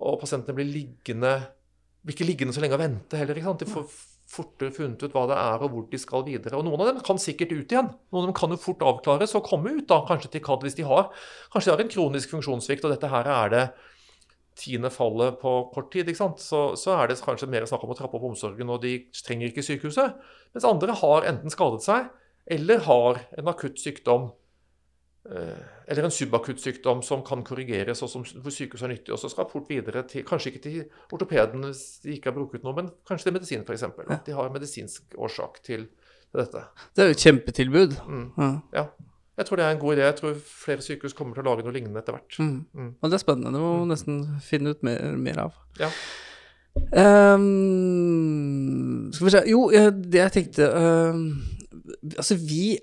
og 0.00 0.20
pasientene 0.20 0.56
blir 0.56 0.70
liggende 0.70 1.34
blir 2.04 2.16
ikke 2.18 2.28
liggende 2.28 2.52
så 2.52 2.60
lenge 2.60 2.76
og 2.76 2.82
vente 2.82 3.16
heller. 3.16 3.40
De 3.40 3.68
får 3.68 3.86
fortere 4.30 4.72
funnet 4.74 5.02
ut 5.04 5.14
hva 5.14 5.24
det 5.30 5.36
er, 5.36 5.62
og 5.62 5.72
hvor 5.72 5.86
de 5.90 6.00
skal 6.00 6.24
videre. 6.26 6.56
Og 6.58 6.64
noen 6.66 6.80
av 6.80 6.90
dem 6.90 7.00
kan 7.04 7.20
sikkert 7.20 7.52
ut 7.52 7.72
igjen. 7.74 7.90
Noen 8.12 8.24
av 8.24 8.30
dem 8.30 8.36
kan 8.38 8.54
jo 8.54 8.60
fort 8.60 8.84
avklares 8.84 9.34
og 9.36 9.44
komme 9.46 9.74
ut 9.76 9.88
da, 9.90 10.00
kanskje 10.08 10.32
til 10.32 10.44
CAD 10.44 10.64
hvis 10.64 10.78
de 10.78 10.86
har 10.88 11.10
Kanskje 11.52 11.70
de 11.70 11.74
har 11.74 11.84
en 11.84 11.92
kronisk 11.92 12.32
funksjonssvikt, 12.32 12.86
og 12.86 12.94
dette 12.94 13.10
her 13.12 13.28
er 13.30 13.52
det 13.52 13.64
tiende 14.58 14.90
fallet 14.94 15.38
på 15.40 15.52
kort 15.74 15.90
tid. 15.92 16.10
Så, 16.14 16.62
så 16.78 16.96
er 16.96 17.10
det 17.10 17.18
kanskje 17.24 17.50
mer 17.50 17.66
snakk 17.68 17.84
om 17.86 17.94
å 17.94 17.98
trappe 17.98 18.18
opp 18.18 18.28
omsorgen, 18.30 18.70
og 18.70 18.82
de 18.84 18.96
trenger 19.24 19.50
ikke 19.50 19.66
sykehuset. 19.66 20.16
Mens 20.54 20.68
andre 20.68 20.96
har 21.02 21.28
enten 21.30 21.52
skadet 21.52 21.84
seg, 21.84 22.08
eller 22.54 22.82
har 22.88 23.22
en 23.38 23.50
akutt 23.50 23.80
sykdom 23.80 24.30
eller 25.24 26.04
en 26.04 26.12
subakutt 26.12 26.60
sykdom 26.60 27.00
som 27.02 27.22
kan 27.24 27.40
korrigeres, 27.46 28.02
og 28.04 28.10
som, 28.12 28.24
sykehuset 28.24 28.84
er 28.84 28.92
nyttig. 28.92 29.12
Og 29.14 29.20
så 29.20 29.30
skal 29.32 29.48
fort 29.48 29.70
videre 29.72 30.02
til 30.08 30.24
Kanskje 30.28 30.52
ikke 30.52 30.64
til 30.66 30.82
ortopeden 31.16 31.64
hvis 31.64 31.84
de 32.04 32.16
ikke 32.18 32.30
har 32.30 32.36
brukt 32.36 32.64
noe, 32.64 32.76
men 32.76 32.90
kanskje 33.08 33.30
til 33.30 33.36
medisin, 33.38 33.64
f.eks. 33.64 33.86
Ja. 34.04 34.20
De 34.26 34.36
har 34.36 34.52
medisinsk 34.52 35.16
årsak 35.16 35.62
til 35.64 35.88
dette. 36.34 36.66
Det 36.92 37.02
er 37.02 37.10
jo 37.10 37.16
et 37.16 37.24
kjempetilbud. 37.24 37.96
Mm. 38.04 38.28
Ja. 38.38 38.50
Ja. 38.74 38.86
Jeg 39.34 39.46
tror 39.48 39.58
det 39.58 39.64
er 39.64 39.72
en 39.74 39.80
god 39.82 39.96
idé. 39.96 40.04
Jeg 40.06 40.16
tror 40.20 40.34
flere 40.46 40.82
sykehus 40.84 41.16
kommer 41.18 41.34
til 41.34 41.42
å 41.42 41.48
lage 41.48 41.64
noe 41.66 41.74
lignende 41.74 41.98
etter 41.98 42.14
hvert. 42.14 42.36
Mm. 42.38 42.60
Mm. 42.70 42.92
Og 43.00 43.10
det 43.10 43.16
er 43.16 43.22
spennende. 43.24 43.50
Det 43.54 43.62
må 43.64 43.72
vi 43.80 43.88
nesten 43.90 44.20
finne 44.44 44.70
ut 44.74 44.84
mer, 44.86 45.00
mer 45.18 45.38
av. 45.48 45.56
Ja. 45.80 45.90
Um, 46.74 47.42
skal 49.14 49.26
vi 49.26 49.30
se 49.30 49.42
Jo, 49.46 49.60
eh, 49.70 49.92
det 49.94 50.18
jeg 50.18 50.32
tenkte 50.34 50.66
um, 50.74 51.20
Altså, 52.18 52.34
vi 52.34 52.74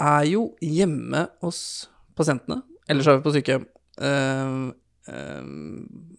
er 0.00 0.24
jo 0.30 0.46
hjemme 0.64 1.26
hos 1.44 1.88
pasientene. 2.18 2.62
Ellers 2.90 3.06
er 3.10 3.18
vi 3.18 3.24
på 3.26 3.34
sykehjem. 3.36 3.66
Ehm, 4.00 4.72
ehm, 5.08 6.16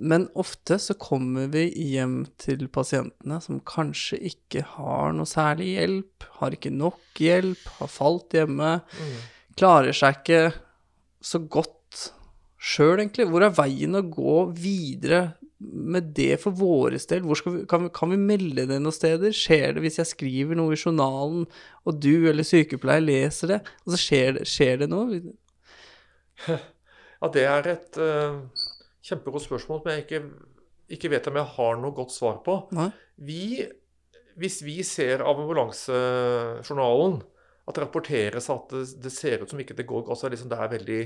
men 0.00 0.26
ofte 0.40 0.78
så 0.80 0.94
kommer 0.96 1.50
vi 1.52 1.66
hjem 1.92 2.22
til 2.40 2.66
pasientene 2.72 3.36
som 3.44 3.60
kanskje 3.68 4.16
ikke 4.30 4.62
har 4.76 5.12
noe 5.12 5.28
særlig 5.28 5.74
hjelp, 5.76 6.24
har 6.40 6.56
ikke 6.56 6.72
nok 6.72 7.20
hjelp, 7.20 7.66
har 7.78 7.88
falt 7.92 8.32
hjemme, 8.32 8.80
Mm. 8.80 9.18
klarer 9.56 9.92
seg 9.92 10.16
ikke 10.22 10.54
så 11.20 11.38
godt 11.48 12.12
sjøl, 12.60 12.98
egentlig. 13.00 13.28
Hvor 13.28 13.44
er 13.44 13.50
veien 13.56 13.94
å 13.94 14.02
gå 14.02 14.52
videre 14.56 15.34
med 15.60 16.12
det 16.16 16.38
for 16.40 16.56
våres 16.56 17.06
del? 17.10 17.24
Hvor 17.28 17.38
skal 17.38 17.54
vi, 17.54 17.62
kan, 17.68 17.84
vi, 17.84 17.92
kan 17.94 18.12
vi 18.12 18.18
melde 18.20 18.66
det 18.70 18.78
noen 18.80 18.96
steder? 18.96 19.34
Skjer 19.36 19.76
det 19.76 19.84
hvis 19.84 20.00
jeg 20.00 20.08
skriver 20.08 20.58
noe 20.58 20.74
i 20.74 20.80
journalen, 20.80 21.44
og 21.84 22.00
du 22.00 22.28
eller 22.30 22.46
sykepleier 22.46 23.04
leser 23.04 23.54
det, 23.54 23.60
og 23.84 23.94
så 23.94 24.00
skjer 24.00 24.38
det, 24.38 24.46
skjer 24.48 24.84
det 24.84 24.90
noe? 24.92 25.20
Ja, 27.20 27.28
det 27.28 27.44
er 27.44 27.66
et 27.68 28.00
uh, 28.00 28.40
kjempegodt 29.04 29.44
spørsmål 29.44 29.82
som 29.82 29.90
jeg 29.92 30.06
ikke, 30.06 30.22
ikke 30.96 31.10
vet 31.12 31.28
om 31.28 31.36
jeg 31.36 31.52
har 31.58 31.82
noe 31.82 31.92
godt 31.96 32.14
svar 32.14 32.38
på. 32.46 32.56
Vi, 33.20 33.60
hvis 34.40 34.62
vi 34.64 34.78
ser 34.86 35.20
av 35.20 35.36
ambulansejournalen 35.36 37.20
at 37.68 37.76
det 37.76 37.84
rapporteres 37.84 38.48
at 38.50 38.72
det, 38.72 38.86
det 39.04 39.12
ser 39.14 39.44
ut 39.44 39.52
som 39.52 39.60
ikke 39.60 39.76
det 39.78 39.86
går 39.86 40.08
altså 40.08 40.30
liksom 40.32 40.48
Det 40.50 40.58
er 40.58 40.72
veldig 40.72 41.02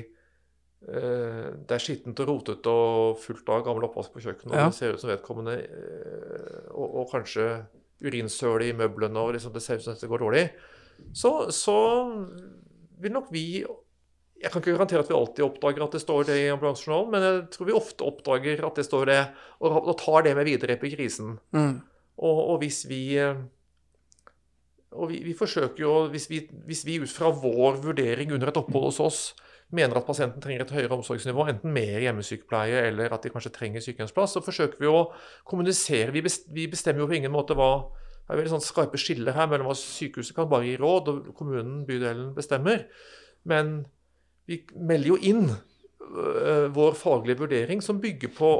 Det 0.85 1.77
er 1.77 1.81
skittent 1.83 2.21
og 2.21 2.29
rotete 2.29 2.73
og 2.73 3.21
fullt 3.23 3.49
av 3.53 3.63
gammel 3.65 3.87
oppvask 3.89 4.13
på 4.13 4.25
kjøkkenet. 4.25 4.57
Ja. 4.57 4.67
Og 4.67 4.75
det 4.75 4.79
ser 4.79 4.97
ut 4.97 5.03
som 5.03 5.13
vedkommende 5.13 5.55
eh, 5.63 6.67
og, 6.75 7.01
og 7.01 7.07
kanskje 7.13 7.47
urinsøl 8.05 8.67
i 8.67 8.75
møblene, 8.77 9.21
og 9.21 9.33
liksom 9.37 9.55
det 9.55 9.63
ser 9.65 9.81
ut 9.81 9.87
som 9.87 9.95
dette 9.95 10.11
går 10.11 10.25
dårlig. 10.27 10.45
Så, 11.17 11.33
så 11.55 11.79
vil 13.03 13.15
nok 13.17 13.33
vi 13.35 13.65
Jeg 14.45 14.53
kan 14.53 14.61
ikke 14.61 14.75
garantere 14.77 15.01
at 15.01 15.09
vi 15.09 15.17
alltid 15.17 15.45
oppdager 15.47 15.83
at 15.87 15.95
det 15.97 16.03
står 16.03 16.27
det 16.29 16.35
i 16.37 16.49
ambulansejournalen, 16.53 17.11
men 17.15 17.23
jeg 17.25 17.43
tror 17.55 17.69
vi 17.71 17.77
ofte 17.79 18.05
oppdager 18.05 18.61
at 18.67 18.77
det 18.77 18.85
står 18.85 19.09
det, 19.09 19.21
og, 19.63 19.79
og 19.79 19.95
tar 20.03 20.27
det 20.27 20.35
med 20.37 20.45
videre 20.45 20.77
i 20.77 20.91
krisen. 20.93 21.39
Mm. 21.57 21.79
Og, 22.19 22.41
og 22.53 22.59
hvis 22.61 22.83
vi 22.91 23.17
eh, 23.17 23.41
og 24.95 25.09
vi, 25.11 25.23
vi 25.25 25.33
forsøker 25.35 25.81
jo, 25.81 25.95
hvis 26.13 26.29
vi, 26.31 26.43
hvis 26.69 26.85
vi 26.87 27.01
ut 27.03 27.11
fra 27.11 27.33
vår 27.33 27.81
vurdering 27.83 28.35
under 28.37 28.53
et 28.53 28.61
opphold 28.61 28.93
hos 28.93 29.01
oss 29.03 29.23
mener 29.75 29.99
at 29.99 30.07
pasienten 30.07 30.43
trenger 30.43 30.65
et 30.65 30.73
høyere 30.75 30.97
omsorgsnivå, 30.99 31.47
enten 31.51 31.73
mer 31.75 32.03
hjemmesykepleie 32.05 32.85
eller 32.91 33.15
at 33.15 33.25
de 33.25 33.33
kanskje 33.33 33.53
trenger 33.55 33.85
sykehjemsplass, 33.85 34.37
så 34.37 34.43
forsøker 34.45 34.81
vi 34.83 34.91
å 34.91 35.09
kommunisere. 35.49 36.15
Vi, 36.15 36.67
bestemmer 36.71 37.05
jo 37.05 37.11
på 37.11 37.19
ingen 37.19 37.35
måte 37.35 37.57
hva 37.59 37.75
Det 38.25 38.33
er 38.33 38.39
veldig 38.39 38.55
sånn 38.55 38.63
skarpe 38.65 38.97
skiller 38.97 39.37
her 39.37 39.51
mellom 39.51 39.67
hva 39.69 39.75
sykehuset 39.77 40.33
kan 40.33 40.47
bare 40.49 40.65
gi 40.65 40.79
råd, 40.81 41.11
og 41.13 41.35
kommunen, 41.37 41.83
bydelen, 41.85 42.31
bestemmer. 42.33 42.87
Men 43.45 43.83
vi 44.49 44.63
melder 44.73 45.11
jo 45.11 45.19
inn 45.21 45.43
øh, 45.53 46.71
vår 46.73 46.97
faglige 46.97 47.43
vurdering, 47.43 47.83
som 47.85 48.01
bygger 48.01 48.33
på 48.33 48.55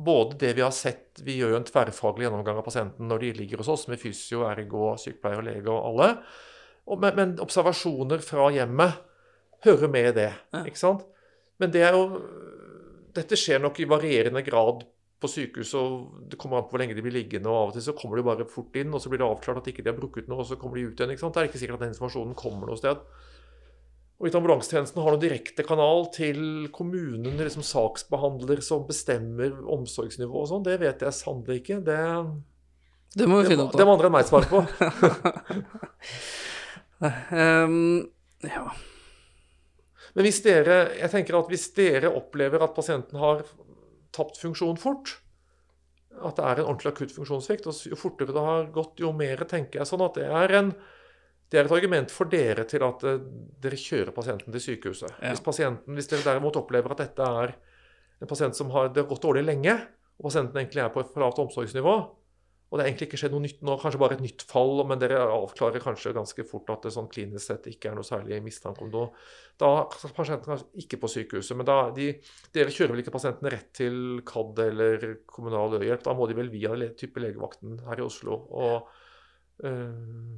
både 0.00 0.38
det 0.40 0.54
vi 0.56 0.64
har 0.64 0.72
sett 0.74 1.20
Vi 1.22 1.36
gjør 1.36 1.52
jo 1.52 1.58
en 1.60 1.68
tverrfaglig 1.68 2.24
gjennomgang 2.26 2.56
av 2.58 2.64
pasienten 2.66 3.06
når 3.06 3.26
de 3.26 3.32
ligger 3.42 3.60
hos 3.60 3.68
oss, 3.74 3.84
med 3.92 4.00
fysio, 4.00 4.46
ergo, 4.48 4.94
sykepleier 4.96 5.44
lege 5.44 5.68
og 5.70 5.90
alle. 5.92 6.08
Men 7.14 7.36
observasjoner 7.44 8.24
fra 8.24 8.48
hjemmet 8.56 9.04
hører 9.64 9.88
med 9.90 10.08
i 10.10 10.16
det. 10.22 10.30
Ikke 10.64 10.80
sant? 10.80 11.04
Men 11.60 11.70
det 11.74 11.84
er 11.86 11.94
jo 11.96 12.04
Dette 13.14 13.36
skjer 13.38 13.60
nok 13.62 13.76
i 13.78 13.86
varierende 13.86 14.40
grad 14.42 14.80
på 15.22 15.28
sykehuset, 15.30 15.78
og 15.78 16.24
det 16.28 16.36
kommer 16.40 16.58
an 16.58 16.64
på 16.66 16.74
hvor 16.74 16.80
lenge 16.82 16.96
de 16.96 17.02
blir 17.04 17.14
liggende. 17.14 17.46
og 17.46 17.54
Av 17.60 17.68
og 17.70 17.74
til 17.76 17.84
så 17.86 17.94
kommer 17.96 18.18
de 18.18 18.24
bare 18.26 18.46
fort 18.50 18.74
inn, 18.76 18.90
og 18.90 18.98
så 19.00 19.08
blir 19.12 19.20
det 19.22 19.28
avklart 19.28 19.60
at 19.62 19.68
ikke 19.70 19.84
de 19.86 19.92
har 19.92 20.00
brukket 20.00 20.26
noe, 20.28 20.40
og 20.42 20.48
så 20.48 20.58
kommer 20.58 20.76
de 20.80 20.88
ut 20.88 20.98
igjen. 20.98 21.12
ikke 21.14 21.22
sant? 21.22 21.36
Det 21.36 21.40
er 21.44 21.48
ikke 21.48 21.60
sikkert 21.62 21.78
at 21.78 21.84
den 21.86 21.94
informasjonen 21.94 22.34
kommer 22.38 22.64
noe 22.68 22.80
sted. 22.80 22.98
Og 24.18 24.24
ikke 24.28 24.38
ambulansetjenesten 24.40 25.00
har 25.02 25.10
noen 25.14 25.22
direkte 25.22 25.62
kanal 25.66 26.00
til 26.14 26.40
kommunen, 26.74 27.38
liksom 27.38 27.64
saksbehandler 27.66 28.60
som 28.66 28.84
bestemmer 28.88 29.50
omsorgsnivå 29.74 30.36
og 30.42 30.48
sånn. 30.50 30.66
Det 30.66 30.76
vet 30.82 30.98
jeg 31.06 31.12
sannelig 31.16 31.56
ikke. 31.62 31.78
Det, 31.86 32.00
Det 33.14 33.26
må 33.30 33.34
vi 33.40 33.44
det, 33.46 33.50
finne 33.54 33.64
ut 33.66 33.74
av. 33.74 33.78
det 33.80 33.86
må 33.86 33.92
andre 33.96 34.08
enn 34.10 34.14
meg 34.14 34.26
svare 34.28 34.48
på. 34.50 34.58
um, 37.70 38.08
ja. 38.46 38.64
Men 40.14 40.28
hvis 40.28 40.40
dere, 40.44 40.78
jeg 40.94 41.10
tenker 41.10 41.36
at 41.38 41.50
hvis 41.50 41.68
dere 41.74 42.12
opplever 42.14 42.62
at 42.62 42.74
pasienten 42.76 43.18
har 43.18 43.42
tapt 44.14 44.38
funksjon 44.38 44.78
fort, 44.78 45.16
at 46.14 46.36
det 46.38 46.44
er 46.46 46.60
en 46.60 46.68
ordentlig 46.68 46.92
akutt 46.92 47.14
funksjonssvikt, 47.16 47.66
og 47.66 47.80
jo 47.90 47.98
fortere 47.98 48.34
det 48.34 48.44
har 48.46 48.68
gått, 48.74 49.00
jo 49.02 49.10
mer 49.16 49.42
tenker 49.50 49.80
jeg 49.80 49.90
sånn 49.90 50.04
at 50.06 50.20
det 50.20 50.28
er, 50.28 50.54
en, 50.60 50.70
det 51.50 51.58
er 51.58 51.66
et 51.66 51.74
argument 51.74 52.14
for 52.14 52.30
dere 52.30 52.66
til 52.70 52.84
at 52.86 53.02
eh, 53.10 53.24
dere 53.64 53.80
kjører 53.80 54.14
pasienten 54.14 54.54
til 54.54 54.62
sykehuset. 54.62 55.16
Ja. 55.18 55.32
Hvis, 55.32 55.42
pasienten, 55.44 55.98
hvis 55.98 56.10
dere 56.12 56.26
derimot 56.26 56.60
opplever 56.60 56.94
at 56.94 57.02
dette 57.02 57.30
er 57.42 57.56
en 58.22 58.30
pasient 58.30 58.56
som 58.56 58.70
har 58.74 58.92
det 58.94 59.02
har 59.02 59.10
gått 59.10 59.26
dårlig 59.26 59.42
lenge, 59.48 59.74
og 60.14 60.28
pasienten 60.28 60.60
egentlig 60.60 60.84
er 60.84 60.94
på 60.94 61.02
et 61.02 61.10
for 61.10 61.24
lavt 61.24 61.42
omsorgsnivå, 61.42 61.96
og 62.74 62.80
det 62.80 62.82
er 62.82 62.88
egentlig 62.90 63.06
ikke 63.06 63.18
skjedd 63.20 63.34
noe 63.36 63.44
nytt 63.44 63.60
nå, 63.62 63.74
kanskje 63.78 63.98
bare 64.02 64.16
et 64.16 64.22
nytt 64.24 64.42
fall, 64.50 64.80
men 64.90 64.98
dere 64.98 65.20
avklarer 65.30 65.82
kanskje 65.84 66.10
ganske 66.16 66.44
fort 66.48 66.72
at 66.74 66.82
det 66.82 66.90
sånn 66.90 67.06
klinisk 67.06 67.46
sett 67.46 67.68
ikke 67.70 67.92
er 67.92 67.94
noe 67.94 68.06
særlig 68.08 68.40
mistanke 68.42 68.82
om 68.82 68.88
noe. 68.90 69.12
Da 69.62 69.68
er 69.84 70.14
pasienten 70.16 70.50
kanskje 70.50 70.82
ikke 70.82 70.98
på 71.04 71.10
sykehuset, 71.12 71.54
men 71.60 71.68
da, 71.68 71.76
de, 71.94 72.08
dere 72.56 72.72
kjører 72.74 72.96
vel 72.96 73.02
ikke 73.04 73.12
pasienten 73.14 73.46
rett 73.54 73.68
til 73.78 74.00
KAD 74.26 74.62
eller 74.64 75.06
kommunal 75.30 75.76
øyehjelp. 75.78 76.02
Da 76.02 76.16
må 76.18 76.26
de 76.26 76.34
vel 76.40 76.50
via 76.50 76.74
type 76.98 77.22
legevakten 77.22 77.76
her 77.86 78.02
i 78.02 78.06
Oslo. 78.08 78.40
Og, 78.58 78.90
øh, 79.70 80.34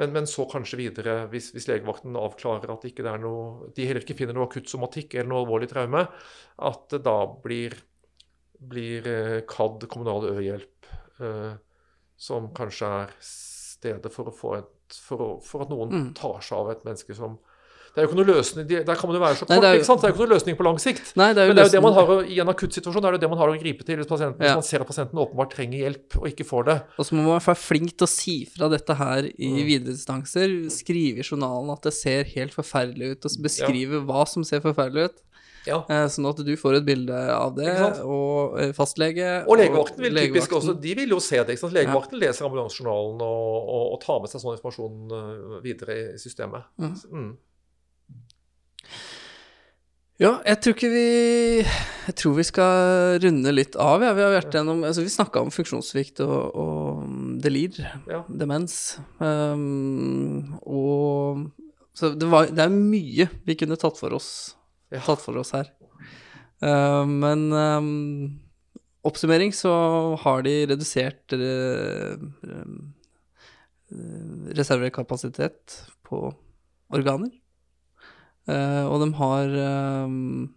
men, 0.00 0.14
men 0.14 0.30
så 0.30 0.46
kanskje 0.48 0.78
videre, 0.80 1.18
hvis, 1.34 1.50
hvis 1.52 1.68
legevakten 1.68 2.16
avklarer 2.16 2.72
at 2.72 2.88
noe, 3.20 3.68
de 3.76 3.90
heller 3.90 4.06
ikke 4.06 4.16
finner 4.22 4.38
noe 4.38 4.48
akutt 4.48 4.72
somatikk 4.72 5.18
eller 5.18 5.28
noe 5.34 5.42
alvorlig 5.44 5.68
traume, 5.68 6.06
at 6.70 6.88
det 6.94 7.02
da 7.04 7.18
blir, 7.44 7.76
blir 8.72 9.12
eh, 9.12 9.36
KAD, 9.52 9.84
kommunal 9.92 10.30
øyehjelp, 10.32 10.88
eh, 10.88 11.07
som 12.18 12.48
kanskje 12.54 12.88
er 13.04 13.12
stedet 13.20 14.10
for 14.12 14.32
et 14.58 14.66
for, 14.88 15.18
å, 15.20 15.42
for 15.44 15.62
at 15.66 15.68
noen 15.68 15.90
Mm. 15.92 16.14
tar 16.16 16.40
seg 16.40 16.56
av 16.58 16.70
et 16.72 16.84
menneske 16.84 17.14
som 17.14 17.38
Det 17.94 18.02
er 18.04 18.06
jo 18.06 18.08
ikke 18.12 18.18
noe 18.24 18.36
løsning 18.36 18.66
Der 18.68 18.94
kan 18.96 19.08
man 19.10 19.16
jo 19.16 19.20
være 19.24 19.36
så 19.36 19.46
Nei, 19.48 19.56
kort, 19.56 19.62
det 19.62 19.68
er 19.68 19.74
jo- 19.74 19.80
ikke 19.80 19.86
sant? 19.88 20.00
Det 20.00 20.06
er 20.06 20.08
jo 20.08 20.14
ikke 20.14 20.28
noe 20.28 20.34
løsning 20.38 20.56
på 20.56 20.64
lang 20.64 20.78
sikt. 20.78 21.16
Nei, 21.16 21.32
det 21.34 21.40
er 21.42 21.44
jo 21.44 21.48
Men 21.48 21.56
det 21.56 21.62
er 21.62 21.68
jo 21.68 21.72
det 21.76 21.82
man 21.82 21.92
har 21.94 22.06
å, 22.06 22.16
i 22.24 22.38
en 22.40 22.46
akuttsituasjon 22.52 23.04
er 23.04 23.10
det 23.12 23.18
jo 23.18 23.22
det 23.24 23.30
man 23.30 23.38
har 23.38 23.48
å 23.48 23.58
gripe 23.60 23.84
til 23.84 23.96
hvis, 23.98 24.06
pasienten, 24.06 24.40
Ja. 24.40 24.46
hvis 24.48 24.54
man 24.54 24.62
ser 24.62 24.80
at 24.80 24.86
pasienten 24.86 25.18
åpenbart 25.18 25.50
trenger 25.50 25.78
hjelp 25.82 26.16
og 26.20 26.26
ikke 26.30 26.46
får 26.46 26.64
det. 26.64 26.76
Og 26.98 27.04
så 27.04 27.12
må 27.16 27.22
man 27.26 27.40
være 27.40 27.56
flink 27.58 27.96
til 27.98 28.06
å 28.06 28.08
si 28.08 28.44
fra 28.46 28.68
dette 28.68 28.94
her 28.94 29.24
i 29.24 29.48
Mm. 29.50 29.66
videre 29.66 29.92
distanser. 29.92 30.48
Skrive 30.70 31.18
i 31.18 31.22
journalen 31.26 31.70
at 31.72 31.82
det 31.82 31.92
ser 31.92 32.24
helt 32.24 32.52
forferdelig 32.54 33.10
ut, 33.12 33.24
og 33.26 33.42
beskrive 33.42 34.04
hva 34.06 34.26
som 34.28 34.44
ser 34.44 34.60
forferdelig 34.60 35.04
ut. 35.10 35.16
Ja. 35.68 35.82
Eh, 35.92 36.06
sånn 36.12 36.28
at 36.30 36.40
du 36.46 36.52
får 36.58 36.80
et 36.80 36.88
bilde 36.88 37.18
av 37.34 37.54
det, 37.58 37.74
og 38.02 38.58
eh, 38.60 38.72
fastlege 38.76 39.42
Og 39.44 39.60
legevakten 39.60 40.06
vil 40.06 40.22
typisk 40.24 40.56
også, 40.58 40.74
de 40.80 40.96
vil 41.02 41.14
jo 41.16 41.20
se 41.22 41.42
det. 41.44 41.58
Legevakten 41.76 42.20
leser 42.22 42.48
ambulansejournalen 42.48 43.22
og, 43.24 43.54
og, 43.60 43.84
og 43.94 44.02
tar 44.04 44.24
med 44.24 44.32
seg 44.32 44.42
sånn 44.42 44.56
informasjon 44.56 45.16
øh, 45.20 45.60
videre 45.64 46.00
i 46.00 46.20
systemet. 46.20 46.68
Mm. 46.80 46.96
Mm. 47.12 47.32
Ja, 50.18 50.32
jeg 50.42 50.58
tror 50.58 50.74
ikke 50.74 50.88
vi 50.90 51.08
Jeg 51.62 52.14
tror 52.18 52.34
vi 52.34 52.44
skal 52.46 53.20
runde 53.22 53.52
litt 53.54 53.76
av. 53.78 54.02
Ja. 54.02 54.14
Vi 54.16 54.24
har 54.24 54.34
vært 54.34 54.56
gjennom 54.56 54.82
Altså, 54.86 55.04
vi 55.06 55.14
snakka 55.14 55.44
om 55.44 55.52
funksjonssvikt 55.54 56.24
og, 56.26 56.58
og 56.58 57.38
delir. 57.44 57.78
Ja. 58.10 58.24
Demens. 58.26 58.98
Um, 59.22 60.58
og 60.66 61.46
Så 61.94 62.12
det, 62.18 62.26
var, 62.30 62.50
det 62.50 62.66
er 62.66 62.74
mye 62.74 63.28
vi 63.46 63.58
kunne 63.58 63.78
tatt 63.78 63.98
for 63.98 64.14
oss, 64.18 64.57
Ja. 64.92 65.02
tatt 65.04 65.22
for 65.24 65.38
oss 65.40 65.54
her. 65.56 65.70
Uh, 66.64 67.04
men 67.06 67.48
um, 67.52 68.40
oppsummering 69.06 69.52
så 69.54 69.72
har 70.22 70.42
de 70.46 70.54
redusert 70.72 71.34
uh, 71.36 72.18
uh, 72.48 72.78
reservekapasitet 74.58 75.80
på 76.08 76.28
organer. 76.94 77.32
Uh, 78.48 78.84
og 78.88 79.02
de 79.04 79.10
har 79.18 79.58
um, 80.08 80.48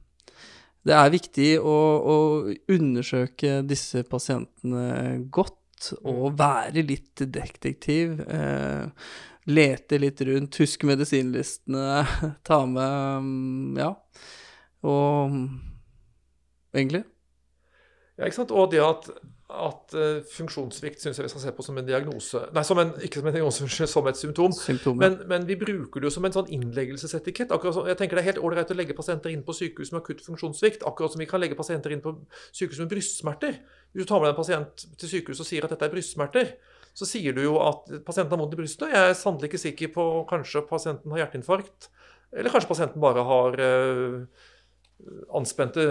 Det 0.81 0.93
er 0.95 1.11
viktig 1.13 1.49
å, 1.59 1.77
å 2.01 2.15
undersøke 2.73 3.59
disse 3.67 4.01
pasientene 4.09 5.19
godt 5.29 5.59
og 6.01 6.37
være 6.39 6.83
litt 6.85 7.21
detektiv. 7.21 8.19
eh, 8.27 8.87
lete 9.49 9.97
litt 10.01 10.21
rundt, 10.27 10.59
huske 10.61 10.87
medisinlistene, 10.89 12.05
ta 12.47 12.63
med 12.69 13.25
mm, 13.25 13.81
Ja. 13.81 13.95
Og 14.81 15.35
egentlig 16.73 17.03
Ja, 18.17 18.25
ikke 18.25 18.39
sant? 18.39 18.51
Og 18.53 18.71
det 18.71 18.81
at, 18.81 19.07
at 19.49 19.93
eh, 19.97 20.21
funksjonssvikt 20.33 21.01
syns 21.01 21.19
jeg 21.19 21.25
vi 21.25 21.31
skal 21.33 21.43
se 21.43 21.53
på 21.57 21.65
som 21.65 21.77
en 21.77 21.85
diagnose 21.85 22.41
Nei, 22.53 22.63
som 22.65 22.81
en, 22.81 22.93
ikke 23.01 23.21
som 23.21 23.29
en 23.29 23.35
diagnose, 23.35 23.87
som 23.95 24.09
et 24.09 24.19
symptom. 24.19 24.53
Men, 24.97 25.19
men 25.29 25.45
vi 25.49 25.57
bruker 25.59 26.01
det 26.01 26.09
jo 26.09 26.13
som 26.13 26.25
en 26.25 26.35
sånn 26.35 26.49
innleggelsesetikett. 26.53 27.53
Akkurat 27.53 27.77
som, 27.77 27.89
jeg 27.89 27.97
tenker 27.99 28.19
Det 28.19 28.25
er 28.25 28.31
helt 28.31 28.43
ålreit 28.45 28.73
å 28.73 28.77
legge 28.77 28.97
pasienter 28.97 29.33
inn 29.33 29.45
på 29.45 29.57
sykehus 29.57 29.93
med 29.93 30.01
akutt 30.03 30.25
funksjonssvikt, 30.25 30.85
akkurat 30.87 31.13
som 31.13 31.23
vi 31.23 31.29
kan 31.29 31.41
legge 31.41 31.57
pasienter 31.59 31.93
inn 31.93 32.03
på 32.03 32.13
sykehus 32.49 32.83
med 32.83 32.93
brystsmerter. 32.93 33.61
Hvis 33.91 34.05
du 34.05 34.09
tar 34.09 34.21
med 34.23 34.33
en 34.33 34.37
pasient 34.37 34.85
til 34.97 35.15
sykehus 35.17 35.41
og 35.41 35.49
sier 35.49 35.65
at 35.65 35.73
dette 35.73 35.89
er 35.89 35.93
brystsmerter, 35.93 36.53
så 36.97 37.07
sier 37.07 37.35
du 37.35 37.43
jo 37.45 37.57
at 37.63 37.87
pasienten 38.05 38.35
har 38.35 38.41
vondt 38.41 38.55
i 38.55 38.59
brystet. 38.59 38.91
Jeg 38.91 39.11
er 39.11 39.17
sannelig 39.17 39.49
ikke 39.49 39.61
sikker 39.61 39.91
på 39.95 40.05
kanskje 40.29 40.63
pasienten 40.67 41.13
har 41.13 41.23
hjerteinfarkt, 41.23 41.89
eller 42.35 42.53
kanskje 42.53 42.71
pasienten 42.71 43.03
bare 43.03 43.23
har 43.27 43.59
øh, 43.63 44.17
anspente 45.39 45.85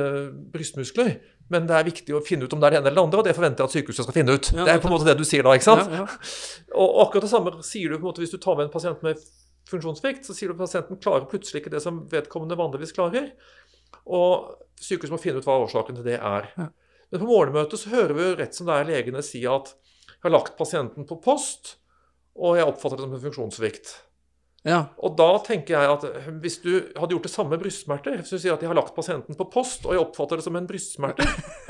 brystmuskler. 0.53 1.15
Men 1.51 1.67
det 1.67 1.77
er 1.77 1.89
viktig 1.89 2.15
å 2.15 2.23
finne 2.23 2.47
ut 2.47 2.53
om 2.55 2.61
det 2.63 2.69
er 2.69 2.77
det 2.77 2.81
ene 2.81 2.91
eller 2.93 3.01
det 3.01 3.07
andre, 3.09 3.23
og 3.23 3.27
det 3.27 3.35
forventer 3.37 3.65
jeg 3.65 3.71
at 3.71 3.77
sykehuset 3.77 4.07
skal 4.07 4.17
finne 4.17 4.37
ut. 4.37 4.51
Ja, 4.55 4.67
det 4.69 4.75
er 4.75 4.83
på 4.83 4.91
en 4.91 4.95
måte 4.95 5.09
det 5.09 5.17
du 5.19 5.27
sier 5.27 5.47
da, 5.47 5.55
ikke 5.59 5.67
sant? 5.67 5.91
Ja, 5.91 6.05
ja. 6.05 6.35
Og 6.81 7.01
akkurat 7.07 7.27
det 7.27 7.33
samme 7.33 7.55
sier 7.67 7.91
du 7.91 7.97
på 7.97 8.05
en 8.05 8.11
måte 8.13 8.23
hvis 8.23 8.35
du 8.35 8.39
tar 8.39 8.59
med 8.59 8.69
en 8.69 8.75
pasient 8.75 9.01
med 9.03 9.25
funksjonssvikt, 9.71 10.29
så 10.29 10.37
sier 10.37 10.53
du 10.53 10.55
at 10.55 10.63
pasienten 10.63 11.01
klarer 11.03 11.27
plutselig 11.31 11.65
ikke 11.65 11.73
det 11.75 11.83
som 11.83 12.05
vedkommende 12.13 12.59
vanligvis 12.61 12.95
klarer. 12.95 13.33
Og 14.07 14.53
sykehuset 14.81 15.17
må 15.17 15.21
finne 15.23 15.43
ut 15.43 15.49
hva 15.49 15.59
årsaken 15.65 15.99
til 15.99 16.07
det 16.07 16.21
er. 16.21 16.53
Men 17.11 17.23
på 17.23 17.27
morgenmøtet 17.27 17.83
så 17.83 17.91
hører 17.93 18.15
vi 18.15 18.29
jo 18.29 18.39
rett 18.39 18.57
som 18.57 18.71
det 18.71 18.79
er 18.79 18.91
legene 18.93 19.25
si 19.27 19.43
at 19.51 19.75
jeg 20.21 20.29
har 20.29 20.37
lagt 20.37 20.59
pasienten 20.59 21.07
på 21.09 21.17
post, 21.25 21.79
og 22.37 22.59
jeg 22.59 22.69
oppfatter 22.69 23.01
det 23.01 23.07
som 23.07 23.15
en 23.17 23.23
funksjonssvikt. 23.23 23.93
ja. 24.69 24.83
Og 25.01 25.15
da 25.17 25.29
tenker 25.41 25.73
jeg 25.73 25.93
at 25.95 26.03
hvis 26.43 26.59
du 26.61 26.75
hadde 26.93 27.15
gjort 27.15 27.25
det 27.25 27.33
samme 27.33 27.55
med 27.55 27.63
brystsmerter 27.63 28.19
Hvis 28.19 28.35
du 28.35 28.37
sier 28.37 28.53
at 28.53 28.61
jeg 28.61 28.69
har 28.69 28.77
lagt 28.77 28.93
pasienten 28.93 29.39
på 29.39 29.47
post, 29.49 29.87
og 29.87 29.97
jeg 29.97 30.03
oppfatter 30.03 30.37
det 30.37 30.45
som 30.45 30.59
en 30.61 30.69
brystsmerte, 30.69 31.25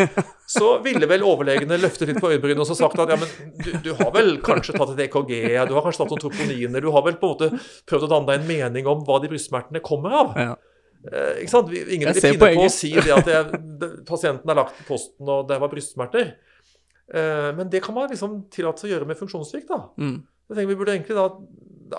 så 0.58 0.72
ville 0.82 1.06
vel 1.06 1.22
overlegene 1.22 1.78
løftet 1.78 2.10
litt 2.10 2.18
på 2.18 2.32
øyebrynene 2.32 2.64
og 2.64 2.66
så 2.66 2.78
sagt 2.80 2.98
at 2.98 3.14
ja, 3.14 3.20
men 3.20 3.54
du, 3.62 3.70
du 3.86 3.92
har 4.00 4.10
vel 4.16 4.40
kanskje 4.42 4.74
tatt 4.74 4.96
et 4.96 5.04
EKG, 5.06 5.36
du 5.70 5.76
har 5.78 5.86
kanskje 5.86 6.02
tatt 6.02 6.16
noen 6.16 6.24
troponiner, 6.26 6.82
du 6.82 6.90
har 6.90 7.06
vel 7.06 7.20
på 7.22 7.30
en 7.30 7.36
måte 7.36 7.70
prøvd 7.86 8.08
å 8.08 8.12
danne 8.16 8.32
deg 8.32 8.42
en 8.42 8.50
mening 8.50 8.90
om 8.90 9.06
hva 9.06 9.22
de 9.22 9.30
brystsmertene 9.30 9.84
kommer 9.86 10.18
av. 10.24 10.34
ja. 10.48 10.58
Eh, 11.00 11.40
ikke 11.40 11.52
sant? 11.54 11.70
Ingen 11.72 12.10
vil 12.10 12.20
finne 12.20 12.50
på 12.52 12.66
å 12.66 12.72
si 12.72 12.90
det 12.92 13.12
at 13.14 13.28
jeg, 13.30 13.60
pasienten 14.08 14.50
har 14.52 14.58
lagt 14.58 14.82
posten 14.88 15.30
og 15.32 15.46
det 15.48 15.56
var 15.62 15.72
brystsmerter. 15.72 16.34
Eh, 17.14 17.50
men 17.56 17.70
det 17.70 17.82
kan 17.82 17.94
man 17.94 18.10
liksom 18.10 18.44
tillate 18.54 18.82
seg 18.82 18.90
å 18.90 18.94
gjøre 18.94 19.08
med 19.10 19.18
funksjonssvikt. 19.18 19.68
da. 19.68 19.80
Mm. 19.98 20.18
Jeg 20.48 20.56
tenker 20.56 20.72
vi 20.72 20.78
burde 20.78 20.96
egentlig 20.96 21.16
da 21.18 21.28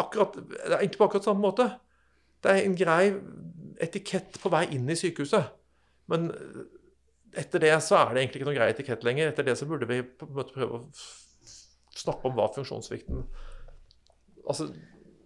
akkurat, 0.01 0.33
Det 0.33 0.59
er 0.69 0.77
egentlig 0.79 1.01
på 1.01 1.07
akkurat 1.07 1.27
samme 1.27 1.43
måte. 1.43 1.67
Det 2.43 2.51
er 2.51 2.65
en 2.65 2.75
grei 2.75 3.15
etikett 3.81 4.39
på 4.41 4.51
vei 4.53 4.65
inn 4.75 4.89
i 4.89 4.95
sykehuset. 4.95 5.51
Men 6.11 6.31
etter 7.37 7.63
det 7.63 7.73
så 7.83 7.97
er 7.97 8.13
det 8.13 8.23
egentlig 8.23 8.41
ikke 8.41 8.49
noen 8.49 8.59
grei 8.59 8.69
etikett 8.71 9.03
lenger. 9.07 9.31
Etter 9.31 9.47
det 9.47 9.57
så 9.59 9.67
burde 9.67 9.87
vi 9.89 10.01
på 10.03 10.27
en 10.27 10.35
måte 10.35 10.55
prøve 10.55 10.79
å 10.79 10.87
snakke 11.95 12.29
om 12.29 12.37
hva 12.37 12.47
funksjonssvikten 12.55 13.25
Altså 14.47 14.69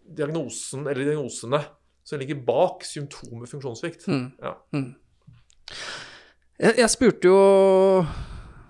diagnosen 0.06 0.88
eller 0.88 1.06
diagnosene 1.06 1.62
som 2.06 2.20
ligger 2.20 2.42
bak 2.46 2.84
symptomet 2.86 3.50
funksjonssvikt. 3.50 4.08
Mm. 4.12 4.26
Ja. 4.44 4.52
Mm. 4.76 4.92
Jeg, 6.60 6.74
jeg 6.78 6.90
spurte 6.94 7.32
jo 7.32 7.38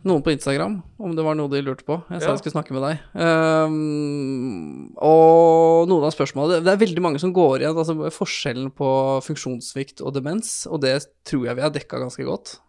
noen 0.06 0.24
på 0.26 0.34
Instagram 0.34 0.78
om 1.02 1.16
det 1.18 1.24
var 1.26 1.38
noe 1.38 1.50
de 1.52 1.62
lurte 1.66 1.86
på. 1.88 1.98
Jeg 2.12 2.22
sa 2.22 2.28
Ja. 2.28 2.34
jeg 2.36 2.44
skulle 2.44 2.56
snakke 2.56 2.76
med 2.76 2.84
deg. 2.86 3.00
Um, 3.18 4.94
og 4.98 5.88
noen 5.90 6.06
av 6.06 6.14
spørsmålene 6.14 6.64
Det 6.64 6.74
er 6.74 6.84
veldig 6.86 7.02
mange 7.02 7.20
som 7.20 7.34
går 7.34 7.60
igjen. 7.64 7.76
Altså 7.76 8.12
forskjellen 8.14 8.72
på 8.72 8.90
funksjonssvikt 9.26 10.02
og 10.06 10.14
demens, 10.14 10.68
og 10.70 10.82
det 10.82 11.08
tror 11.26 11.46
jeg 11.48 11.56
vi 11.56 11.66
har 11.66 11.74
dekka 11.74 12.00
ganske 12.00 12.24
godt. 12.24 12.60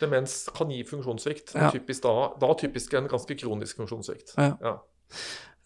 Demens 0.00 0.48
kan 0.56 0.70
gi 0.70 0.82
funksjonssvikt. 0.84 1.54
Ja. 1.54 1.70
Typisk 1.74 2.02
da, 2.02 2.32
da 2.40 2.54
typisk 2.54 2.94
en 2.94 3.08
ganske 3.10 3.36
kronisk 3.36 3.76
funksjonssvikt. 3.82 4.34
Ja. 4.38 4.76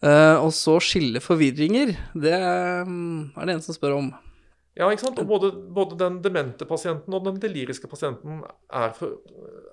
Eh, 0.03 0.37
og 0.43 0.51
så 0.53 0.75
skille 0.83 1.21
forvirringer. 1.23 1.95
Det 2.13 2.35
mm, 2.87 3.37
er 3.37 3.45
det 3.45 3.55
en 3.55 3.61
som 3.63 3.77
spør 3.77 3.97
om. 4.01 4.11
Ja, 4.75 4.89
ikke 4.91 5.05
sant? 5.05 5.19
Og 5.21 5.27
både, 5.29 5.49
både 5.71 5.95
den 6.01 6.17
demente 6.23 6.65
pasienten 6.67 7.13
og 7.15 7.23
den 7.23 7.37
deliriske 7.39 7.87
pasienten 7.87 8.41
er, 8.43 8.91
for, 8.97 9.13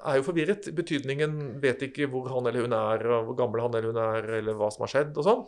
er 0.07 0.20
jo 0.20 0.26
forvirret. 0.28 0.68
Betydningen 0.78 1.57
vet 1.62 1.82
ikke 1.88 2.07
hvor 2.12 2.28
han 2.30 2.46
eller 2.46 2.68
hun 2.68 2.76
er, 2.76 3.03
hvor 3.26 3.34
gammel 3.38 3.64
han 3.64 3.74
eller 3.74 3.90
hun 3.90 3.98
er, 3.98 4.28
eller 4.38 4.55
hva 4.61 4.68
som 4.70 4.84
har 4.86 4.92
skjedd 4.94 5.18
og 5.18 5.26
sånn. 5.26 5.42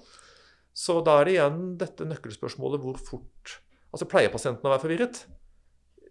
Så 0.74 0.96
da 1.06 1.20
er 1.20 1.28
det 1.28 1.36
igjen 1.36 1.60
dette 1.78 2.08
nøkkelspørsmålet 2.10 2.82
hvor 2.82 2.98
fort 2.98 3.60
Altså 3.94 4.08
pleier 4.10 4.32
pasienten 4.32 4.66
å 4.66 4.72
være 4.72 4.82
forvirret? 4.82 5.20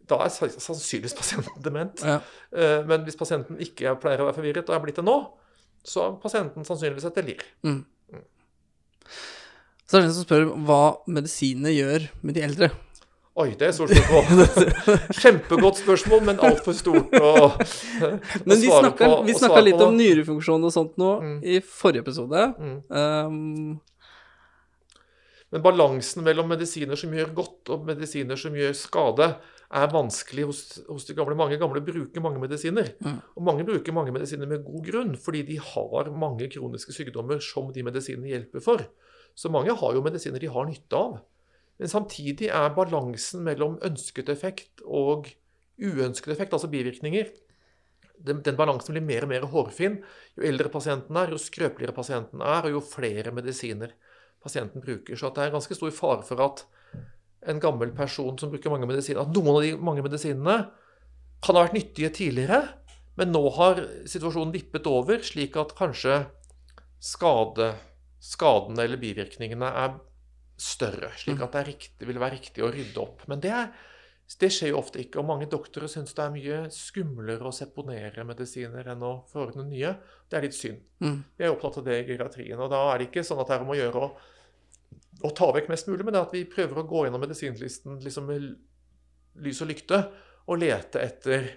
Da 0.08 0.22
er 0.24 0.32
sannsynligvis 0.32 1.18
pasienten 1.20 1.64
dement. 1.68 2.00
Ja. 2.00 2.22
Eh, 2.56 2.80
Men 2.88 3.04
hvis 3.04 3.18
pasienten 3.20 3.60
ikke 3.60 3.92
pleier 4.00 4.24
å 4.24 4.30
være 4.30 4.38
forvirret, 4.38 4.70
og 4.72 4.78
er 4.78 4.86
blitt 4.86 5.02
det 5.02 5.04
nå, 5.04 5.18
så 5.84 6.06
er 6.06 6.16
pasienten 6.24 6.64
sannsynligvis 6.64 7.10
et 7.10 7.20
delir. 7.20 7.44
Så 9.84 9.92
det 9.92 10.00
er 10.00 10.06
det 10.06 10.08
en 10.08 10.16
som 10.16 10.24
spør 10.24 10.46
hva 10.64 10.80
medisinene 11.12 11.76
gjør 11.76 12.08
med 12.24 12.40
de 12.40 12.46
eldre. 12.48 12.72
Oi, 13.34 13.48
det 13.58 13.66
er 13.66 13.72
stort 13.74 13.90
spørsmål. 13.90 14.68
Kjempegodt 15.24 15.80
spørsmål, 15.82 16.20
men 16.28 16.38
altfor 16.46 16.76
stort 16.78 17.16
å, 17.18 17.32
Men 18.48 18.60
svare 18.62 18.84
snakker, 18.84 19.08
på- 19.10 19.24
vi 19.26 19.34
snakka 19.40 19.64
litt 19.66 19.82
om 19.82 19.96
nyrefunksjon 19.98 20.68
og 20.68 20.74
sånt 20.76 21.00
nå 21.02 21.10
Mm. 21.24 21.40
i 21.42 21.56
forrige 21.66 22.04
episode. 22.06 22.44
Mm. 22.62 22.78
Um, 22.94 23.82
Men 25.54 25.62
balansen 25.66 26.24
mellom 26.26 26.48
medisiner 26.50 26.98
som 26.98 27.12
gjør 27.14 27.34
godt, 27.38 27.70
og 27.74 27.84
medisiner 27.90 28.38
som 28.38 28.54
gjør 28.58 28.72
skade, 28.78 29.28
er 29.74 29.90
vanskelig 29.90 30.46
hos, 30.50 30.62
hos 30.90 31.06
de 31.10 31.14
gamle. 31.18 31.34
Mange 31.38 31.58
gamle 31.62 31.82
bruker 31.82 32.22
mange 32.22 32.38
medisiner. 32.42 32.92
Mm. 33.02 33.20
Og 33.38 33.46
mange 33.50 33.66
bruker 33.66 33.94
mange 33.98 34.14
medisiner 34.14 34.50
med 34.50 34.62
god 34.66 34.86
grunn, 34.86 35.14
fordi 35.18 35.42
de 35.50 35.58
har 35.58 36.10
mange 36.14 36.50
kroniske 36.54 36.94
sykdommer 36.94 37.42
som 37.42 37.70
de 37.74 37.82
medisinene 37.86 38.30
hjelper 38.30 38.62
for. 38.66 38.86
Så 39.38 39.50
mange 39.54 39.74
har 39.74 39.94
jo 39.98 40.02
medisiner 40.06 40.42
de 40.42 40.50
har 40.54 40.66
nytte 40.70 40.94
av. 40.98 41.22
Men 41.82 41.90
samtidig 41.90 42.50
er 42.54 42.76
balansen 42.76 43.44
mellom 43.46 43.80
ønsket 43.86 44.30
effekt 44.30 44.84
og 44.86 45.32
uønsket 45.82 46.36
effekt, 46.36 46.54
altså 46.54 46.70
bivirkninger, 46.70 47.32
den, 48.24 48.42
den 48.46 48.58
balansen 48.58 48.94
blir 48.96 49.04
mer 49.06 49.26
og 49.26 49.32
mer 49.32 49.48
hårfin. 49.52 49.98
Jo 50.38 50.46
eldre 50.48 50.70
pasienten 50.72 51.18
er, 51.20 51.34
jo 51.34 51.42
skrøpeligere 51.42 51.96
pasienten 51.96 52.44
er, 52.46 52.68
og 52.68 52.78
jo 52.78 52.84
flere 52.86 53.34
medisiner 53.36 53.96
pasienten 54.44 54.84
bruker. 54.84 55.18
Så 55.20 55.32
det 55.34 55.44
er 55.44 55.56
ganske 55.56 55.76
stor 55.78 55.92
fare 55.96 56.24
for 56.28 56.44
at 56.44 56.64
en 57.50 57.60
gammel 57.64 57.92
person 57.96 58.38
som 58.40 58.52
bruker 58.54 58.72
mange 58.72 58.88
medisiner, 58.88 59.24
at 59.26 59.36
noen 59.36 59.58
av 59.58 59.66
de 59.66 59.74
mange 59.76 60.06
medisinene 60.06 60.58
kan 61.44 61.58
ha 61.58 61.66
vært 61.66 61.76
nyttige 61.76 62.14
tidligere, 62.16 62.62
men 63.20 63.34
nå 63.34 63.42
har 63.58 63.82
situasjonen 64.10 64.54
vippet 64.56 64.88
over, 64.90 65.20
slik 65.26 65.58
at 65.60 65.76
kanskje 65.78 66.24
skade, 67.04 67.74
skadene 68.24 68.86
eller 68.86 69.02
bivirkningene 69.02 69.70
er 69.84 69.98
større. 70.64 71.12
Slik 71.20 71.42
at 71.44 71.56
det 71.56 71.62
er 71.62 71.70
riktig, 71.72 72.08
vil 72.08 72.22
være 72.22 72.38
riktig 72.38 72.64
å 72.64 72.72
rydde 72.74 73.02
opp. 73.02 73.26
Men 73.32 73.42
det, 73.44 73.54
er, 73.54 73.72
det 74.40 74.50
skjer 74.54 74.74
jo 74.74 74.80
ofte 74.80 75.02
ikke. 75.04 75.22
Og 75.22 75.30
mange 75.30 75.48
doktorer 75.52 75.92
syns 75.92 76.16
det 76.16 76.26
er 76.26 76.34
mye 76.34 76.60
skumlere 76.74 77.50
å 77.50 77.56
seponere 77.56 78.26
medisiner 78.28 78.92
enn 78.94 79.06
å 79.06 79.16
forordne 79.32 79.66
nye. 79.70 79.96
Det 80.30 80.40
er 80.40 80.48
litt 80.48 80.58
synd. 80.58 80.84
mm. 81.04 81.18
Vi 81.38 81.48
er 81.48 81.54
opptatt 81.54 81.82
av 81.82 81.88
det 81.88 82.00
i 82.02 82.06
geriatrien. 82.12 82.60
Og 82.60 82.72
da 82.74 82.86
er 82.92 83.02
det 83.02 83.10
ikke 83.10 83.26
sånn 83.28 83.42
at 83.44 83.52
det 83.52 83.58
er 83.58 83.66
om 83.66 83.74
å 83.74 83.80
gjøre 83.80 84.06
å, 84.06 84.12
å 85.30 85.34
ta 85.36 85.50
vekk 85.56 85.72
mest 85.74 85.90
mulig, 85.92 86.04
men 86.04 86.16
det 86.16 86.22
er 86.22 86.30
at 86.30 86.38
vi 86.38 86.46
prøver 86.50 86.80
å 86.82 86.88
gå 86.90 87.08
gjennom 87.08 87.24
medisinlisten 87.24 88.00
liksom 88.04 88.32
med 88.32 88.54
lys 89.44 89.62
og 89.66 89.70
lykte 89.72 90.00
og 90.44 90.60
lete 90.60 91.02
etter 91.02 91.52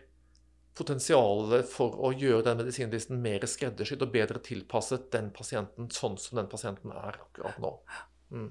potensialet 0.77 1.67
for 1.71 1.97
å 2.05 2.13
gjøre 2.13 2.45
den 2.51 2.61
medisinlisten 2.61 3.21
mer 3.23 3.45
skreddersydd 3.49 4.05
og 4.05 4.13
bedre 4.13 4.43
tilpasset 4.45 5.09
den 5.15 5.31
pasienten 5.35 5.89
sånn 5.93 6.19
som 6.21 6.41
den 6.41 6.51
pasienten 6.53 6.93
er 6.93 7.17
akkurat 7.17 7.61
nå. 7.63 7.73
Mm. 8.35 8.51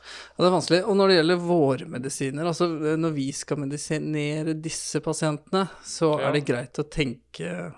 Ja, 0.00 0.44
det 0.44 0.48
er 0.50 0.54
vanskelig. 0.56 0.80
Og 0.88 0.96
når 0.98 1.08
det 1.12 1.16
gjelder 1.20 1.44
våre 1.44 1.86
medisiner, 1.90 2.48
altså 2.50 2.68
når 2.98 3.14
vi 3.16 3.28
skal 3.36 3.60
medisinere 3.62 4.54
disse 4.60 5.00
pasientene, 5.04 5.66
så 5.84 6.14
Ja. 6.20 6.28
er 6.28 6.32
det 6.38 6.44
greit 6.48 6.80
å 6.80 6.84
tenke, 6.88 7.74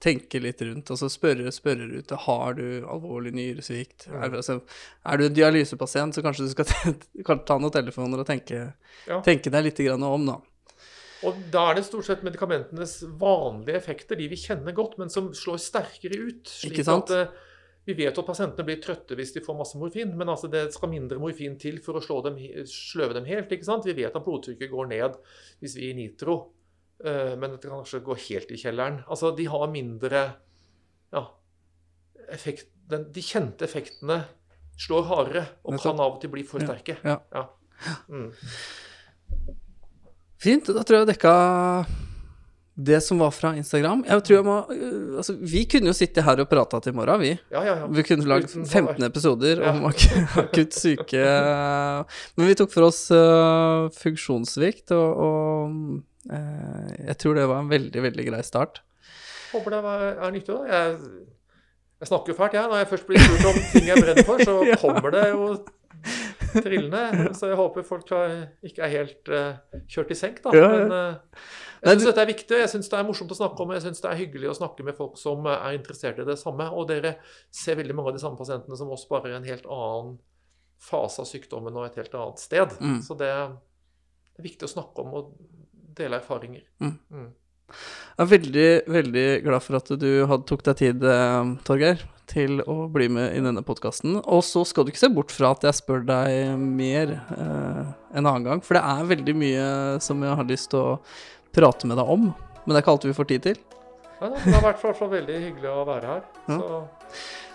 tenke 0.00 0.40
litt 0.40 0.60
rundt. 0.62 0.90
Altså 0.92 1.08
spørre, 1.10 1.52
spørre 1.52 1.86
ut 1.98 2.10
har 2.26 2.54
du 2.54 2.66
alvorlig 2.86 3.32
nyresvikt. 3.36 4.08
Ja. 4.08 4.24
Er, 4.26 4.36
altså, 4.40 4.60
er 5.04 5.16
du 5.16 5.24
en 5.26 5.34
dialysepasient, 5.34 6.14
så 6.14 6.22
kanskje 6.22 6.46
du 6.46 6.52
skal 6.56 7.40
ta 7.46 7.58
noen 7.58 7.72
telefoner 7.72 8.20
og 8.20 8.26
tenke, 8.28 8.72
Ja. 9.06 9.20
tenke 9.22 9.50
deg 9.50 9.64
litt 9.70 9.78
grann 9.86 10.02
om, 10.02 10.26
da. 10.26 10.38
Og 11.24 11.34
da 11.50 11.70
er 11.70 11.78
det 11.78 11.86
stort 11.86 12.04
sett 12.04 12.22
medikamentenes 12.22 12.98
vanlige 13.18 13.78
effekter, 13.80 14.16
de 14.20 14.28
vi 14.28 14.36
kjenner 14.36 14.74
godt, 14.76 14.98
men 15.00 15.08
som 15.10 15.30
slår 15.32 15.58
sterkere 15.58 16.18
ut. 16.28 16.44
Slik 16.44 16.82
at 16.86 17.10
eh, 17.10 17.26
vi 17.86 17.94
vet 17.94 18.18
at 18.18 18.26
pasientene 18.26 18.66
blir 18.66 18.80
trøtte 18.82 19.14
hvis 19.14 19.30
de 19.36 19.42
får 19.44 19.56
masse 19.60 19.78
morfin, 19.78 20.10
men 20.18 20.30
altså 20.32 20.48
det 20.50 20.64
skal 20.74 20.90
mindre 20.90 21.20
morfin 21.22 21.54
til 21.62 21.78
for 21.84 22.00
å 22.00 22.20
dem, 22.26 22.38
sløve 22.66 23.14
dem 23.14 23.28
helt. 23.28 23.52
Vi 23.52 23.94
vet 23.94 24.16
at 24.16 24.24
blodtrykket 24.24 24.72
går 24.72 24.88
ned 24.90 25.18
hvis 25.60 25.76
vi 25.78 25.86
gir 25.86 25.98
nitro, 26.00 26.36
eh, 27.04 27.36
men 27.38 27.54
det 27.54 27.62
kan 27.62 27.78
kanskje 27.78 28.02
gå 28.06 28.16
helt 28.26 28.50
i 28.50 28.58
kjelleren. 28.58 29.04
Altså, 29.06 29.30
de 29.38 29.46
har 29.52 29.70
mindre 29.70 30.24
ja, 31.14 31.22
effekt, 32.34 32.72
den, 32.90 33.06
De 33.14 33.22
kjente 33.22 33.66
effektene 33.68 34.24
slår 34.76 35.06
hardere 35.08 35.44
og 35.64 35.78
kan 35.80 36.02
av 36.02 36.16
og 36.16 36.20
til 36.20 36.34
bli 36.34 36.42
for 36.46 36.60
Ja. 36.60 36.72
sterke. 36.72 36.98
Ja. 37.06 37.46
Mm. 38.10 38.32
Fint, 40.42 40.66
da 40.74 40.82
tror 40.82 40.98
jeg 40.98 41.06
jeg 41.06 41.14
dekka 41.14 41.36
Det 42.76 42.98
som 43.00 43.20
var 43.22 43.30
fra 43.32 43.54
Instagram 43.56 44.02
Jeg 44.04 44.24
tror 44.26 44.34
jeg 44.36 44.44
må 44.44 44.56
øh, 44.68 45.16
Altså, 45.16 45.32
vi 45.40 45.62
kunne 45.64 45.88
jo 45.88 45.96
sitte 45.96 46.20
her 46.24 46.42
og 46.42 46.48
prata 46.50 46.80
til 46.84 46.92
i 46.92 46.96
morgen, 46.98 47.22
vi. 47.22 47.30
Ja, 47.52 47.62
ja, 47.64 47.76
ja. 47.80 47.86
Vi 47.88 48.04
kunne 48.04 48.28
lagd 48.28 48.52
15 48.52 49.06
episoder 49.06 49.62
om 49.70 49.86
ak 49.88 50.04
akutt 50.44 50.76
syke 50.76 51.22
Men 52.36 52.50
vi 52.50 52.58
tok 52.58 52.74
for 52.74 52.90
oss 52.90 53.06
uh, 53.14 53.88
funksjonssvikt, 53.96 54.92
og, 54.92 55.22
og 55.26 55.78
uh, 56.28 56.90
jeg 57.00 57.16
tror 57.22 57.38
det 57.38 57.46
var 57.48 57.62
en 57.64 57.70
veldig, 57.70 58.02
veldig 58.04 58.26
grei 58.28 58.42
start. 58.44 58.82
Håper 59.54 59.76
det 59.76 59.80
er 59.86 60.34
nyttig. 60.34 60.52
da. 60.52 60.66
Jeg, 60.68 61.24
jeg 62.02 62.10
snakker 62.10 62.36
fælt, 62.36 62.58
jeg. 62.58 62.68
Når 62.68 62.82
jeg 62.82 62.90
først 62.92 63.08
blir 63.08 63.24
spurt 63.24 63.48
om 63.48 63.60
ting 63.72 63.88
jeg 63.88 63.96
er 63.96 64.08
redd 64.10 64.22
for, 64.28 64.44
så 64.44 64.58
kommer 64.84 65.16
det 65.16 65.24
jo 65.30 65.48
trillende. 66.64 67.30
Så 67.38 67.50
jeg 67.50 67.58
håper 67.58 67.86
folk 67.86 68.10
har- 68.14 68.46
ikke 68.66 68.84
er 68.86 68.92
helt 68.92 69.30
uh, 69.32 69.80
kjørt 69.90 70.12
i 70.14 70.18
senk, 70.18 70.42
da. 70.44 70.54
Ja, 70.56 70.68
ja. 70.72 70.82
Men 70.82 70.94
uh, 70.94 71.40
jeg 71.86 71.98
syns 71.98 72.08
dette 72.08 72.22
er 72.24 72.30
viktig, 72.30 72.58
jeg 72.62 72.70
syns 72.72 72.90
det 72.90 72.98
er 72.98 73.06
morsomt 73.06 73.32
å 73.34 73.38
snakke 73.38 73.62
om. 73.62 73.74
Jeg 73.76 73.84
syns 73.84 74.02
det 74.02 74.10
er 74.10 74.20
hyggelig 74.20 74.50
å 74.50 74.56
snakke 74.58 74.86
med 74.86 74.96
folk 74.98 75.18
som 75.20 75.46
eh, 75.46 75.66
er 75.68 75.76
interessert 75.76 76.18
i 76.22 76.26
det 76.26 76.38
samme. 76.40 76.66
Og 76.72 76.88
dere 76.88 77.16
ser 77.54 77.78
veldig 77.78 77.96
mange 77.96 78.12
av 78.12 78.16
de 78.16 78.22
samme 78.24 78.40
pasientene 78.40 78.78
som 78.80 78.90
oss, 78.94 79.06
bare 79.10 79.30
i 79.30 79.36
en 79.36 79.46
helt 79.46 79.68
annen 79.68 80.16
fase 80.82 81.22
av 81.22 81.28
sykdommen 81.28 81.76
og 81.76 81.86
et 81.86 82.00
helt 82.00 82.16
annet 82.16 82.42
sted. 82.42 82.74
Mm. 82.80 82.98
Så 83.04 83.16
det 83.20 83.28
er 83.32 83.54
viktig 84.42 84.66
å 84.66 84.72
snakke 84.72 85.04
om 85.04 85.14
og 85.20 85.30
dele 85.96 86.18
erfaringer. 86.20 86.66
Mm. 86.82 86.96
Mm. 87.12 87.30
Jeg 87.76 88.24
er 88.24 88.28
veldig, 88.30 88.68
veldig 88.94 89.28
glad 89.46 89.64
for 89.64 89.78
at 89.78 89.88
du 90.00 90.10
tok 90.48 90.66
deg 90.68 90.80
tid, 90.80 91.06
Torgeir, 91.66 92.04
til 92.26 92.60
å 92.66 92.88
bli 92.92 93.06
med 93.12 93.36
i 93.36 93.42
denne 93.44 93.62
podkasten. 93.66 94.16
Og 94.24 94.42
så 94.46 94.64
skal 94.66 94.84
du 94.86 94.90
ikke 94.92 95.02
se 95.04 95.10
bort 95.14 95.30
fra 95.34 95.52
at 95.54 95.62
jeg 95.66 95.78
spør 95.78 96.02
deg 96.08 96.56
mer 96.58 97.12
eh, 97.16 97.82
en 98.18 98.24
annen 98.26 98.46
gang, 98.46 98.62
for 98.66 98.78
det 98.78 98.82
er 98.82 99.08
veldig 99.12 99.34
mye 99.38 99.66
som 100.02 100.22
jeg 100.26 100.38
har 100.40 100.48
lyst 100.50 100.70
til 100.74 100.80
å 100.82 100.96
prate 101.56 101.86
med 101.90 101.96
deg 102.00 102.10
om. 102.16 102.28
Men 102.64 102.74
det 102.74 102.80
er 102.80 102.84
ikke 102.84 102.94
alltid 102.96 103.12
vi 103.12 103.18
får 103.20 103.30
tid 103.30 103.46
til. 103.50 103.60
Ja, 104.16 104.30
det 104.32 104.40
har 104.56 104.62
vært 104.64 104.80
i 104.82 104.86
hvert 104.88 104.98
fall 104.98 105.12
veldig 105.12 105.38
hyggelig 105.44 105.70
å 105.70 105.84
være 105.86 106.10
her. 106.14 106.22
Ja. 106.48 106.82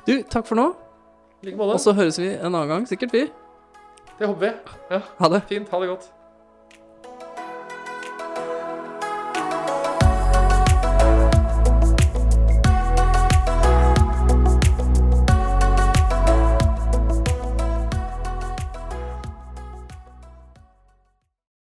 Du, 0.08 0.14
takk 0.30 0.46
for 0.48 0.60
nå. 0.60 0.68
like 1.44 1.58
måte. 1.58 1.76
Og 1.76 1.82
så 1.82 1.94
høres 1.98 2.20
vi 2.22 2.32
en 2.36 2.52
annen 2.54 2.70
gang, 2.70 2.88
sikkert 2.90 3.16
vi. 3.18 3.24
Det 4.20 4.28
håper 4.30 4.42
vi. 4.46 4.76
Ja, 4.94 5.00
Ha 5.18 5.30
det. 5.34 5.40
fint. 5.50 5.70
Ha 5.74 5.80
det 5.82 5.90
godt. 5.90 6.10